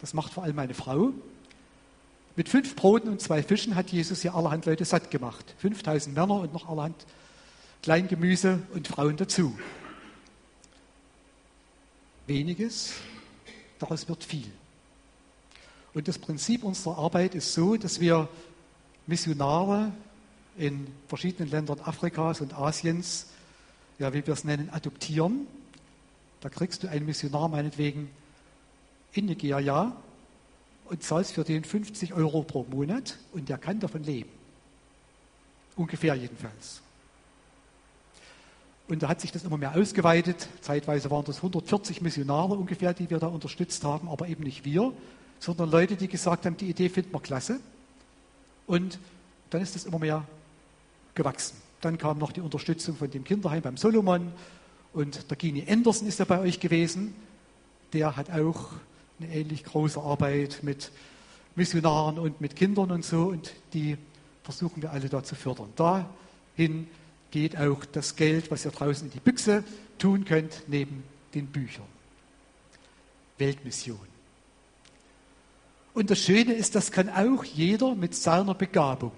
Das 0.02 0.14
macht 0.14 0.34
vor 0.34 0.44
allem 0.44 0.56
meine 0.56 0.74
Frau. 0.74 1.12
Mit 2.36 2.48
fünf 2.48 2.76
Broten 2.76 3.10
und 3.10 3.20
zwei 3.20 3.44
Fischen 3.44 3.76
hat 3.76 3.90
Jesus 3.90 4.24
ja 4.24 4.34
allerhand 4.34 4.66
Leute 4.66 4.86
satt 4.86 5.12
gemacht. 5.12 5.56
5000 5.58 6.16
Männer 6.16 6.36
und 6.36 6.54
noch 6.54 6.70
allerhand 6.70 6.96
Kleingemüse 7.84 8.62
und 8.74 8.88
Frauen 8.88 9.18
dazu. 9.18 9.58
Weniges, 12.28 12.94
daraus 13.78 14.08
wird 14.08 14.24
viel. 14.24 14.50
Und 15.94 16.08
das 16.08 16.18
Prinzip 16.18 16.64
unserer 16.64 16.98
Arbeit 16.98 17.36
ist 17.36 17.54
so, 17.54 17.76
dass 17.76 18.00
wir 18.00 18.30
Missionare 19.06 19.92
in 20.60 20.88
verschiedenen 21.08 21.50
Ländern 21.50 21.80
Afrikas 21.80 22.42
und 22.42 22.54
Asiens, 22.54 23.28
ja, 23.98 24.14
wie 24.14 24.28
wir 24.28 24.34
es 24.34 24.44
nennen, 24.44 24.70
adoptieren. 24.70 25.48
Da 26.42 26.50
kriegst 26.50 26.84
du 26.84 26.90
einen 26.90 27.06
Missionar 27.06 27.48
meinetwegen 27.48 28.10
in 29.14 29.26
Nigeria 29.26 29.96
und 30.90 31.02
zahlst 31.02 31.32
für 31.32 31.46
den 31.46 31.64
50 31.64 32.14
Euro 32.14 32.44
pro 32.44 32.66
Monat 32.70 33.18
und 33.32 33.48
der 33.48 33.58
kann 33.58 33.80
davon 33.80 34.04
leben. 34.04 34.30
Ungefähr 35.78 36.14
jedenfalls. 36.16 36.82
Und 38.90 39.02
da 39.02 39.08
hat 39.08 39.22
sich 39.22 39.32
das 39.32 39.46
immer 39.46 39.58
mehr 39.58 39.76
ausgeweitet. 39.76 40.50
Zeitweise 40.62 41.10
waren 41.10 41.24
das 41.24 41.38
140 41.38 42.02
Missionare 42.02 42.56
ungefähr, 42.56 42.94
die 42.94 43.10
wir 43.10 43.20
da 43.20 43.28
unterstützt 43.28 43.84
haben, 43.86 44.10
aber 44.10 44.28
eben 44.28 44.44
nicht 44.44 44.66
wir, 44.66 44.92
sondern 45.40 45.72
Leute, 45.72 45.96
die 45.96 46.10
gesagt 46.10 46.46
haben, 46.46 46.58
die 46.58 46.70
Idee 46.70 46.90
finden 46.90 47.14
wir 47.14 47.22
klasse. 47.22 47.62
Und 48.68 49.00
dann 49.52 49.62
ist 49.62 49.78
es 49.78 49.86
immer 49.86 50.00
mehr 50.00 50.26
gewachsen. 51.20 51.58
Dann 51.82 51.98
kam 51.98 52.18
noch 52.18 52.32
die 52.32 52.40
Unterstützung 52.40 52.96
von 52.96 53.12
dem 53.12 53.26
Kinderheim 53.26 53.62
beim 53.62 53.76
Solomon 53.76 54.32
und 54.94 55.30
der 55.30 55.36
Gini 55.36 55.66
Anderson 55.70 56.08
ist 56.08 56.20
ja 56.20 56.26
bei 56.26 56.40
euch 56.40 56.62
gewesen. 56.62 57.14
Der 57.92 58.16
hat 58.16 58.32
auch 58.32 58.72
eine 59.20 59.34
ähnlich 59.34 59.66
große 59.66 60.00
Arbeit 60.00 60.60
mit 60.62 60.92
Missionaren 61.56 62.18
und 62.20 62.40
mit 62.40 62.56
Kindern 62.56 62.92
und 62.92 63.04
so 63.04 63.28
und 63.28 63.54
die 63.74 63.98
versuchen 64.44 64.82
wir 64.82 64.92
alle 64.92 65.10
da 65.10 65.22
zu 65.22 65.36
fördern. 65.36 65.74
Dahin 65.76 66.88
geht 67.32 67.58
auch 67.58 67.84
das 67.84 68.16
Geld, 68.16 68.50
was 68.50 68.64
ihr 68.64 68.72
draußen 68.72 69.08
in 69.08 69.12
die 69.12 69.20
Büchse 69.20 69.66
tun 69.98 70.24
könnt, 70.24 70.64
neben 70.68 71.04
den 71.34 71.48
Büchern. 71.48 71.86
Weltmission. 73.38 74.08
Und 75.94 76.10
das 76.10 76.20
Schöne 76.20 76.54
ist, 76.54 76.76
das 76.76 76.92
kann 76.94 77.10
auch 77.10 77.44
jeder 77.44 77.94
mit 77.94 78.16
seiner 78.16 78.54
Begabung. 78.54 79.12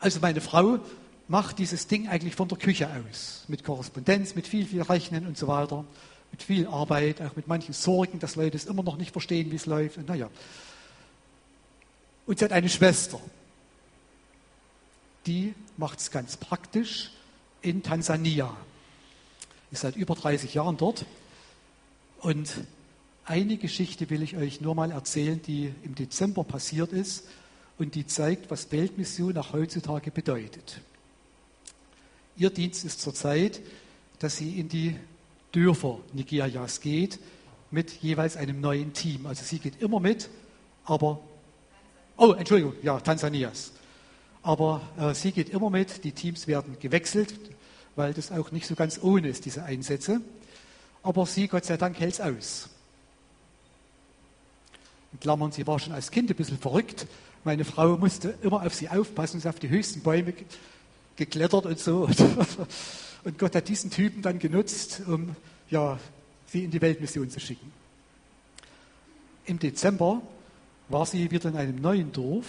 Also 0.00 0.20
meine 0.20 0.40
Frau 0.40 0.78
macht 1.26 1.58
dieses 1.58 1.86
Ding 1.86 2.08
eigentlich 2.08 2.34
von 2.34 2.48
der 2.48 2.58
Küche 2.58 2.88
aus, 2.88 3.44
mit 3.48 3.64
Korrespondenz, 3.64 4.34
mit 4.34 4.46
viel, 4.46 4.66
viel 4.66 4.82
Rechnen 4.82 5.26
und 5.26 5.36
so 5.36 5.48
weiter, 5.48 5.84
mit 6.30 6.42
viel 6.42 6.66
Arbeit, 6.66 7.20
auch 7.20 7.36
mit 7.36 7.48
manchen 7.48 7.74
Sorgen, 7.74 8.18
dass 8.18 8.36
Leute 8.36 8.56
es 8.56 8.66
immer 8.66 8.82
noch 8.82 8.96
nicht 8.96 9.12
verstehen, 9.12 9.50
wie 9.50 9.56
es 9.56 9.66
läuft. 9.66 9.98
Und 9.98 10.08
naja. 10.08 10.30
Und 12.26 12.38
sie 12.38 12.44
hat 12.44 12.52
eine 12.52 12.68
Schwester, 12.68 13.20
die 15.26 15.54
macht 15.76 15.98
es 15.98 16.10
ganz 16.10 16.36
praktisch 16.36 17.10
in 17.60 17.82
Tansania. 17.82 18.54
Ist 19.70 19.82
seit 19.82 19.96
über 19.96 20.14
30 20.14 20.54
Jahren 20.54 20.76
dort. 20.76 21.04
Und 22.20 22.50
eine 23.24 23.58
Geschichte 23.58 24.08
will 24.08 24.22
ich 24.22 24.36
euch 24.36 24.60
nur 24.62 24.74
mal 24.74 24.90
erzählen, 24.90 25.40
die 25.42 25.74
im 25.82 25.94
Dezember 25.94 26.44
passiert 26.44 26.92
ist 26.92 27.24
und 27.78 27.94
die 27.94 28.06
zeigt, 28.06 28.50
was 28.50 28.70
Weltmission 28.72 29.32
nach 29.32 29.52
heutzutage 29.52 30.10
bedeutet. 30.10 30.80
Ihr 32.36 32.50
Dienst 32.50 32.84
ist 32.84 33.00
zurzeit, 33.00 33.60
dass 34.18 34.36
sie 34.36 34.58
in 34.58 34.68
die 34.68 34.96
Dörfer 35.52 35.98
Nigerias 36.12 36.80
geht 36.80 37.18
mit 37.70 37.90
jeweils 38.02 38.36
einem 38.36 38.60
neuen 38.60 38.92
Team. 38.92 39.26
Also 39.26 39.44
sie 39.44 39.58
geht 39.58 39.80
immer 39.80 40.00
mit, 40.00 40.28
aber 40.84 41.20
oh, 42.16 42.32
Entschuldigung, 42.32 42.74
ja, 42.82 43.00
Tansanias. 43.00 43.72
Aber 44.42 44.82
äh, 44.98 45.14
sie 45.14 45.32
geht 45.32 45.50
immer 45.50 45.70
mit, 45.70 46.04
die 46.04 46.12
Teams 46.12 46.46
werden 46.46 46.76
gewechselt, 46.80 47.34
weil 47.96 48.14
das 48.14 48.30
auch 48.30 48.50
nicht 48.50 48.66
so 48.66 48.74
ganz 48.74 49.00
ohne 49.02 49.28
ist, 49.28 49.44
diese 49.44 49.64
Einsätze. 49.64 50.20
Aber 51.02 51.26
sie, 51.26 51.48
Gott 51.48 51.64
sei 51.64 51.76
Dank, 51.76 51.98
hält 52.00 52.14
es 52.14 52.20
aus. 52.20 52.68
In 55.12 55.20
Klammern, 55.20 55.52
sie 55.52 55.66
war 55.66 55.78
schon 55.78 55.92
als 55.92 56.10
Kind 56.10 56.30
ein 56.30 56.36
bisschen 56.36 56.58
verrückt, 56.58 57.06
meine 57.44 57.64
Frau 57.64 57.96
musste 57.96 58.34
immer 58.42 58.64
auf 58.64 58.74
sie 58.74 58.88
aufpassen, 58.88 59.40
sie 59.40 59.48
ist 59.48 59.54
auf 59.54 59.60
die 59.60 59.68
höchsten 59.68 60.00
Bäume 60.00 60.34
geklettert 61.16 61.66
und 61.66 61.78
so. 61.78 62.08
Und 63.24 63.36
Gott 63.36 63.54
hat 63.56 63.68
diesen 63.68 63.90
Typen 63.90 64.22
dann 64.22 64.38
genutzt, 64.38 65.02
um 65.06 65.34
ja, 65.70 65.98
sie 66.46 66.64
in 66.64 66.70
die 66.70 66.80
Weltmission 66.80 67.28
zu 67.28 67.40
schicken. 67.40 67.72
Im 69.44 69.58
Dezember 69.58 70.22
war 70.88 71.04
sie 71.04 71.30
wieder 71.30 71.48
in 71.48 71.56
einem 71.56 71.80
neuen 71.80 72.12
Dorf. 72.12 72.46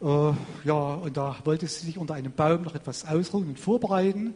Äh, 0.00 0.32
ja, 0.64 0.74
und 0.74 1.16
da 1.16 1.36
wollte 1.44 1.66
sie 1.66 1.86
sich 1.86 1.98
unter 1.98 2.14
einem 2.14 2.32
Baum 2.32 2.62
noch 2.62 2.74
etwas 2.74 3.04
ausruhen 3.04 3.48
und 3.48 3.58
vorbereiten. 3.58 4.34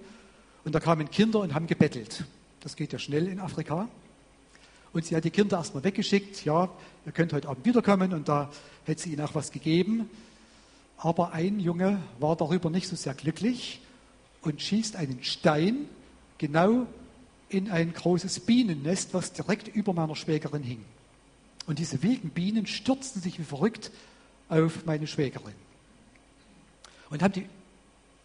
Und 0.65 0.75
da 0.75 0.81
kamen 0.81 1.11
Kinder 1.11 1.41
und 1.41 1.55
haben 1.55 1.67
gebettelt. 1.67 2.25
Das 2.61 2.77
geht 2.77 2.93
ja 2.93 2.99
schnell 2.99 3.29
in 3.29 3.41
Afrika. 3.41 3.89
Und 4.93 5.05
sie 5.05 5.15
hat 5.17 5.25
die 5.25 5.31
Kinder 5.31 5.59
erstmal 5.59 5.85
weggeschickt. 5.85 6.45
Ja, 6.45 6.69
ihr 7.07 7.13
könnt 7.13 7.33
heute 7.33 7.49
Abend 7.49 7.65
wiederkommen. 7.65 8.13
Und 8.13 8.29
da 8.29 8.51
hätte 8.85 9.03
sie 9.03 9.13
ihnen 9.13 9.23
auch 9.23 9.35
was 9.35 9.53
gegeben. 9.53 10.09
Aber 10.99 11.33
ein 11.33 11.61
Junge 11.61 12.03
war 12.19 12.37
darüber 12.37 12.71
nicht 12.71 12.89
so 12.89 12.97
sehr 12.97 13.15
glücklich 13.15 13.81
und 14.43 14.61
schießt 14.61 14.97
einen 14.97 15.23
Stein 15.23 15.87
genau 16.39 16.87
in 17.49 17.71
ein 17.71 17.93
großes 17.93 18.41
Bienennest, 18.41 19.15
was 19.15 19.33
direkt 19.33 19.69
über 19.69 19.93
meiner 19.93 20.15
Schwägerin 20.15 20.63
hing. 20.63 20.85
Und 21.67 21.79
diese 21.79 22.03
wilden 22.03 22.31
Bienen 22.31 22.67
stürzten 22.67 23.21
sich 23.21 23.39
wie 23.39 23.45
verrückt 23.45 23.91
auf 24.49 24.85
meine 24.85 25.07
Schwägerin 25.07 25.55
und 27.11 27.23
haben 27.23 27.33
die 27.33 27.47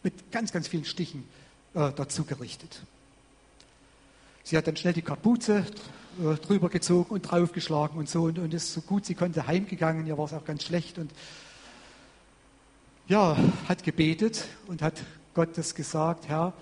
mit 0.04 0.32
ganz, 0.32 0.52
ganz 0.52 0.68
vielen 0.68 0.86
Stichen 0.86 1.24
äh, 1.74 1.92
dazu 1.96 2.24
gerichtet. 2.24 2.84
Sie 4.44 4.56
hat 4.56 4.68
dann 4.68 4.78
schnell 4.78 4.94
die 4.94 5.02
Kapuze 5.02 5.66
drüber 6.42 6.70
gezogen 6.70 7.14
und 7.14 7.22
draufgeschlagen 7.24 7.98
und 7.98 8.10
so 8.10 8.24
und, 8.24 8.40
und 8.40 8.54
ist 8.54 8.74
so 8.74 8.82
gut 8.82 9.06
sie 9.06 9.16
konnte 9.16 9.48
heimgegangen. 9.48 10.08
Ihr 10.08 10.18
war 10.18 10.26
es 10.26 10.34
auch 10.34 10.46
ganz 10.46 10.64
schlecht 10.64 10.98
und 10.98 11.12
ja, 13.08 13.38
hat 13.68 13.84
gebetet 13.84 14.48
und 14.68 14.82
hat 14.82 15.04
Gott 15.34 15.58
das 15.58 15.76
gesagt, 15.76 16.28
Herr, 16.28 16.54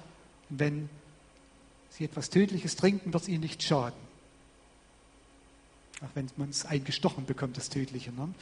wenn 0.50 0.89
Sie 1.89 2.06
etwas 2.06 2.30
Tödliches 2.32 2.76
trinken, 2.76 3.13
wird 3.13 3.24
es 3.24 3.30
Ihnen 3.30 3.42
nicht 3.42 3.62
schaden. 3.62 3.98
Auch 6.02 6.10
wenn 6.16 6.28
man 6.38 6.50
es 6.50 6.66
eingestochen 6.66 7.26
bekommt, 7.26 7.56
das 7.56 7.70
Tödliche. 7.70 8.12
Ne? 8.12 8.34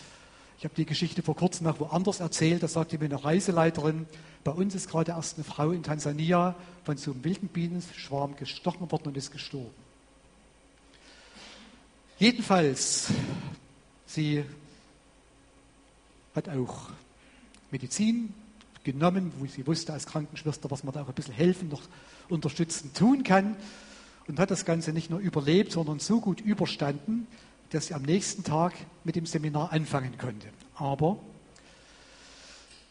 Ich 0.57 0.63
habe 0.63 0.73
die 0.75 0.85
Geschichte 0.85 1.21
vor 1.21 1.35
kurzem 1.35 1.67
noch 1.67 1.79
woanders 1.79 2.21
erzählt. 2.21 2.63
Da 2.63 2.67
sagte 2.67 2.97
mir 2.97 3.05
eine 3.05 3.23
Reiseleiterin, 3.23 4.05
bei 4.43 4.51
uns 4.51 4.73
ist 4.73 4.89
gerade 4.89 5.11
erst 5.11 5.35
eine 5.35 5.43
Frau 5.43 5.71
in 5.71 5.83
Tansania 5.83 6.55
von 6.85 6.97
so 6.97 7.11
einem 7.11 7.23
wilden 7.23 7.49
Bienenschwarm 7.49 8.35
gestochen 8.37 8.89
worden 8.89 9.09
und 9.09 9.17
ist 9.17 9.31
gestorben. 9.31 9.80
Jedenfalls, 12.21 13.07
sie 14.05 14.45
hat 16.35 16.49
auch 16.49 16.91
Medizin 17.71 18.31
genommen, 18.83 19.33
wo 19.39 19.47
sie 19.47 19.65
wusste 19.65 19.93
als 19.93 20.05
Krankenschwester, 20.05 20.69
was 20.69 20.83
man 20.83 20.93
da 20.93 21.01
auch 21.01 21.07
ein 21.07 21.15
bisschen 21.15 21.33
helfen, 21.33 21.69
noch 21.69 21.81
unterstützen 22.29 22.93
tun 22.93 23.23
kann. 23.23 23.55
Und 24.27 24.37
hat 24.37 24.51
das 24.51 24.65
Ganze 24.65 24.93
nicht 24.93 25.09
nur 25.09 25.17
überlebt, 25.17 25.71
sondern 25.71 25.97
so 25.97 26.21
gut 26.21 26.41
überstanden, 26.41 27.25
dass 27.71 27.87
sie 27.87 27.95
am 27.95 28.03
nächsten 28.03 28.43
Tag 28.43 28.73
mit 29.03 29.15
dem 29.15 29.25
Seminar 29.25 29.71
anfangen 29.71 30.15
konnte. 30.19 30.49
Aber 30.75 31.17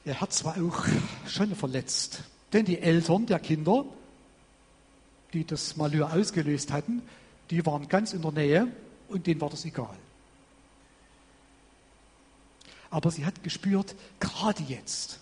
ihr 0.05 0.19
Herz 0.19 0.43
war 0.43 0.57
auch 0.61 0.87
schon 1.29 1.55
verletzt. 1.55 2.25
Denn 2.53 2.65
die 2.65 2.81
Eltern 2.81 3.27
der 3.27 3.39
Kinder, 3.39 3.85
die 5.33 5.45
das 5.45 5.77
Malheur 5.77 6.13
ausgelöst 6.13 6.73
hatten, 6.73 7.01
die 7.53 7.65
waren 7.65 7.87
ganz 7.87 8.13
in 8.13 8.23
der 8.23 8.33
Nähe 8.33 8.69
und 9.11 9.27
denen 9.27 9.41
war 9.41 9.51
das 9.51 9.65
egal. 9.65 9.97
Aber 12.91 13.11
sie 13.11 13.25
hat 13.25 13.43
gespürt, 13.43 13.95
gerade 14.19 14.63
jetzt, 14.65 15.21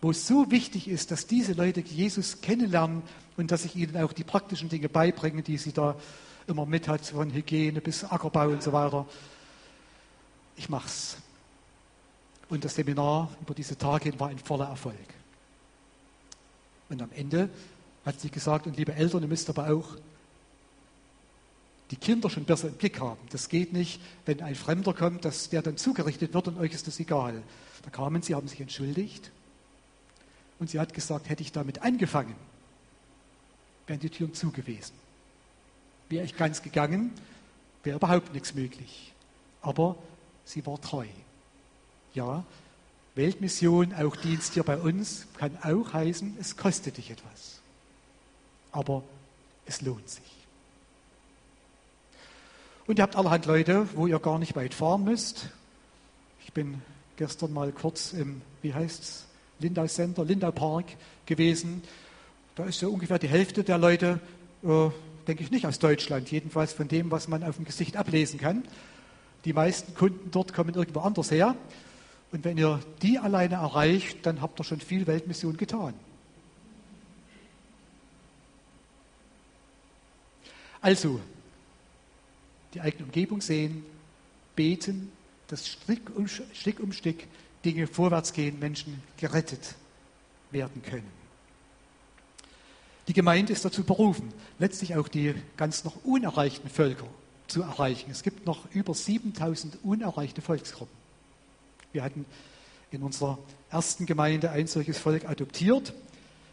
wo 0.00 0.10
es 0.10 0.26
so 0.26 0.50
wichtig 0.50 0.88
ist, 0.88 1.10
dass 1.10 1.26
diese 1.26 1.52
Leute 1.52 1.80
Jesus 1.80 2.40
kennenlernen 2.40 3.02
und 3.36 3.50
dass 3.50 3.64
ich 3.64 3.76
ihnen 3.76 3.96
auch 3.96 4.12
die 4.12 4.24
praktischen 4.24 4.68
Dinge 4.68 4.88
beibringe, 4.88 5.42
die 5.42 5.58
sie 5.58 5.72
da 5.72 5.96
immer 6.46 6.66
mit 6.66 6.88
hat, 6.88 7.04
von 7.06 7.32
Hygiene 7.32 7.80
bis 7.80 8.04
Ackerbau 8.04 8.48
und 8.48 8.62
so 8.62 8.72
weiter. 8.72 9.06
Ich 10.56 10.68
mach's. 10.68 11.16
Und 12.48 12.64
das 12.64 12.74
Seminar 12.74 13.30
über 13.40 13.54
diese 13.54 13.76
Tage 13.76 14.18
war 14.18 14.28
ein 14.28 14.38
voller 14.38 14.66
Erfolg. 14.66 14.96
Und 16.88 17.02
am 17.02 17.10
Ende 17.12 17.50
hat 18.04 18.20
sie 18.20 18.30
gesagt, 18.30 18.66
und 18.66 18.76
liebe 18.76 18.94
Eltern, 18.94 19.22
ihr 19.22 19.28
müsst 19.28 19.48
aber 19.50 19.70
auch 19.70 19.96
die 21.90 21.96
Kinder 21.96 22.28
schon 22.28 22.44
besser 22.44 22.68
im 22.68 22.74
Blick 22.74 23.00
haben. 23.00 23.20
Das 23.30 23.48
geht 23.48 23.72
nicht, 23.72 24.00
wenn 24.26 24.42
ein 24.42 24.54
Fremder 24.54 24.92
kommt, 24.92 25.24
dass 25.24 25.48
der 25.48 25.62
dann 25.62 25.76
zugerichtet 25.76 26.34
wird 26.34 26.48
und 26.48 26.58
euch 26.58 26.72
ist 26.74 26.86
das 26.86 27.00
egal. 27.00 27.42
Da 27.82 27.90
kamen 27.90 28.22
sie, 28.22 28.34
haben 28.34 28.48
sich 28.48 28.60
entschuldigt 28.60 29.30
und 30.58 30.68
sie 30.68 30.78
hat 30.78 30.92
gesagt, 30.92 31.28
hätte 31.28 31.42
ich 31.42 31.52
damit 31.52 31.82
angefangen, 31.82 32.34
wären 33.86 34.00
die 34.00 34.10
Türen 34.10 34.34
zu 34.34 34.50
gewesen. 34.50 34.92
Wäre 36.08 36.24
ich 36.24 36.36
ganz 36.36 36.62
gegangen, 36.62 37.12
wäre 37.82 37.96
überhaupt 37.96 38.32
nichts 38.34 38.54
möglich. 38.54 39.12
Aber 39.62 39.96
sie 40.44 40.64
war 40.66 40.80
treu. 40.80 41.06
Ja, 42.14 42.44
Weltmission, 43.14 43.94
auch 43.94 44.16
Dienst 44.16 44.54
hier 44.54 44.62
bei 44.62 44.78
uns, 44.78 45.26
kann 45.36 45.56
auch 45.62 45.92
heißen, 45.92 46.36
es 46.40 46.56
kostet 46.56 46.96
dich 46.96 47.10
etwas. 47.10 47.60
Aber 48.72 49.02
es 49.66 49.80
lohnt 49.80 50.08
sich. 50.08 50.37
Und 52.88 52.98
ihr 52.98 53.02
habt 53.02 53.16
allerhand 53.16 53.44
Leute, 53.44 53.86
wo 53.94 54.06
ihr 54.06 54.18
gar 54.18 54.38
nicht 54.38 54.56
weit 54.56 54.72
fahren 54.72 55.04
müsst. 55.04 55.50
Ich 56.42 56.54
bin 56.54 56.80
gestern 57.18 57.52
mal 57.52 57.70
kurz 57.70 58.14
im, 58.14 58.40
wie 58.62 58.72
heißt 58.72 59.02
es, 59.02 59.26
Lindau 59.58 59.86
Center, 59.86 60.24
Lindau 60.24 60.52
Park 60.52 60.86
gewesen. 61.26 61.82
Da 62.54 62.64
ist 62.64 62.80
ja 62.80 62.88
ungefähr 62.88 63.18
die 63.18 63.28
Hälfte 63.28 63.62
der 63.62 63.76
Leute, 63.76 64.20
äh, 64.62 64.88
denke 65.26 65.42
ich, 65.42 65.50
nicht 65.50 65.66
aus 65.66 65.78
Deutschland, 65.78 66.30
jedenfalls 66.30 66.72
von 66.72 66.88
dem, 66.88 67.10
was 67.10 67.28
man 67.28 67.44
auf 67.44 67.56
dem 67.56 67.66
Gesicht 67.66 67.94
ablesen 67.98 68.40
kann. 68.40 68.64
Die 69.44 69.52
meisten 69.52 69.94
Kunden 69.94 70.30
dort 70.30 70.54
kommen 70.54 70.74
irgendwo 70.74 71.00
anders 71.00 71.30
her. 71.30 71.56
Und 72.32 72.42
wenn 72.46 72.56
ihr 72.56 72.80
die 73.02 73.18
alleine 73.18 73.56
erreicht, 73.56 74.24
dann 74.24 74.40
habt 74.40 74.58
ihr 74.60 74.64
schon 74.64 74.80
viel 74.80 75.06
Weltmission 75.06 75.58
getan. 75.58 75.92
Also, 80.80 81.20
die 82.74 82.80
eigene 82.80 83.04
Umgebung 83.04 83.40
sehen, 83.40 83.84
beten, 84.56 85.12
dass 85.48 85.68
Stück 85.68 86.14
um 86.14 86.28
Stück, 86.28 86.80
um 86.80 86.92
Stück 86.92 87.24
Dinge 87.64 87.86
vorwärts 87.86 88.32
gehen, 88.32 88.58
Menschen 88.58 89.02
gerettet 89.16 89.74
werden 90.50 90.82
können. 90.82 91.18
Die 93.08 93.14
Gemeinde 93.14 93.52
ist 93.52 93.64
dazu 93.64 93.84
berufen, 93.84 94.32
letztlich 94.58 94.94
auch 94.96 95.08
die 95.08 95.34
ganz 95.56 95.84
noch 95.84 96.04
unerreichten 96.04 96.68
Völker 96.68 97.08
zu 97.46 97.62
erreichen. 97.62 98.10
Es 98.10 98.22
gibt 98.22 98.46
noch 98.46 98.70
über 98.74 98.92
7000 98.92 99.78
unerreichte 99.82 100.42
Volksgruppen. 100.42 100.94
Wir 101.92 102.02
hatten 102.02 102.26
in 102.90 103.02
unserer 103.02 103.38
ersten 103.70 104.04
Gemeinde 104.04 104.50
ein 104.50 104.66
solches 104.66 104.98
Volk 104.98 105.26
adoptiert 105.26 105.94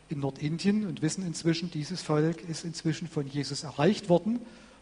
in 0.09 0.19
Nordindien 0.19 0.87
und 0.87 1.01
wissen 1.01 1.25
inzwischen, 1.25 1.71
dieses 1.71 2.01
Volk 2.01 2.41
ist 2.47 2.63
inzwischen 2.63 3.07
von 3.07 3.27
Jesus 3.27 3.63
erreicht 3.63 4.07
worden 4.07 4.39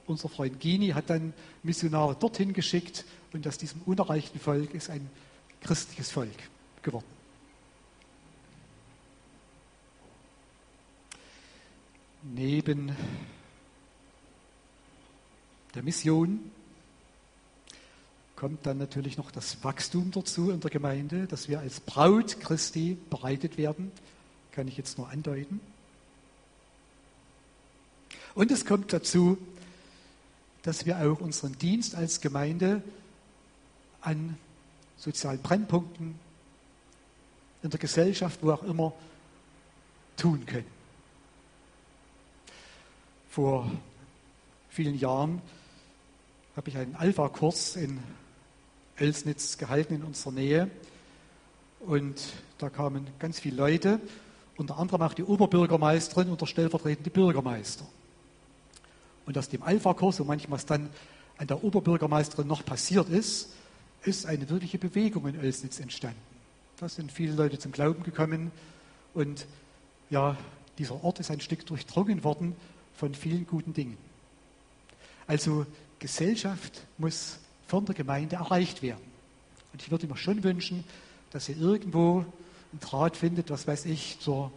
unser 0.07 0.29
Freund 0.29 0.59
Gini 0.59 0.89
hat 0.89 1.09
dann 1.09 1.33
Missionare 1.63 2.15
dorthin 2.15 2.53
geschickt 2.53 3.05
und 3.31 3.47
aus 3.47 3.57
diesem 3.57 3.81
unerreichten 3.83 4.39
Volk 4.39 4.73
ist 4.73 4.89
ein 4.89 5.09
christliches 5.61 6.11
Volk 6.11 6.29
geworden. 6.81 7.05
Neben 12.23 12.95
der 15.75 15.83
Mission 15.83 16.39
kommt 18.35 18.65
dann 18.65 18.77
natürlich 18.77 19.17
noch 19.17 19.31
das 19.31 19.63
Wachstum 19.63 20.11
dazu 20.11 20.51
in 20.51 20.59
der 20.59 20.69
Gemeinde, 20.69 21.27
dass 21.27 21.47
wir 21.47 21.59
als 21.59 21.79
Braut 21.79 22.39
Christi 22.39 22.97
bereitet 23.09 23.57
werden, 23.57 23.91
kann 24.51 24.67
ich 24.67 24.77
jetzt 24.77 24.97
nur 24.97 25.09
andeuten. 25.09 25.59
Und 28.35 28.51
es 28.51 28.65
kommt 28.65 28.91
dazu, 28.93 29.37
dass 30.63 30.85
wir 30.85 30.97
auch 30.97 31.19
unseren 31.19 31.57
Dienst 31.57 31.93
als 31.95 32.21
Gemeinde 32.21 32.81
an 34.01 34.37
sozialen 34.97 35.41
Brennpunkten 35.41 36.15
in 37.61 37.69
der 37.69 37.79
Gesellschaft, 37.79 38.39
wo 38.41 38.51
auch 38.51 38.63
immer, 38.63 38.93
tun 40.17 40.45
können. 40.45 40.67
Vor 43.29 43.69
vielen 44.69 44.97
Jahren 44.97 45.41
habe 46.55 46.69
ich 46.69 46.77
einen 46.77 46.95
Alpha-Kurs 46.95 47.75
in 47.75 47.99
Elsnitz 48.95 49.57
gehalten, 49.57 49.95
in 49.95 50.03
unserer 50.03 50.31
Nähe. 50.31 50.69
Und 51.79 52.21
da 52.57 52.69
kamen 52.69 53.07
ganz 53.19 53.39
viele 53.39 53.57
Leute, 53.57 53.99
unter 54.55 54.77
anderem 54.77 55.01
auch 55.01 55.13
die 55.13 55.23
Oberbürgermeisterin 55.23 56.29
und 56.29 56.39
der 56.39 56.45
stellvertretende 56.45 57.09
Bürgermeister. 57.09 57.85
Und 59.25 59.37
aus 59.37 59.49
dem 59.49 59.63
Alpha-Kurs 59.63 60.19
und 60.19 60.27
manchmal 60.27 60.57
was 60.57 60.65
dann 60.65 60.89
an 61.37 61.47
der 61.47 61.63
Oberbürgermeisterin 61.63 62.47
noch 62.47 62.65
passiert 62.65 63.09
ist, 63.09 63.49
ist 64.03 64.25
eine 64.25 64.49
wirkliche 64.49 64.77
Bewegung 64.77 65.27
in 65.27 65.39
Oelsnitz 65.39 65.79
entstanden. 65.79 66.19
Da 66.79 66.89
sind 66.89 67.11
viele 67.11 67.33
Leute 67.33 67.57
zum 67.57 67.71
Glauben 67.71 68.03
gekommen 68.03 68.51
und 69.13 69.45
ja, 70.09 70.37
dieser 70.77 71.03
Ort 71.03 71.19
ist 71.19 71.31
ein 71.31 71.39
Stück 71.39 71.65
durchdrungen 71.65 72.23
worden 72.23 72.55
von 72.95 73.13
vielen 73.13 73.47
guten 73.47 73.73
Dingen. 73.73 73.97
Also 75.27 75.65
Gesellschaft 75.99 76.81
muss 76.97 77.39
von 77.67 77.85
der 77.85 77.95
Gemeinde 77.95 78.35
erreicht 78.35 78.81
werden. 78.81 79.01
Und 79.71 79.81
ich 79.81 79.89
würde 79.89 80.07
mir 80.07 80.17
schon 80.17 80.43
wünschen, 80.43 80.83
dass 81.31 81.49
ihr 81.49 81.57
irgendwo 81.57 82.25
einen 82.71 82.79
Draht 82.81 83.17
findet, 83.17 83.49
was 83.49 83.67
weiß 83.67 83.85
ich, 83.85 84.19
zur 84.19 84.51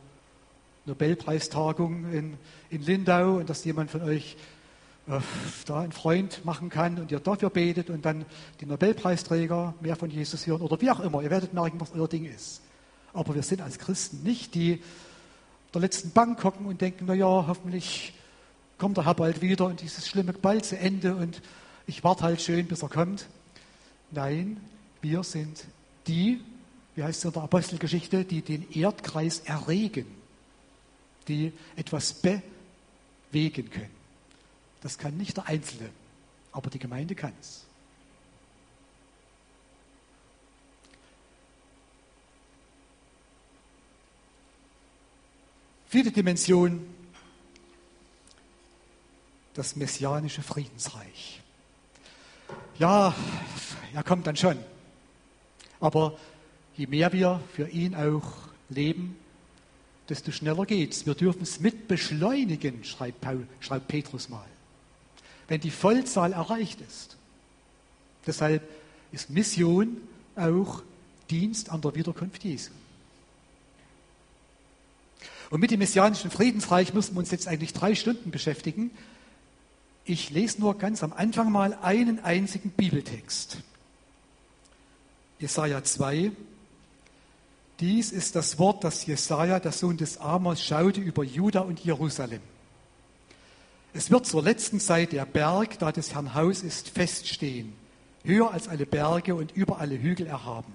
Nobelpreistagung 0.87 2.13
in, 2.13 2.39
in 2.71 2.83
Lindau 2.83 3.37
und 3.37 3.49
dass 3.49 3.65
jemand 3.65 3.91
von 3.91 4.03
euch 4.03 4.37
da 5.67 5.81
einen 5.81 5.93
Freund 5.93 6.45
machen 6.45 6.69
kann 6.69 6.99
und 6.99 7.13
ihr 7.13 7.21
dafür 7.21 7.51
betet 7.51 7.91
und 7.91 8.05
dann 8.05 8.25
die 8.61 8.67
Nobelpreisträger 8.67 9.75
mehr 9.81 9.95
von 9.95 10.11
Jesus 10.11 10.47
hören 10.47 10.63
oder 10.63 10.81
wie 10.81 10.91
auch 10.91 11.01
immer. 11.01 11.23
Ihr 11.23 11.31
werdet 11.31 11.55
merken, 11.55 11.81
was 11.81 11.93
euer 11.93 12.09
Ding 12.09 12.25
ist. 12.25 12.61
Aber 13.13 13.35
wir 13.35 13.43
sind 13.43 13.63
als 13.63 13.79
Christen 13.79 14.23
nicht 14.25 14.55
die 14.55 14.83
der 15.73 15.81
letzten 15.81 16.11
Bank 16.11 16.43
hocken 16.43 16.67
und 16.67 16.81
denken, 16.81 17.05
na 17.07 17.15
ja, 17.15 17.27
hoffentlich 17.27 18.15
kommt 18.79 18.97
der 18.97 19.05
Herr 19.05 19.15
bald 19.15 19.43
wieder 19.43 19.67
und 19.67 19.81
dieses 19.81 20.09
schlimme 20.09 20.33
bald 20.33 20.65
zu 20.65 20.79
Ende 20.79 21.15
und 21.15 21.41
ich 21.87 22.03
warte 22.03 22.25
halt 22.25 22.41
schön, 22.41 22.67
bis 22.67 22.83
er 22.83 22.89
kommt. 22.89 23.27
Nein, 24.11 24.59
wir 25.03 25.23
sind 25.23 25.65
die, 26.07 26.41
wie 26.95 27.03
heißt 27.03 27.19
es 27.21 27.25
in 27.27 27.33
der 27.33 27.43
Apostelgeschichte, 27.43 28.25
die 28.25 28.43
den 28.43 28.71
Erdkreis 28.73 29.41
erregen, 29.41 30.07
die 31.29 31.53
etwas 31.77 32.15
bewegen 32.15 33.71
können. 33.71 33.96
Das 34.87 34.99
kann 34.99 35.17
nicht 35.17 35.37
der 35.37 35.49
Einzelne, 35.49 35.91
aber 36.53 36.71
die 36.71 36.79
Gemeinde 36.79 37.17
kann 37.17 37.33
es. 37.41 37.65
Vierte 45.89 46.13
Dimension, 46.13 46.87
das 49.55 49.75
messianische 49.75 50.43
Friedensreich. 50.43 51.41
Ja, 52.79 53.13
er 53.93 54.05
kommt 54.05 54.29
dann 54.29 54.37
schon. 54.37 54.57
Aber 55.81 56.17
je 56.77 56.87
mehr 56.87 57.13
wir 57.13 57.41
für 57.53 57.69
ihn 57.71 57.97
auch 57.97 58.35
leben, 58.69 59.19
desto 60.09 60.31
schneller 60.31 60.65
geht's. 60.65 61.07
Wir 61.07 61.17
dürfen 61.17 61.43
es 61.43 61.59
mit 61.59 61.89
beschleunigen, 61.89 62.85
schreibt, 62.85 63.21
Paul, 63.21 63.49
schreibt 63.59 63.89
Petrus 63.89 64.29
mal 64.29 64.47
wenn 65.49 65.61
die 65.61 65.71
Vollzahl 65.71 66.33
erreicht 66.33 66.81
ist. 66.81 67.17
Deshalb 68.27 68.63
ist 69.13 69.31
Mission 69.31 69.99
auch 70.35 70.83
Dienst 71.31 71.71
an 71.71 71.81
der 71.81 71.95
Wiederkunft 71.95 72.45
Jesu. 72.45 72.73
Und 75.51 75.61
mit 75.61 75.71
dem 75.71 75.79
messianischen 75.79 76.31
Friedensreich 76.31 76.93
müssen 76.93 77.15
wir 77.15 77.21
uns 77.21 77.31
jetzt 77.31 77.47
eigentlich 77.47 77.73
drei 77.73 77.95
Stunden 77.95 78.31
beschäftigen. 78.31 78.91
Ich 80.05 80.31
lese 80.31 80.61
nur 80.61 80.77
ganz 80.77 81.03
am 81.03 81.13
Anfang 81.13 81.53
mal 81.53 81.79
einen 81.83 82.19
einzigen 82.21 82.71
Bibeltext. 82.71 83.59
Jesaja 85.39 85.85
2. 85.85 86.33
Dies 87.79 88.11
ist 88.11 88.35
das 88.35 88.59
Wort, 88.59 88.85
das 88.85 89.05
Jesaja, 89.07 89.61
der 89.61 89.73
Sohn 89.73 89.97
des 89.97 90.19
Amos, 90.19 90.63
schaute 90.63 91.01
über 91.01 91.23
Juda 91.23 91.61
und 91.61 91.79
Jerusalem. 91.85 92.41
Es 93.97 94.11
wird 94.11 94.27
zur 94.27 94.43
letzten 94.43 94.79
Zeit 94.79 95.13
der 95.13 95.25
Berg, 95.25 95.79
da 95.79 95.91
des 95.91 96.13
Herrn 96.13 96.35
Haus 96.35 96.63
ist, 96.63 96.91
feststehen, 96.91 97.73
höher 98.25 98.53
als 98.53 98.69
alle 98.69 98.85
Berge 98.85 99.35
und 99.35 99.57
über 99.57 99.79
alle 99.79 99.99
Hügel 99.99 100.27
erhaben. 100.27 100.75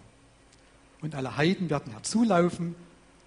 Und 1.02 1.14
alle 1.14 1.38
Heiden 1.38 1.70
werden 1.70 1.92
herzulaufen 1.92 2.74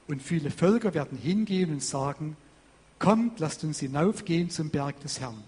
und 0.08 0.20
viele 0.20 0.50
Völker 0.50 0.94
werden 0.94 1.16
hingehen 1.16 1.70
und 1.70 1.80
sagen, 1.80 2.36
kommt, 2.98 3.38
lasst 3.38 3.62
uns 3.62 3.78
hinaufgehen 3.78 4.50
zum 4.50 4.70
Berg 4.70 4.98
des 4.98 5.20
Herrn, 5.20 5.44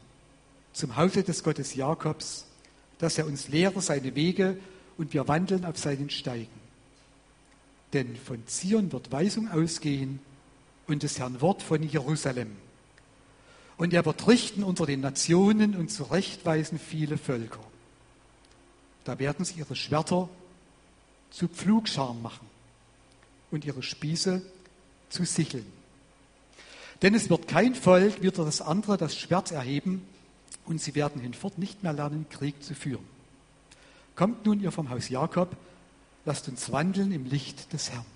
zum 0.72 0.96
Hause 0.96 1.24
des 1.24 1.42
Gottes 1.42 1.74
Jakobs, 1.74 2.46
dass 2.98 3.18
er 3.18 3.26
uns 3.26 3.48
lehre 3.48 3.82
seine 3.82 4.14
Wege 4.14 4.58
und 4.96 5.12
wir 5.12 5.26
wandeln 5.26 5.64
auf 5.64 5.76
seinen 5.76 6.08
Steigen. 6.08 6.46
Denn 7.92 8.14
von 8.14 8.46
Zion 8.46 8.92
wird 8.92 9.10
Weisung 9.10 9.50
ausgehen 9.50 10.20
und 10.86 11.02
des 11.02 11.18
Herrn 11.18 11.40
Wort 11.40 11.62
von 11.62 11.82
Jerusalem. 11.82 12.52
Und 13.78 13.92
er 13.92 14.04
wird 14.04 14.26
richten 14.26 14.62
unter 14.62 14.86
den 14.86 15.00
Nationen 15.00 15.76
und 15.76 15.90
zurechtweisen 15.90 16.78
viele 16.78 17.18
Völker. 17.18 17.60
Da 19.04 19.18
werden 19.18 19.44
sie 19.44 19.58
ihre 19.58 19.76
Schwerter 19.76 20.28
zu 21.30 21.48
Pflugscharen 21.48 22.22
machen 22.22 22.46
und 23.50 23.64
ihre 23.64 23.82
Spieße 23.82 24.42
zu 25.10 25.24
Sicheln. 25.24 25.66
Denn 27.02 27.14
es 27.14 27.28
wird 27.28 27.46
kein 27.46 27.74
Volk 27.74 28.22
wieder 28.22 28.44
das 28.44 28.62
andere 28.62 28.96
das 28.96 29.16
Schwert 29.16 29.52
erheben 29.52 30.02
und 30.64 30.80
sie 30.80 30.94
werden 30.94 31.20
hinfort 31.20 31.58
nicht 31.58 31.82
mehr 31.82 31.92
lernen, 31.92 32.26
Krieg 32.30 32.62
zu 32.62 32.74
führen. 32.74 33.04
Kommt 34.14 34.46
nun 34.46 34.60
ihr 34.60 34.72
vom 34.72 34.88
Haus 34.88 35.10
Jakob, 35.10 35.54
lasst 36.24 36.48
uns 36.48 36.72
wandeln 36.72 37.12
im 37.12 37.26
Licht 37.26 37.72
des 37.74 37.92
Herrn. 37.92 38.06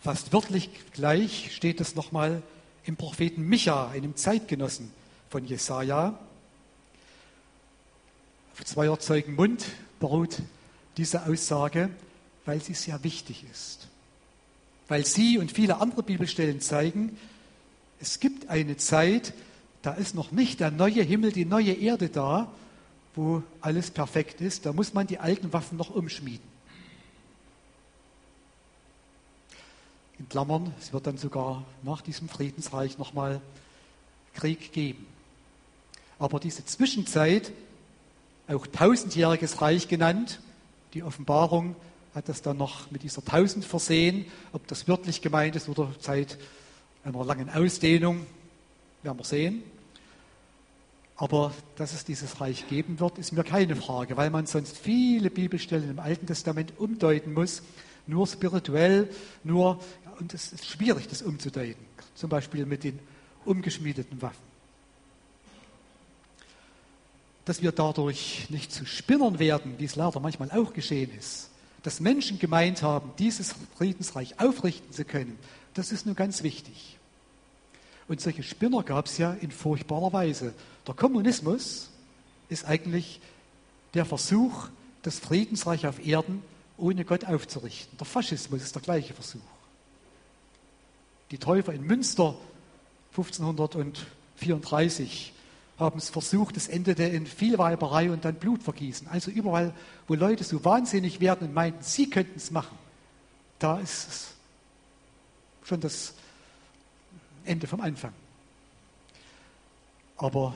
Fast 0.00 0.32
wörtlich 0.32 0.70
gleich 0.92 1.54
steht 1.54 1.80
es 1.80 1.94
nochmal 1.94 2.42
im 2.84 2.96
Propheten 2.96 3.48
Micha, 3.48 3.90
einem 3.90 4.16
Zeitgenossen 4.16 4.90
von 5.30 5.44
Jesaja. 5.44 6.18
Auf 8.52 8.64
zweier 8.64 8.98
Zeugen 8.98 9.34
Mund 9.34 9.64
beruht 10.00 10.38
diese 10.96 11.26
Aussage, 11.26 11.90
weil 12.44 12.60
sie 12.60 12.74
sehr 12.74 13.02
wichtig 13.04 13.44
ist. 13.50 13.88
Weil 14.88 15.06
sie 15.06 15.38
und 15.38 15.52
viele 15.52 15.80
andere 15.80 16.02
Bibelstellen 16.02 16.60
zeigen, 16.60 17.16
es 18.00 18.20
gibt 18.20 18.50
eine 18.50 18.76
Zeit, 18.76 19.32
da 19.82 19.92
ist 19.92 20.14
noch 20.14 20.32
nicht 20.32 20.60
der 20.60 20.70
neue 20.70 21.02
Himmel, 21.02 21.32
die 21.32 21.44
neue 21.44 21.72
Erde 21.72 22.08
da, 22.08 22.52
wo 23.14 23.42
alles 23.60 23.90
perfekt 23.90 24.40
ist. 24.40 24.66
Da 24.66 24.72
muss 24.72 24.92
man 24.92 25.06
die 25.06 25.18
alten 25.18 25.52
Waffen 25.52 25.78
noch 25.78 25.90
umschmieden. 25.90 26.51
In 30.22 30.28
Klammern, 30.28 30.72
es 30.80 30.92
wird 30.92 31.08
dann 31.08 31.18
sogar 31.18 31.64
nach 31.82 32.00
diesem 32.00 32.28
Friedensreich 32.28 32.96
nochmal 32.96 33.40
Krieg 34.34 34.72
geben. 34.72 35.04
Aber 36.20 36.38
diese 36.38 36.64
Zwischenzeit, 36.64 37.50
auch 38.46 38.66
tausendjähriges 38.68 39.60
Reich 39.60 39.88
genannt, 39.88 40.40
die 40.94 41.02
Offenbarung 41.02 41.74
hat 42.14 42.28
das 42.28 42.40
dann 42.40 42.56
noch 42.56 42.88
mit 42.92 43.02
dieser 43.02 43.24
tausend 43.24 43.64
versehen. 43.64 44.26
Ob 44.52 44.64
das 44.68 44.86
wörtlich 44.86 45.22
gemeint 45.22 45.56
ist 45.56 45.68
oder 45.68 45.92
seit 45.98 46.38
einer 47.02 47.24
langen 47.24 47.50
Ausdehnung, 47.50 48.24
werden 49.02 49.18
wir 49.18 49.24
sehen. 49.24 49.64
Aber 51.16 51.52
dass 51.76 51.94
es 51.94 52.04
dieses 52.04 52.40
Reich 52.40 52.68
geben 52.68 53.00
wird, 53.00 53.18
ist 53.18 53.32
mir 53.32 53.42
keine 53.42 53.74
Frage, 53.74 54.16
weil 54.16 54.30
man 54.30 54.46
sonst 54.46 54.78
viele 54.78 55.30
Bibelstellen 55.30 55.90
im 55.90 55.98
Alten 55.98 56.26
Testament 56.26 56.74
umdeuten 56.78 57.32
muss. 57.32 57.62
Nur 58.06 58.26
spirituell, 58.26 59.08
nur 59.44 59.78
und 60.18 60.34
es 60.34 60.52
ist 60.52 60.66
schwierig, 60.66 61.08
das 61.08 61.22
umzudeuten, 61.22 61.84
zum 62.14 62.30
Beispiel 62.30 62.66
mit 62.66 62.84
den 62.84 62.98
umgeschmiedeten 63.44 64.20
Waffen. 64.22 64.52
Dass 67.44 67.62
wir 67.62 67.72
dadurch 67.72 68.46
nicht 68.50 68.72
zu 68.72 68.86
Spinnern 68.86 69.38
werden, 69.38 69.74
wie 69.78 69.84
es 69.84 69.96
leider 69.96 70.20
manchmal 70.20 70.50
auch 70.52 70.72
geschehen 70.72 71.10
ist, 71.18 71.50
dass 71.82 71.98
Menschen 71.98 72.38
gemeint 72.38 72.82
haben, 72.82 73.10
dieses 73.18 73.54
Friedensreich 73.76 74.38
aufrichten 74.38 74.92
zu 74.92 75.04
können, 75.04 75.38
das 75.74 75.90
ist 75.90 76.06
nur 76.06 76.14
ganz 76.14 76.42
wichtig. 76.42 76.98
Und 78.08 78.20
solche 78.20 78.42
Spinner 78.42 78.82
gab 78.82 79.06
es 79.06 79.18
ja 79.18 79.32
in 79.32 79.50
furchtbarer 79.50 80.12
Weise. 80.12 80.54
Der 80.86 80.94
Kommunismus 80.94 81.90
ist 82.48 82.64
eigentlich 82.66 83.20
der 83.94 84.04
Versuch, 84.04 84.68
das 85.02 85.18
Friedensreich 85.18 85.86
auf 85.86 86.04
Erden 86.04 86.42
ohne 86.76 87.04
Gott 87.04 87.24
aufzurichten. 87.24 87.96
Der 87.98 88.06
Faschismus 88.06 88.62
ist 88.62 88.74
der 88.74 88.82
gleiche 88.82 89.14
Versuch. 89.14 89.40
Die 91.32 91.38
Täufer 91.38 91.72
in 91.72 91.82
Münster 91.82 92.36
1534 93.16 95.32
haben 95.78 95.98
es 95.98 96.10
versucht, 96.10 96.58
es 96.58 96.68
endete 96.68 97.04
in 97.04 97.26
Vielweiberei 97.26 98.10
und 98.10 98.26
dann 98.26 98.34
Blutvergießen. 98.34 99.08
Also 99.08 99.30
überall, 99.30 99.72
wo 100.06 100.14
Leute 100.14 100.44
so 100.44 100.62
wahnsinnig 100.64 101.20
werden 101.20 101.48
und 101.48 101.54
meinten, 101.54 101.82
sie 101.82 102.10
könnten 102.10 102.36
es 102.36 102.50
machen, 102.50 102.76
da 103.58 103.80
ist 103.80 104.08
es 104.08 104.34
schon 105.64 105.80
das 105.80 106.12
Ende 107.44 107.66
vom 107.66 107.80
Anfang. 107.80 108.12
Aber 110.18 110.52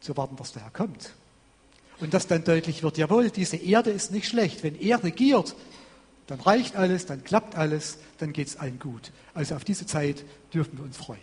zu 0.00 0.16
warten, 0.16 0.38
was 0.38 0.52
daher 0.52 0.70
kommt. 0.70 1.12
Und 1.98 2.14
dass 2.14 2.28
dann 2.28 2.44
deutlich 2.44 2.84
wird, 2.84 2.98
jawohl, 2.98 3.30
diese 3.30 3.56
Erde 3.56 3.90
ist 3.90 4.12
nicht 4.12 4.28
schlecht. 4.28 4.62
Wenn 4.62 4.80
er 4.80 5.02
regiert, 5.02 5.56
dann 6.30 6.38
reicht 6.38 6.76
alles, 6.76 7.06
dann 7.06 7.24
klappt 7.24 7.56
alles, 7.56 7.98
dann 8.18 8.32
geht 8.32 8.46
es 8.46 8.56
allen 8.56 8.78
gut. 8.78 9.10
Also 9.34 9.56
auf 9.56 9.64
diese 9.64 9.84
Zeit 9.84 10.24
dürfen 10.54 10.78
wir 10.78 10.84
uns 10.84 10.96
freuen. 10.96 11.20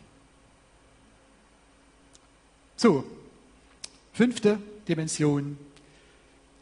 So, 2.75 3.05
fünfte 4.11 4.59
Dimension, 4.85 5.57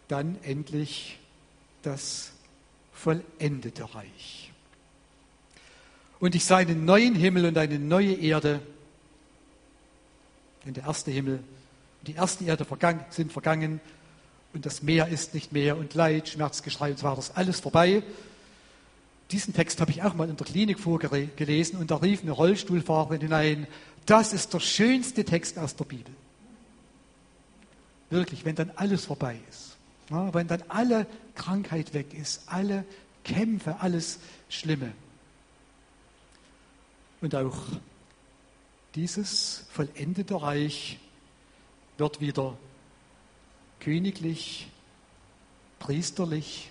dann 0.09 0.37
endlich 0.43 1.17
das 1.81 2.33
vollendete 2.93 3.95
Reich. 3.95 4.51
Und 6.19 6.35
ich 6.35 6.45
sah 6.45 6.57
einen 6.57 6.85
neuen 6.85 7.15
Himmel 7.15 7.45
und 7.45 7.57
eine 7.57 7.79
neue 7.79 8.13
Erde, 8.13 8.61
denn 10.63 10.75
der 10.75 10.83
erste 10.83 11.09
Himmel 11.09 11.39
und 12.01 12.07
die 12.07 12.13
erste 12.13 12.45
Erde 12.45 12.67
sind 13.09 13.31
vergangen 13.31 13.81
und 14.53 14.67
das 14.67 14.83
Meer 14.83 15.07
ist 15.07 15.33
nicht 15.33 15.51
mehr 15.51 15.77
und 15.77 15.95
Leid, 15.95 16.29
Schmerz, 16.29 16.61
Geschrei 16.61 16.91
und 16.91 16.99
so 16.99 17.07
weiter, 17.07 17.17
ist 17.17 17.35
alles 17.35 17.59
vorbei 17.59 18.03
diesen 19.31 19.53
Text 19.53 19.81
habe 19.81 19.91
ich 19.91 20.03
auch 20.03 20.13
mal 20.13 20.29
in 20.29 20.37
der 20.37 20.45
Klinik 20.45 20.79
vorgelesen 20.79 21.79
und 21.79 21.91
da 21.91 21.97
rief 21.97 22.21
eine 22.21 22.31
Rollstuhlfahrerin 22.31 23.21
hinein, 23.21 23.67
das 24.05 24.33
ist 24.33 24.53
der 24.53 24.59
schönste 24.59 25.25
Text 25.25 25.57
aus 25.57 25.75
der 25.75 25.85
Bibel. 25.85 26.13
Wirklich, 28.09 28.45
wenn 28.45 28.55
dann 28.55 28.71
alles 28.75 29.05
vorbei 29.05 29.37
ist. 29.49 29.77
Ja, 30.11 30.31
wenn 30.33 30.47
dann 30.47 30.63
alle 30.67 31.07
Krankheit 31.33 31.93
weg 31.93 32.13
ist, 32.13 32.43
alle 32.45 32.85
Kämpfe, 33.23 33.79
alles 33.79 34.19
Schlimme. 34.49 34.91
Und 37.21 37.33
auch 37.33 37.57
dieses 38.93 39.65
vollendete 39.71 40.39
Reich 40.39 40.99
wird 41.97 42.21
wieder 42.21 42.55
königlich, 43.79 44.67
priesterlich 45.79 46.69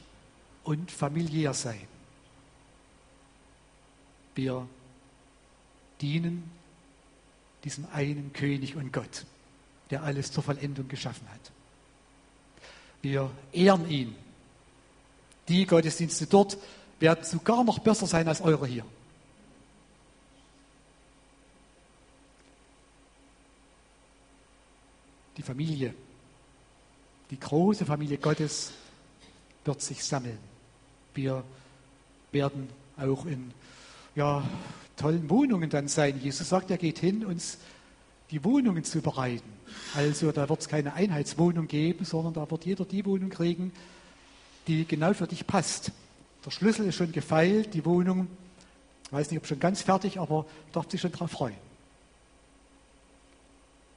und 0.63 0.93
familiär 0.93 1.55
sein. 1.55 1.94
Wir 4.35 4.69
dienen 6.01 6.51
diesem 7.65 7.87
einen 7.93 8.33
König 8.33 8.77
und 8.77 8.93
Gott, 8.93 9.25
der 9.91 10.03
alles 10.03 10.31
zur 10.31 10.43
Vollendung 10.43 10.89
geschaffen 10.89 11.27
hat. 11.31 11.53
Wir 13.03 13.31
ehren 13.53 13.89
ihn. 13.89 14.15
Die 15.49 15.67
Gottesdienste 15.67 16.27
dort 16.27 16.57
werden 17.01 17.25
sogar 17.25 17.65
noch 17.65 17.79
besser 17.79 18.07
sein 18.07 18.29
als 18.29 18.41
eure 18.41 18.67
hier. 18.67 18.85
Die 25.37 25.43
Familie, 25.43 25.95
die 27.31 27.41
große 27.41 27.85
Familie 27.85 28.19
Gottes 28.19 28.73
wird 29.65 29.83
sich 29.83 30.05
sammeln. 30.05 30.39
Wir 31.15 31.43
werden 32.31 32.69
auch 32.97 33.27
in 33.27 33.53
ja, 34.15 34.43
tollen 34.97 35.29
Wohnungen 35.31 35.71
dann 35.71 35.89
sein. 35.89 36.21
Jesus 36.21 36.49
sagt, 36.49 36.71
er 36.71 36.79
geht 36.79 36.99
hin, 36.99 37.25
uns 37.25 37.59
die 38.31 38.45
Wohnungen 38.45 38.85
zu 38.85 39.01
bereiten. 39.01 39.49
Also 39.95 40.33
da 40.33 40.49
wird 40.49 40.61
es 40.61 40.69
keine 40.69 40.95
Einheitswohnung 40.95 41.69
geben, 41.69 42.05
sondern 42.05 42.35
da 42.35 42.51
wird 42.51 42.65
jeder 42.65 42.85
die 42.85 43.05
Wohnung 43.05 43.31
kriegen, 43.31 43.73
die 44.67 44.87
genau 44.87 45.13
für 45.15 45.27
dich 45.27 45.47
passt. 45.47 45.93
Der 46.45 46.51
Schlüssel 46.51 46.87
ist 46.87 46.97
schon 46.97 47.13
gefeilt, 47.13 47.75
die 47.75 47.85
Wohnung, 47.85 48.29
weiß 49.11 49.31
nicht, 49.31 49.39
ob 49.39 49.47
schon 49.47 49.61
ganz 49.61 49.83
fertig, 49.83 50.19
aber 50.19 50.47
darf 50.73 50.91
sich 50.91 51.01
schon 51.01 51.13
darauf 51.13 51.31
freuen. 51.31 51.57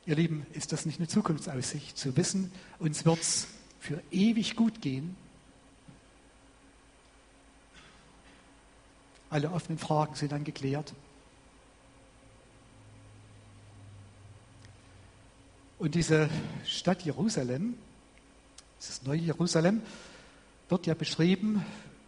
Ihr 0.06 0.16
Lieben, 0.16 0.46
ist 0.54 0.72
das 0.72 0.86
nicht 0.86 1.00
eine 1.00 1.08
Zukunftsaussicht, 1.08 1.98
zu 1.98 2.16
wissen, 2.16 2.52
uns 2.80 3.06
wird 3.06 3.20
es 3.20 3.48
für 3.80 4.02
ewig 4.12 4.56
gut 4.56 4.82
gehen? 4.82 5.16
Alle 9.30 9.52
offenen 9.52 9.78
Fragen 9.78 10.16
sind 10.16 10.32
dann 10.32 10.44
geklärt. 10.44 10.94
Und 15.80 15.94
diese 15.96 16.30
Stadt 16.66 17.04
Jerusalem, 17.04 17.76
dieses 18.80 19.04
neue 19.04 19.20
Jerusalem, 19.20 19.82
wird 20.70 20.88
ja 20.88 20.94
beschrieben 20.94 21.64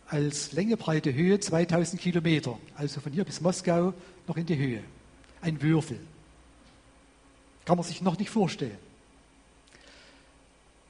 als 0.08 0.54
Länge, 0.54 0.76
Breite, 0.76 1.14
Höhe 1.14 1.40
2000 1.40 2.02
Kilometer. 2.02 2.58
Also 2.76 3.00
von 3.00 3.12
hier 3.12 3.26
bis 3.26 3.42
Moskau 3.42 3.94
noch 4.28 4.38
in 4.38 4.46
die 4.46 4.58
Höhe. 4.58 4.84
Ein 5.42 5.62
Würfel. 5.62 6.00
Kann 7.66 7.78
man 7.78 7.86
sich 7.86 8.02
noch 8.02 8.18
nicht 8.18 8.32
vorstellen. 8.32 8.78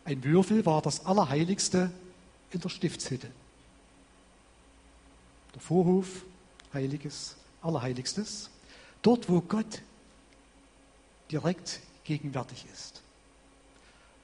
Ein 0.06 0.24
Würfel 0.24 0.66
war 0.66 0.82
das 0.82 1.06
Allerheiligste 1.06 1.92
in 2.52 2.62
der 2.62 2.70
Stiftshütte. 2.70 3.30
Der 5.54 5.62
Vorhof, 5.62 6.26
Heiliges, 6.74 7.36
Allerheiligstes, 7.62 8.50
dort 9.02 9.30
wo 9.30 9.42
Gott 9.42 9.82
direkt 11.32 11.82
gegenwärtig 12.04 12.66
ist. 12.74 13.02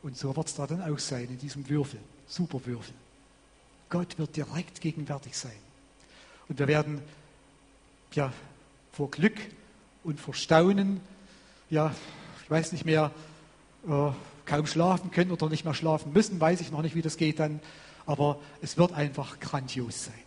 Und 0.04 0.18
so 0.18 0.36
wird 0.36 0.48
es 0.48 0.56
da 0.56 0.68
dann 0.68 0.82
auch 0.82 1.00
sein, 1.00 1.26
in 1.30 1.38
diesem 1.38 1.68
Würfel, 1.68 2.00
Superwürfel. 2.28 2.94
Gott 3.90 4.18
wird 4.18 4.36
direkt 4.36 4.82
gegenwärtig 4.82 5.38
sein. 5.38 5.58
Und 6.48 6.60
wir 6.60 6.68
werden 6.68 7.02
ja 8.14 8.32
vor 8.92 9.10
Glück 9.12 9.38
und 10.04 10.20
vor 10.20 10.34
Staunen, 10.34 11.02
ja, 11.70 11.94
ich 12.44 12.50
weiß 12.50 12.72
nicht 12.72 12.86
mehr, 12.86 13.12
äh, 13.88 14.12
kaum 14.46 14.68
schlafen 14.68 15.12
können 15.12 15.32
oder 15.32 15.50
nicht 15.50 15.66
mehr 15.66 15.74
schlafen 15.74 16.14
müssen, 16.14 16.40
weiß 16.40 16.62
ich 16.62 16.72
noch 16.72 16.82
nicht, 16.82 16.96
wie 16.96 17.02
das 17.02 17.18
geht 17.18 17.40
dann, 17.40 17.60
aber 18.06 18.40
es 18.62 18.78
wird 18.78 18.94
einfach 18.94 19.40
grandios 19.40 20.06
sein. 20.06 20.25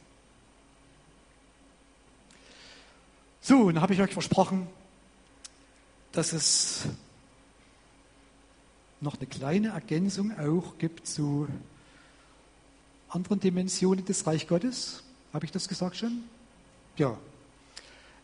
So, 3.49 3.61
und 3.61 3.77
dann 3.77 3.83
habe 3.83 3.95
ich 3.95 4.03
euch 4.03 4.13
versprochen, 4.13 4.67
dass 6.13 6.35
es 6.35 6.83
noch 9.01 9.17
eine 9.17 9.27
kleine 9.27 9.69
Ergänzung 9.69 10.39
auch 10.39 10.77
gibt 10.77 11.07
zu 11.07 11.49
anderen 13.09 13.41
Dimensionen 13.41 14.05
des 14.05 14.27
Reich 14.27 14.49
Gottes. 14.49 15.03
Habe 15.33 15.47
ich 15.47 15.51
das 15.51 15.67
gesagt 15.67 15.97
schon? 15.97 16.25
Ja. 16.99 17.17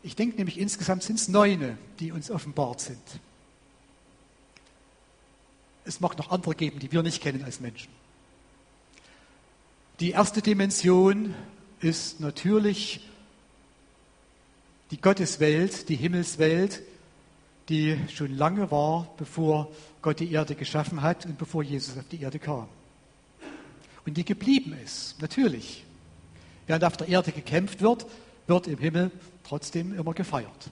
Ich 0.02 0.14
denke 0.14 0.36
nämlich, 0.36 0.60
insgesamt 0.60 1.02
sind 1.02 1.18
es 1.18 1.28
neune, 1.28 1.78
die 2.00 2.12
uns 2.12 2.30
offenbart 2.30 2.82
sind. 2.82 3.00
Es 5.86 6.00
mag 6.00 6.18
noch 6.18 6.32
andere 6.32 6.54
geben, 6.54 6.80
die 6.80 6.92
wir 6.92 7.02
nicht 7.02 7.22
kennen 7.22 7.44
als 7.44 7.60
Menschen. 7.60 7.90
Die 10.00 10.10
erste 10.10 10.42
Dimension 10.42 11.34
ist 11.80 12.20
natürlich 12.20 13.08
die 14.94 15.00
Gotteswelt, 15.00 15.88
die 15.88 15.96
Himmelswelt, 15.96 16.80
die 17.68 17.98
schon 18.14 18.36
lange 18.36 18.70
war, 18.70 19.12
bevor 19.16 19.72
Gott 20.02 20.20
die 20.20 20.30
Erde 20.30 20.54
geschaffen 20.54 21.02
hat 21.02 21.26
und 21.26 21.36
bevor 21.36 21.64
Jesus 21.64 21.98
auf 21.98 22.06
die 22.12 22.22
Erde 22.22 22.38
kam. 22.38 22.68
Und 24.06 24.16
die 24.16 24.24
geblieben 24.24 24.72
ist, 24.84 25.20
natürlich. 25.20 25.82
Während 26.68 26.84
auf 26.84 26.96
der 26.96 27.08
Erde 27.08 27.32
gekämpft 27.32 27.80
wird, 27.80 28.06
wird 28.46 28.68
im 28.68 28.78
Himmel 28.78 29.10
trotzdem 29.42 29.98
immer 29.98 30.14
gefeiert. 30.14 30.70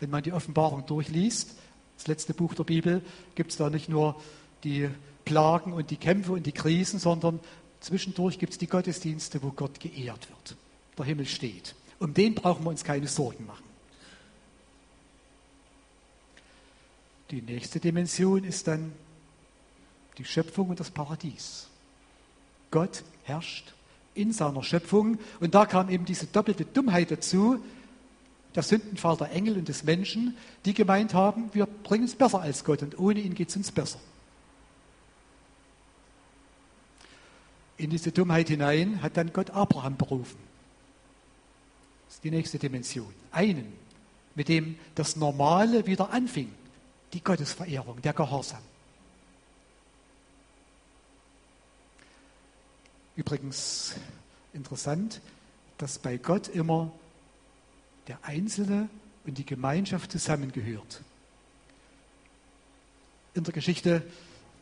Wenn 0.00 0.10
man 0.10 0.22
die 0.22 0.34
Offenbarung 0.34 0.84
durchliest, 0.84 1.54
das 1.96 2.08
letzte 2.08 2.34
Buch 2.34 2.52
der 2.52 2.64
Bibel, 2.64 3.00
gibt 3.36 3.52
es 3.52 3.56
da 3.56 3.70
nicht 3.70 3.88
nur 3.88 4.20
die 4.64 4.90
Plagen 5.24 5.72
und 5.72 5.90
die 5.90 5.96
Kämpfe 5.96 6.32
und 6.32 6.44
die 6.44 6.52
Krisen, 6.52 6.98
sondern 6.98 7.40
zwischendurch 7.80 8.38
gibt 8.38 8.52
es 8.52 8.58
die 8.58 8.66
Gottesdienste, 8.66 9.42
wo 9.42 9.48
Gott 9.48 9.80
geehrt 9.80 10.28
wird. 10.28 10.56
Der 10.98 11.06
Himmel 11.06 11.24
steht. 11.24 11.74
Um 11.98 12.12
den 12.12 12.34
brauchen 12.34 12.64
wir 12.64 12.70
uns 12.70 12.84
keine 12.84 13.08
Sorgen 13.08 13.46
machen. 13.46 13.64
Die 17.30 17.42
nächste 17.42 17.80
Dimension 17.80 18.44
ist 18.44 18.68
dann 18.68 18.92
die 20.18 20.24
Schöpfung 20.24 20.70
und 20.70 20.80
das 20.80 20.90
Paradies. 20.90 21.68
Gott 22.70 23.02
herrscht 23.24 23.74
in 24.14 24.32
seiner 24.32 24.62
Schöpfung 24.62 25.18
und 25.40 25.54
da 25.54 25.66
kam 25.66 25.90
eben 25.90 26.04
diese 26.04 26.26
doppelte 26.26 26.64
Dummheit 26.64 27.10
dazu, 27.10 27.62
der 28.54 28.62
Sündenfall 28.62 29.16
der 29.16 29.32
Engel 29.32 29.58
und 29.58 29.68
des 29.68 29.84
Menschen, 29.84 30.36
die 30.64 30.72
gemeint 30.72 31.14
haben, 31.14 31.50
wir 31.52 31.66
bringen 31.66 32.04
es 32.04 32.14
besser 32.14 32.40
als 32.40 32.64
Gott 32.64 32.82
und 32.82 32.98
ohne 32.98 33.20
ihn 33.20 33.34
geht 33.34 33.50
es 33.50 33.56
uns 33.56 33.70
besser. 33.70 33.98
In 37.76 37.90
diese 37.90 38.12
Dummheit 38.12 38.48
hinein 38.48 39.02
hat 39.02 39.18
dann 39.18 39.32
Gott 39.32 39.50
Abraham 39.50 39.98
berufen. 39.98 40.38
Das 42.06 42.14
ist 42.14 42.24
die 42.24 42.30
nächste 42.30 42.58
Dimension. 42.58 43.12
Einen, 43.32 43.70
mit 44.34 44.48
dem 44.48 44.78
das 44.94 45.16
Normale 45.16 45.86
wieder 45.86 46.10
anfing 46.10 46.50
die 47.12 47.22
Gottesverehrung, 47.22 48.02
der 48.02 48.12
Gehorsam. 48.12 48.62
Übrigens 53.16 53.94
interessant, 54.52 55.20
dass 55.78 55.98
bei 55.98 56.18
Gott 56.18 56.48
immer 56.48 56.92
der 58.08 58.18
Einzelne 58.22 58.88
und 59.24 59.38
die 59.38 59.46
Gemeinschaft 59.46 60.12
zusammengehört. 60.12 61.02
In 63.34 63.44
der 63.44 63.52
Geschichte 63.52 64.02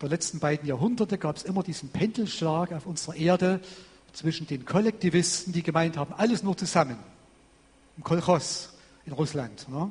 der 0.00 0.08
letzten 0.08 0.38
beiden 0.38 0.68
Jahrhunderte 0.68 1.18
gab 1.18 1.36
es 1.36 1.44
immer 1.44 1.62
diesen 1.62 1.88
Pendelschlag 1.88 2.72
auf 2.72 2.86
unserer 2.86 3.16
Erde 3.16 3.60
zwischen 4.12 4.46
den 4.46 4.64
Kollektivisten, 4.64 5.52
die 5.52 5.62
gemeint 5.62 5.96
haben, 5.96 6.12
alles 6.14 6.42
nur 6.42 6.56
zusammen, 6.56 6.98
im 7.96 8.04
Kolchos 8.04 8.70
in 9.06 9.12
Russland. 9.12 9.68
Ne? 9.68 9.90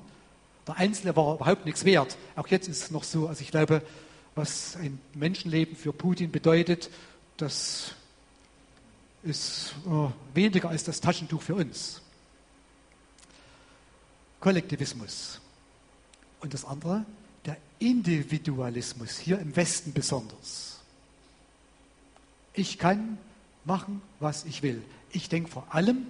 Der 0.67 0.77
Einzelne 0.77 1.15
war 1.15 1.35
überhaupt 1.35 1.65
nichts 1.65 1.85
wert. 1.85 2.17
Auch 2.35 2.47
jetzt 2.47 2.67
ist 2.67 2.83
es 2.83 2.91
noch 2.91 3.03
so. 3.03 3.27
Also 3.27 3.41
ich 3.41 3.51
glaube, 3.51 3.81
was 4.35 4.75
ein 4.77 4.99
Menschenleben 5.13 5.75
für 5.75 5.93
Putin 5.93 6.31
bedeutet, 6.31 6.89
das 7.37 7.93
ist 9.23 9.75
äh, 9.85 10.35
weniger 10.35 10.69
als 10.69 10.83
das 10.83 11.01
Taschentuch 11.01 11.41
für 11.41 11.55
uns. 11.55 12.01
Kollektivismus. 14.39 15.39
Und 16.41 16.53
das 16.53 16.65
andere, 16.65 17.05
der 17.45 17.57
Individualismus, 17.79 19.17
hier 19.17 19.39
im 19.39 19.55
Westen 19.55 19.93
besonders. 19.93 20.79
Ich 22.53 22.77
kann 22.77 23.17
machen, 23.65 24.01
was 24.19 24.45
ich 24.45 24.61
will. 24.61 24.83
Ich 25.11 25.29
denke 25.29 25.49
vor 25.49 25.65
allem 25.73 26.07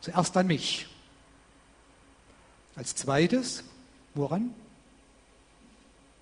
zuerst 0.00 0.36
an 0.36 0.46
mich. 0.46 0.86
Als 2.76 2.94
zweites, 2.94 3.64
woran? 4.14 4.54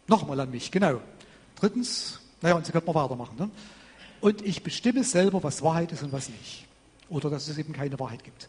Nochmal 0.06 0.40
an 0.40 0.50
mich, 0.50 0.70
genau. 0.70 1.00
Drittens, 1.56 2.20
naja, 2.42 2.56
und 2.56 2.66
so 2.66 2.72
könnte 2.72 2.86
man 2.86 2.96
weitermachen. 2.96 3.36
Ne? 3.38 3.50
Und 4.20 4.42
ich 4.42 4.62
bestimme 4.62 5.04
selber, 5.04 5.42
was 5.42 5.62
Wahrheit 5.62 5.92
ist 5.92 6.02
und 6.02 6.12
was 6.12 6.28
nicht. 6.28 6.66
Oder 7.08 7.30
dass 7.30 7.48
es 7.48 7.58
eben 7.58 7.72
keine 7.72 7.98
Wahrheit 7.98 8.24
gibt. 8.24 8.48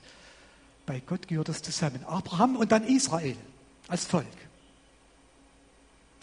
Bei 0.86 1.00
Gott 1.00 1.28
gehört 1.28 1.50
das 1.50 1.62
zusammen. 1.62 2.04
Abraham 2.06 2.56
und 2.56 2.72
dann 2.72 2.84
Israel 2.84 3.38
als 3.88 4.06
Volk. 4.06 4.26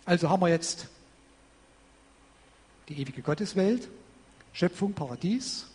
Also 0.04 0.28
haben 0.28 0.40
wir 0.40 0.48
jetzt 0.48 0.88
die 2.88 3.00
ewige 3.00 3.22
Gotteswelt, 3.22 3.88
Schöpfung, 4.52 4.92
Paradies, 4.94 5.66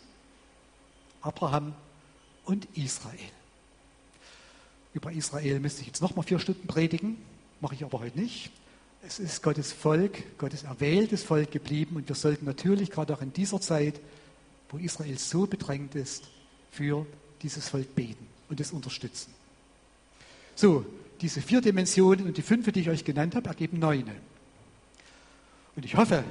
Abraham 1.22 1.74
und 2.44 2.66
Israel. 2.76 3.18
Über 4.94 5.10
Israel 5.10 5.58
müsste 5.58 5.80
ich 5.80 5.88
jetzt 5.88 6.00
nochmal 6.00 6.24
vier 6.24 6.38
Stunden 6.38 6.68
predigen, 6.68 7.18
mache 7.60 7.74
ich 7.74 7.84
aber 7.84 7.98
heute 7.98 8.18
nicht. 8.18 8.50
Es 9.06 9.18
ist 9.18 9.42
Gottes 9.42 9.72
Volk, 9.72 10.38
Gottes 10.38 10.62
erwähltes 10.62 11.24
Volk 11.24 11.50
geblieben 11.50 11.96
und 11.96 12.08
wir 12.08 12.14
sollten 12.14 12.46
natürlich 12.46 12.90
gerade 12.90 13.12
auch 13.12 13.20
in 13.20 13.32
dieser 13.32 13.60
Zeit, 13.60 14.00
wo 14.70 14.78
Israel 14.78 15.18
so 15.18 15.46
bedrängt 15.46 15.96
ist, 15.96 16.28
für 16.70 17.06
dieses 17.42 17.68
Volk 17.68 17.94
beten 17.94 18.26
und 18.48 18.60
es 18.60 18.70
unterstützen. 18.70 19.34
So, 20.54 20.86
diese 21.20 21.42
vier 21.42 21.60
Dimensionen 21.60 22.26
und 22.26 22.36
die 22.36 22.42
fünf, 22.42 22.70
die 22.70 22.80
ich 22.80 22.88
euch 22.88 23.04
genannt 23.04 23.34
habe, 23.34 23.48
ergeben 23.48 23.80
neune. 23.80 24.14
Und 25.74 25.84
ich 25.84 25.96
hoffe, 25.96 26.22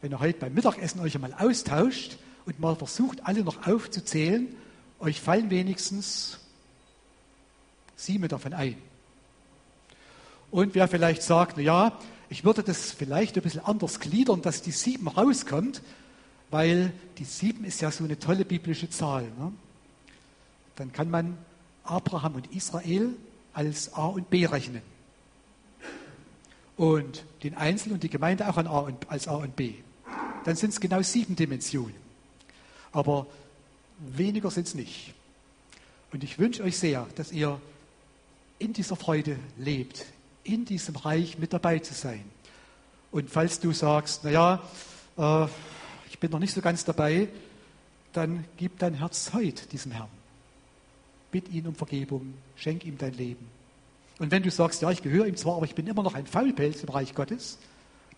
wenn 0.00 0.10
ihr 0.10 0.20
heute 0.20 0.38
beim 0.38 0.54
Mittagessen 0.54 1.00
euch 1.00 1.14
einmal 1.14 1.34
austauscht 1.34 2.16
und 2.46 2.58
mal 2.60 2.76
versucht, 2.76 3.26
alle 3.26 3.44
noch 3.44 3.66
aufzuzählen, 3.66 4.48
euch 5.00 5.20
fallen 5.20 5.50
wenigstens 5.50 6.38
sieben 8.00 8.28
davon 8.28 8.52
ein. 8.52 8.76
Und 10.50 10.74
wer 10.74 10.88
vielleicht 10.88 11.22
sagt, 11.22 11.56
na 11.56 11.62
ja, 11.62 11.98
ich 12.28 12.44
würde 12.44 12.62
das 12.62 12.92
vielleicht 12.92 13.36
ein 13.36 13.42
bisschen 13.42 13.64
anders 13.64 14.00
gliedern, 14.00 14.42
dass 14.42 14.62
die 14.62 14.72
sieben 14.72 15.08
rauskommt, 15.08 15.82
weil 16.50 16.92
die 17.18 17.24
sieben 17.24 17.64
ist 17.64 17.80
ja 17.80 17.90
so 17.90 18.04
eine 18.04 18.18
tolle 18.18 18.44
biblische 18.44 18.90
Zahl. 18.90 19.24
Ne? 19.38 19.52
Dann 20.76 20.92
kann 20.92 21.10
man 21.10 21.38
Abraham 21.84 22.36
und 22.36 22.52
Israel 22.54 23.14
als 23.52 23.94
A 23.94 24.06
und 24.06 24.30
B 24.30 24.46
rechnen. 24.46 24.82
Und 26.76 27.24
den 27.42 27.56
Einzelnen 27.56 27.94
und 27.94 28.02
die 28.02 28.10
Gemeinde 28.10 28.48
auch 28.48 28.56
als 29.08 29.28
A 29.28 29.34
und 29.34 29.54
B. 29.54 29.74
Dann 30.44 30.56
sind 30.56 30.70
es 30.70 30.80
genau 30.80 31.02
sieben 31.02 31.36
Dimensionen. 31.36 31.94
Aber 32.92 33.26
weniger 33.98 34.50
sind 34.50 34.66
es 34.66 34.74
nicht. 34.74 35.14
Und 36.12 36.24
ich 36.24 36.38
wünsche 36.38 36.62
euch 36.62 36.78
sehr, 36.78 37.06
dass 37.16 37.32
ihr 37.32 37.60
in 38.60 38.72
dieser 38.72 38.94
Freude 38.94 39.36
lebt, 39.58 40.06
in 40.44 40.64
diesem 40.64 40.94
Reich 40.94 41.38
mit 41.38 41.52
dabei 41.52 41.80
zu 41.80 41.94
sein. 41.94 42.24
Und 43.10 43.28
falls 43.28 43.58
du 43.58 43.72
sagst, 43.72 44.22
naja, 44.22 44.62
äh, 45.16 45.46
ich 46.08 46.18
bin 46.20 46.30
noch 46.30 46.38
nicht 46.38 46.54
so 46.54 46.60
ganz 46.60 46.84
dabei, 46.84 47.28
dann 48.12 48.44
gib 48.56 48.78
dein 48.78 48.94
Herz 48.94 49.32
heute 49.32 49.66
diesem 49.66 49.92
Herrn. 49.92 50.08
Bitt 51.32 51.48
ihn 51.48 51.66
um 51.66 51.74
Vergebung, 51.74 52.34
schenk 52.54 52.84
ihm 52.84 52.98
dein 52.98 53.14
Leben. 53.14 53.48
Und 54.18 54.30
wenn 54.30 54.42
du 54.42 54.50
sagst, 54.50 54.82
ja, 54.82 54.90
ich 54.90 55.02
gehöre 55.02 55.26
ihm 55.26 55.36
zwar, 55.36 55.56
aber 55.56 55.64
ich 55.64 55.74
bin 55.74 55.86
immer 55.86 56.02
noch 56.02 56.14
ein 56.14 56.26
Faulpelz 56.26 56.82
im 56.82 56.90
Reich 56.90 57.14
Gottes, 57.14 57.58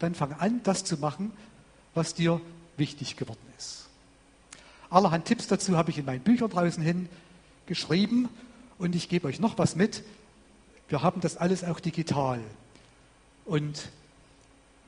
dann 0.00 0.14
fang 0.14 0.32
an, 0.32 0.60
das 0.64 0.84
zu 0.84 0.96
machen, 0.96 1.30
was 1.94 2.14
dir 2.14 2.40
wichtig 2.76 3.16
geworden 3.16 3.38
ist. 3.56 3.88
Allerhand 4.90 5.24
Tipps 5.24 5.46
dazu 5.46 5.76
habe 5.76 5.90
ich 5.90 5.98
in 5.98 6.04
meinen 6.04 6.22
Büchern 6.22 6.50
draußen 6.50 6.82
hin. 6.82 7.08
geschrieben 7.66 8.28
und 8.78 8.96
ich 8.96 9.08
gebe 9.08 9.28
euch 9.28 9.38
noch 9.38 9.56
was 9.56 9.76
mit. 9.76 10.02
Wir 10.92 11.02
haben 11.02 11.22
das 11.22 11.38
alles 11.38 11.64
auch 11.64 11.80
digital. 11.80 12.38
Und 13.46 13.88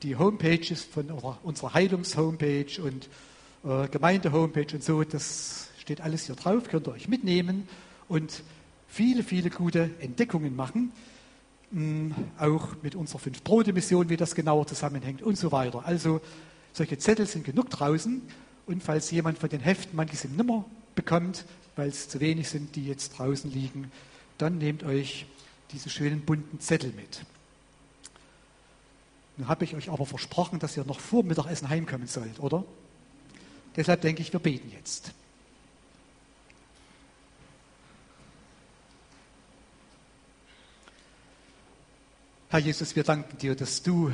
die 0.03 0.15
Homepages 0.15 0.83
von 0.83 1.09
unserer 1.41 1.73
Heilungs-Homepage 1.73 2.79
und 2.83 3.09
äh, 3.63 3.87
Gemeinde-Homepage 3.87 4.67
und 4.75 4.83
so, 4.83 5.03
das 5.03 5.69
steht 5.79 6.01
alles 6.01 6.27
hier 6.27 6.35
drauf, 6.35 6.69
könnt 6.69 6.87
ihr 6.87 6.91
euch 6.91 7.07
mitnehmen 7.07 7.67
und 8.07 8.43
viele, 8.87 9.23
viele 9.23 9.49
gute 9.49 9.89
Entdeckungen 9.99 10.55
machen. 10.55 10.91
Mh, 11.71 11.81
mm, 11.81 12.15
auch 12.37 12.67
mit 12.83 12.93
unserer 12.93 13.17
Fünf-Brote-Mission, 13.17 14.07
wie 14.07 14.17
das 14.17 14.35
genauer 14.35 14.67
zusammenhängt 14.67 15.23
und 15.23 15.39
so 15.39 15.51
weiter. 15.51 15.87
Also 15.87 16.21
solche 16.71 16.99
Zettel 16.99 17.25
sind 17.25 17.45
genug 17.45 17.71
draußen 17.71 18.21
und 18.67 18.83
falls 18.83 19.09
jemand 19.09 19.39
von 19.39 19.49
den 19.49 19.61
Heften 19.61 19.95
manche 19.95 20.17
sind 20.17 20.37
nimmer 20.37 20.65
bekommt, 20.93 21.45
weil 21.75 21.89
es 21.89 22.09
zu 22.09 22.19
wenig 22.19 22.47
sind, 22.47 22.75
die 22.75 22.85
jetzt 22.85 23.17
draußen 23.17 23.51
liegen, 23.51 23.91
dann 24.37 24.59
nehmt 24.59 24.83
euch 24.83 25.25
diese 25.71 25.89
schönen 25.89 26.21
bunten 26.21 26.59
Zettel 26.59 26.91
mit. 26.91 27.25
Nun 29.37 29.47
habe 29.47 29.65
ich 29.65 29.75
euch 29.75 29.89
aber 29.89 30.05
versprochen, 30.05 30.59
dass 30.59 30.77
ihr 30.77 30.85
noch 30.85 30.99
vor 30.99 31.23
Mittagessen 31.23 31.69
heimkommen 31.69 32.07
sollt, 32.07 32.39
oder? 32.39 32.63
Deshalb 33.75 34.01
denke 34.01 34.21
ich, 34.21 34.31
wir 34.31 34.39
beten 34.39 34.71
jetzt. 34.71 35.11
Herr 42.49 42.59
Jesus, 42.59 42.95
wir 42.95 43.03
danken 43.03 43.37
dir, 43.37 43.53
dass 43.55 43.83
du 43.83 44.13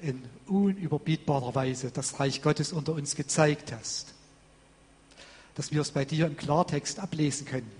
in 0.00 0.22
unüberbietbarer 0.46 1.54
Weise 1.54 1.90
das 1.90 2.20
Reich 2.20 2.42
Gottes 2.42 2.72
unter 2.72 2.92
uns 2.92 3.16
gezeigt 3.16 3.72
hast. 3.72 4.14
Dass 5.56 5.72
wir 5.72 5.80
es 5.80 5.90
bei 5.90 6.04
dir 6.04 6.26
im 6.26 6.36
Klartext 6.36 7.00
ablesen 7.00 7.46
können. 7.46 7.70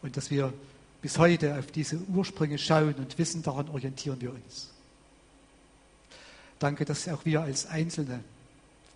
Und 0.00 0.16
dass 0.16 0.30
wir 0.30 0.54
bis 1.02 1.18
heute 1.18 1.58
auf 1.58 1.66
diese 1.66 1.96
Ursprünge 1.96 2.58
schauen 2.58 2.94
und 2.94 3.18
wissen, 3.18 3.42
daran 3.42 3.68
orientieren 3.68 4.20
wir 4.20 4.32
uns. 4.32 4.70
Danke, 6.58 6.84
dass 6.84 7.08
auch 7.08 7.24
wir 7.24 7.42
als 7.42 7.66
Einzelne, 7.66 8.20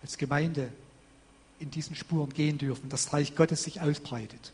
als 0.01 0.17
Gemeinde 0.17 0.69
in 1.59 1.69
diesen 1.69 1.95
Spuren 1.95 2.33
gehen 2.33 2.57
dürfen, 2.57 2.89
dass 2.89 3.05
das 3.05 3.13
Reich 3.13 3.35
Gottes 3.35 3.63
sich 3.63 3.81
ausbreitet, 3.81 4.51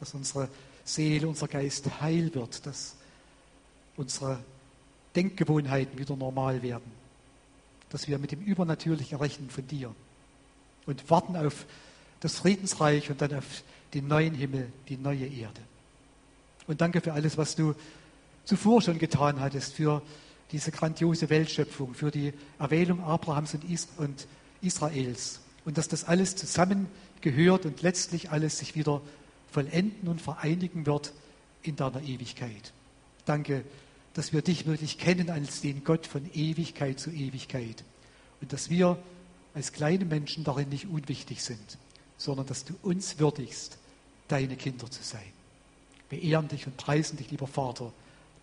dass 0.00 0.12
unsere 0.14 0.48
Seele, 0.84 1.28
unser 1.28 1.48
Geist 1.48 2.00
heil 2.00 2.34
wird, 2.34 2.66
dass 2.66 2.96
unsere 3.96 4.40
Denkgewohnheiten 5.14 5.98
wieder 5.98 6.16
normal 6.16 6.62
werden, 6.62 6.90
dass 7.90 8.08
wir 8.08 8.18
mit 8.18 8.32
dem 8.32 8.42
Übernatürlichen 8.42 9.18
rechnen 9.18 9.50
von 9.50 9.66
dir 9.66 9.94
und 10.84 11.08
warten 11.10 11.36
auf 11.36 11.64
das 12.20 12.36
Friedensreich 12.40 13.10
und 13.10 13.20
dann 13.20 13.34
auf 13.34 13.62
den 13.94 14.08
neuen 14.08 14.34
Himmel, 14.34 14.72
die 14.88 14.96
neue 14.96 15.26
Erde. 15.26 15.60
Und 16.66 16.80
danke 16.80 17.00
für 17.00 17.12
alles, 17.12 17.38
was 17.38 17.54
du 17.56 17.74
zuvor 18.44 18.82
schon 18.82 18.98
getan 18.98 19.40
hattest, 19.40 19.74
für 19.74 20.02
diese 20.52 20.70
grandiose 20.70 21.28
Weltschöpfung, 21.28 21.94
für 21.94 22.10
die 22.10 22.32
Erwählung 22.58 23.02
Abrahams 23.02 23.56
und, 23.98 24.26
Israels. 24.62 25.40
Und 25.64 25.78
dass 25.78 25.88
das 25.88 26.04
alles 26.04 26.36
zusammengehört 26.36 27.66
und 27.66 27.82
letztlich 27.82 28.30
alles 28.30 28.58
sich 28.58 28.74
wieder 28.74 29.00
vollenden 29.50 30.08
und 30.08 30.20
vereinigen 30.20 30.86
wird 30.86 31.12
in 31.62 31.76
deiner 31.76 32.02
Ewigkeit. 32.02 32.72
Danke, 33.24 33.64
dass 34.14 34.32
wir 34.32 34.42
dich 34.42 34.66
wirklich 34.66 34.98
kennen 34.98 35.30
als 35.30 35.60
den 35.60 35.84
Gott 35.84 36.06
von 36.06 36.28
Ewigkeit 36.32 37.00
zu 37.00 37.10
Ewigkeit. 37.10 37.84
Und 38.40 38.52
dass 38.52 38.70
wir 38.70 38.98
als 39.54 39.72
kleine 39.72 40.04
Menschen 40.04 40.44
darin 40.44 40.68
nicht 40.68 40.86
unwichtig 40.86 41.42
sind, 41.42 41.78
sondern 42.16 42.46
dass 42.46 42.64
du 42.64 42.74
uns 42.82 43.18
würdigst, 43.18 43.78
deine 44.28 44.56
Kinder 44.56 44.90
zu 44.90 45.02
sein. 45.02 45.35
Wir 46.08 46.22
ehren 46.22 46.48
dich 46.48 46.66
und 46.66 46.76
preisen 46.76 47.16
dich, 47.16 47.30
lieber 47.30 47.46
Vater, 47.46 47.92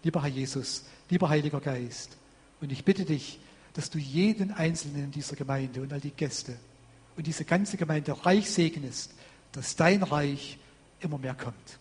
lieber 0.04 0.22
Herr 0.22 0.30
Jesus, 0.30 0.84
lieber 1.10 1.30
Heiliger 1.30 1.62
Geist. 1.62 2.18
Und 2.62 2.72
ich 2.72 2.84
bitte 2.84 3.06
dich, 3.06 3.40
dass 3.74 3.90
du 3.90 3.98
jeden 3.98 4.52
Einzelnen 4.52 5.06
in 5.06 5.12
dieser 5.12 5.36
Gemeinde 5.36 5.82
und 5.82 5.92
all 5.94 6.02
die 6.02 6.12
Gäste 6.12 6.58
und 7.16 7.28
diese 7.28 7.46
ganze 7.46 7.78
Gemeinde 7.78 8.26
reich 8.26 8.50
segnest, 8.50 9.14
dass 9.52 9.76
dein 9.76 10.04
Reich 10.04 10.58
immer 11.00 11.18
mehr 11.18 11.36
kommt. 11.36 11.80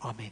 Amen. 0.00 0.30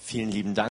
Vielen 0.00 0.30
lieben 0.30 0.54
Dank. 0.54 0.58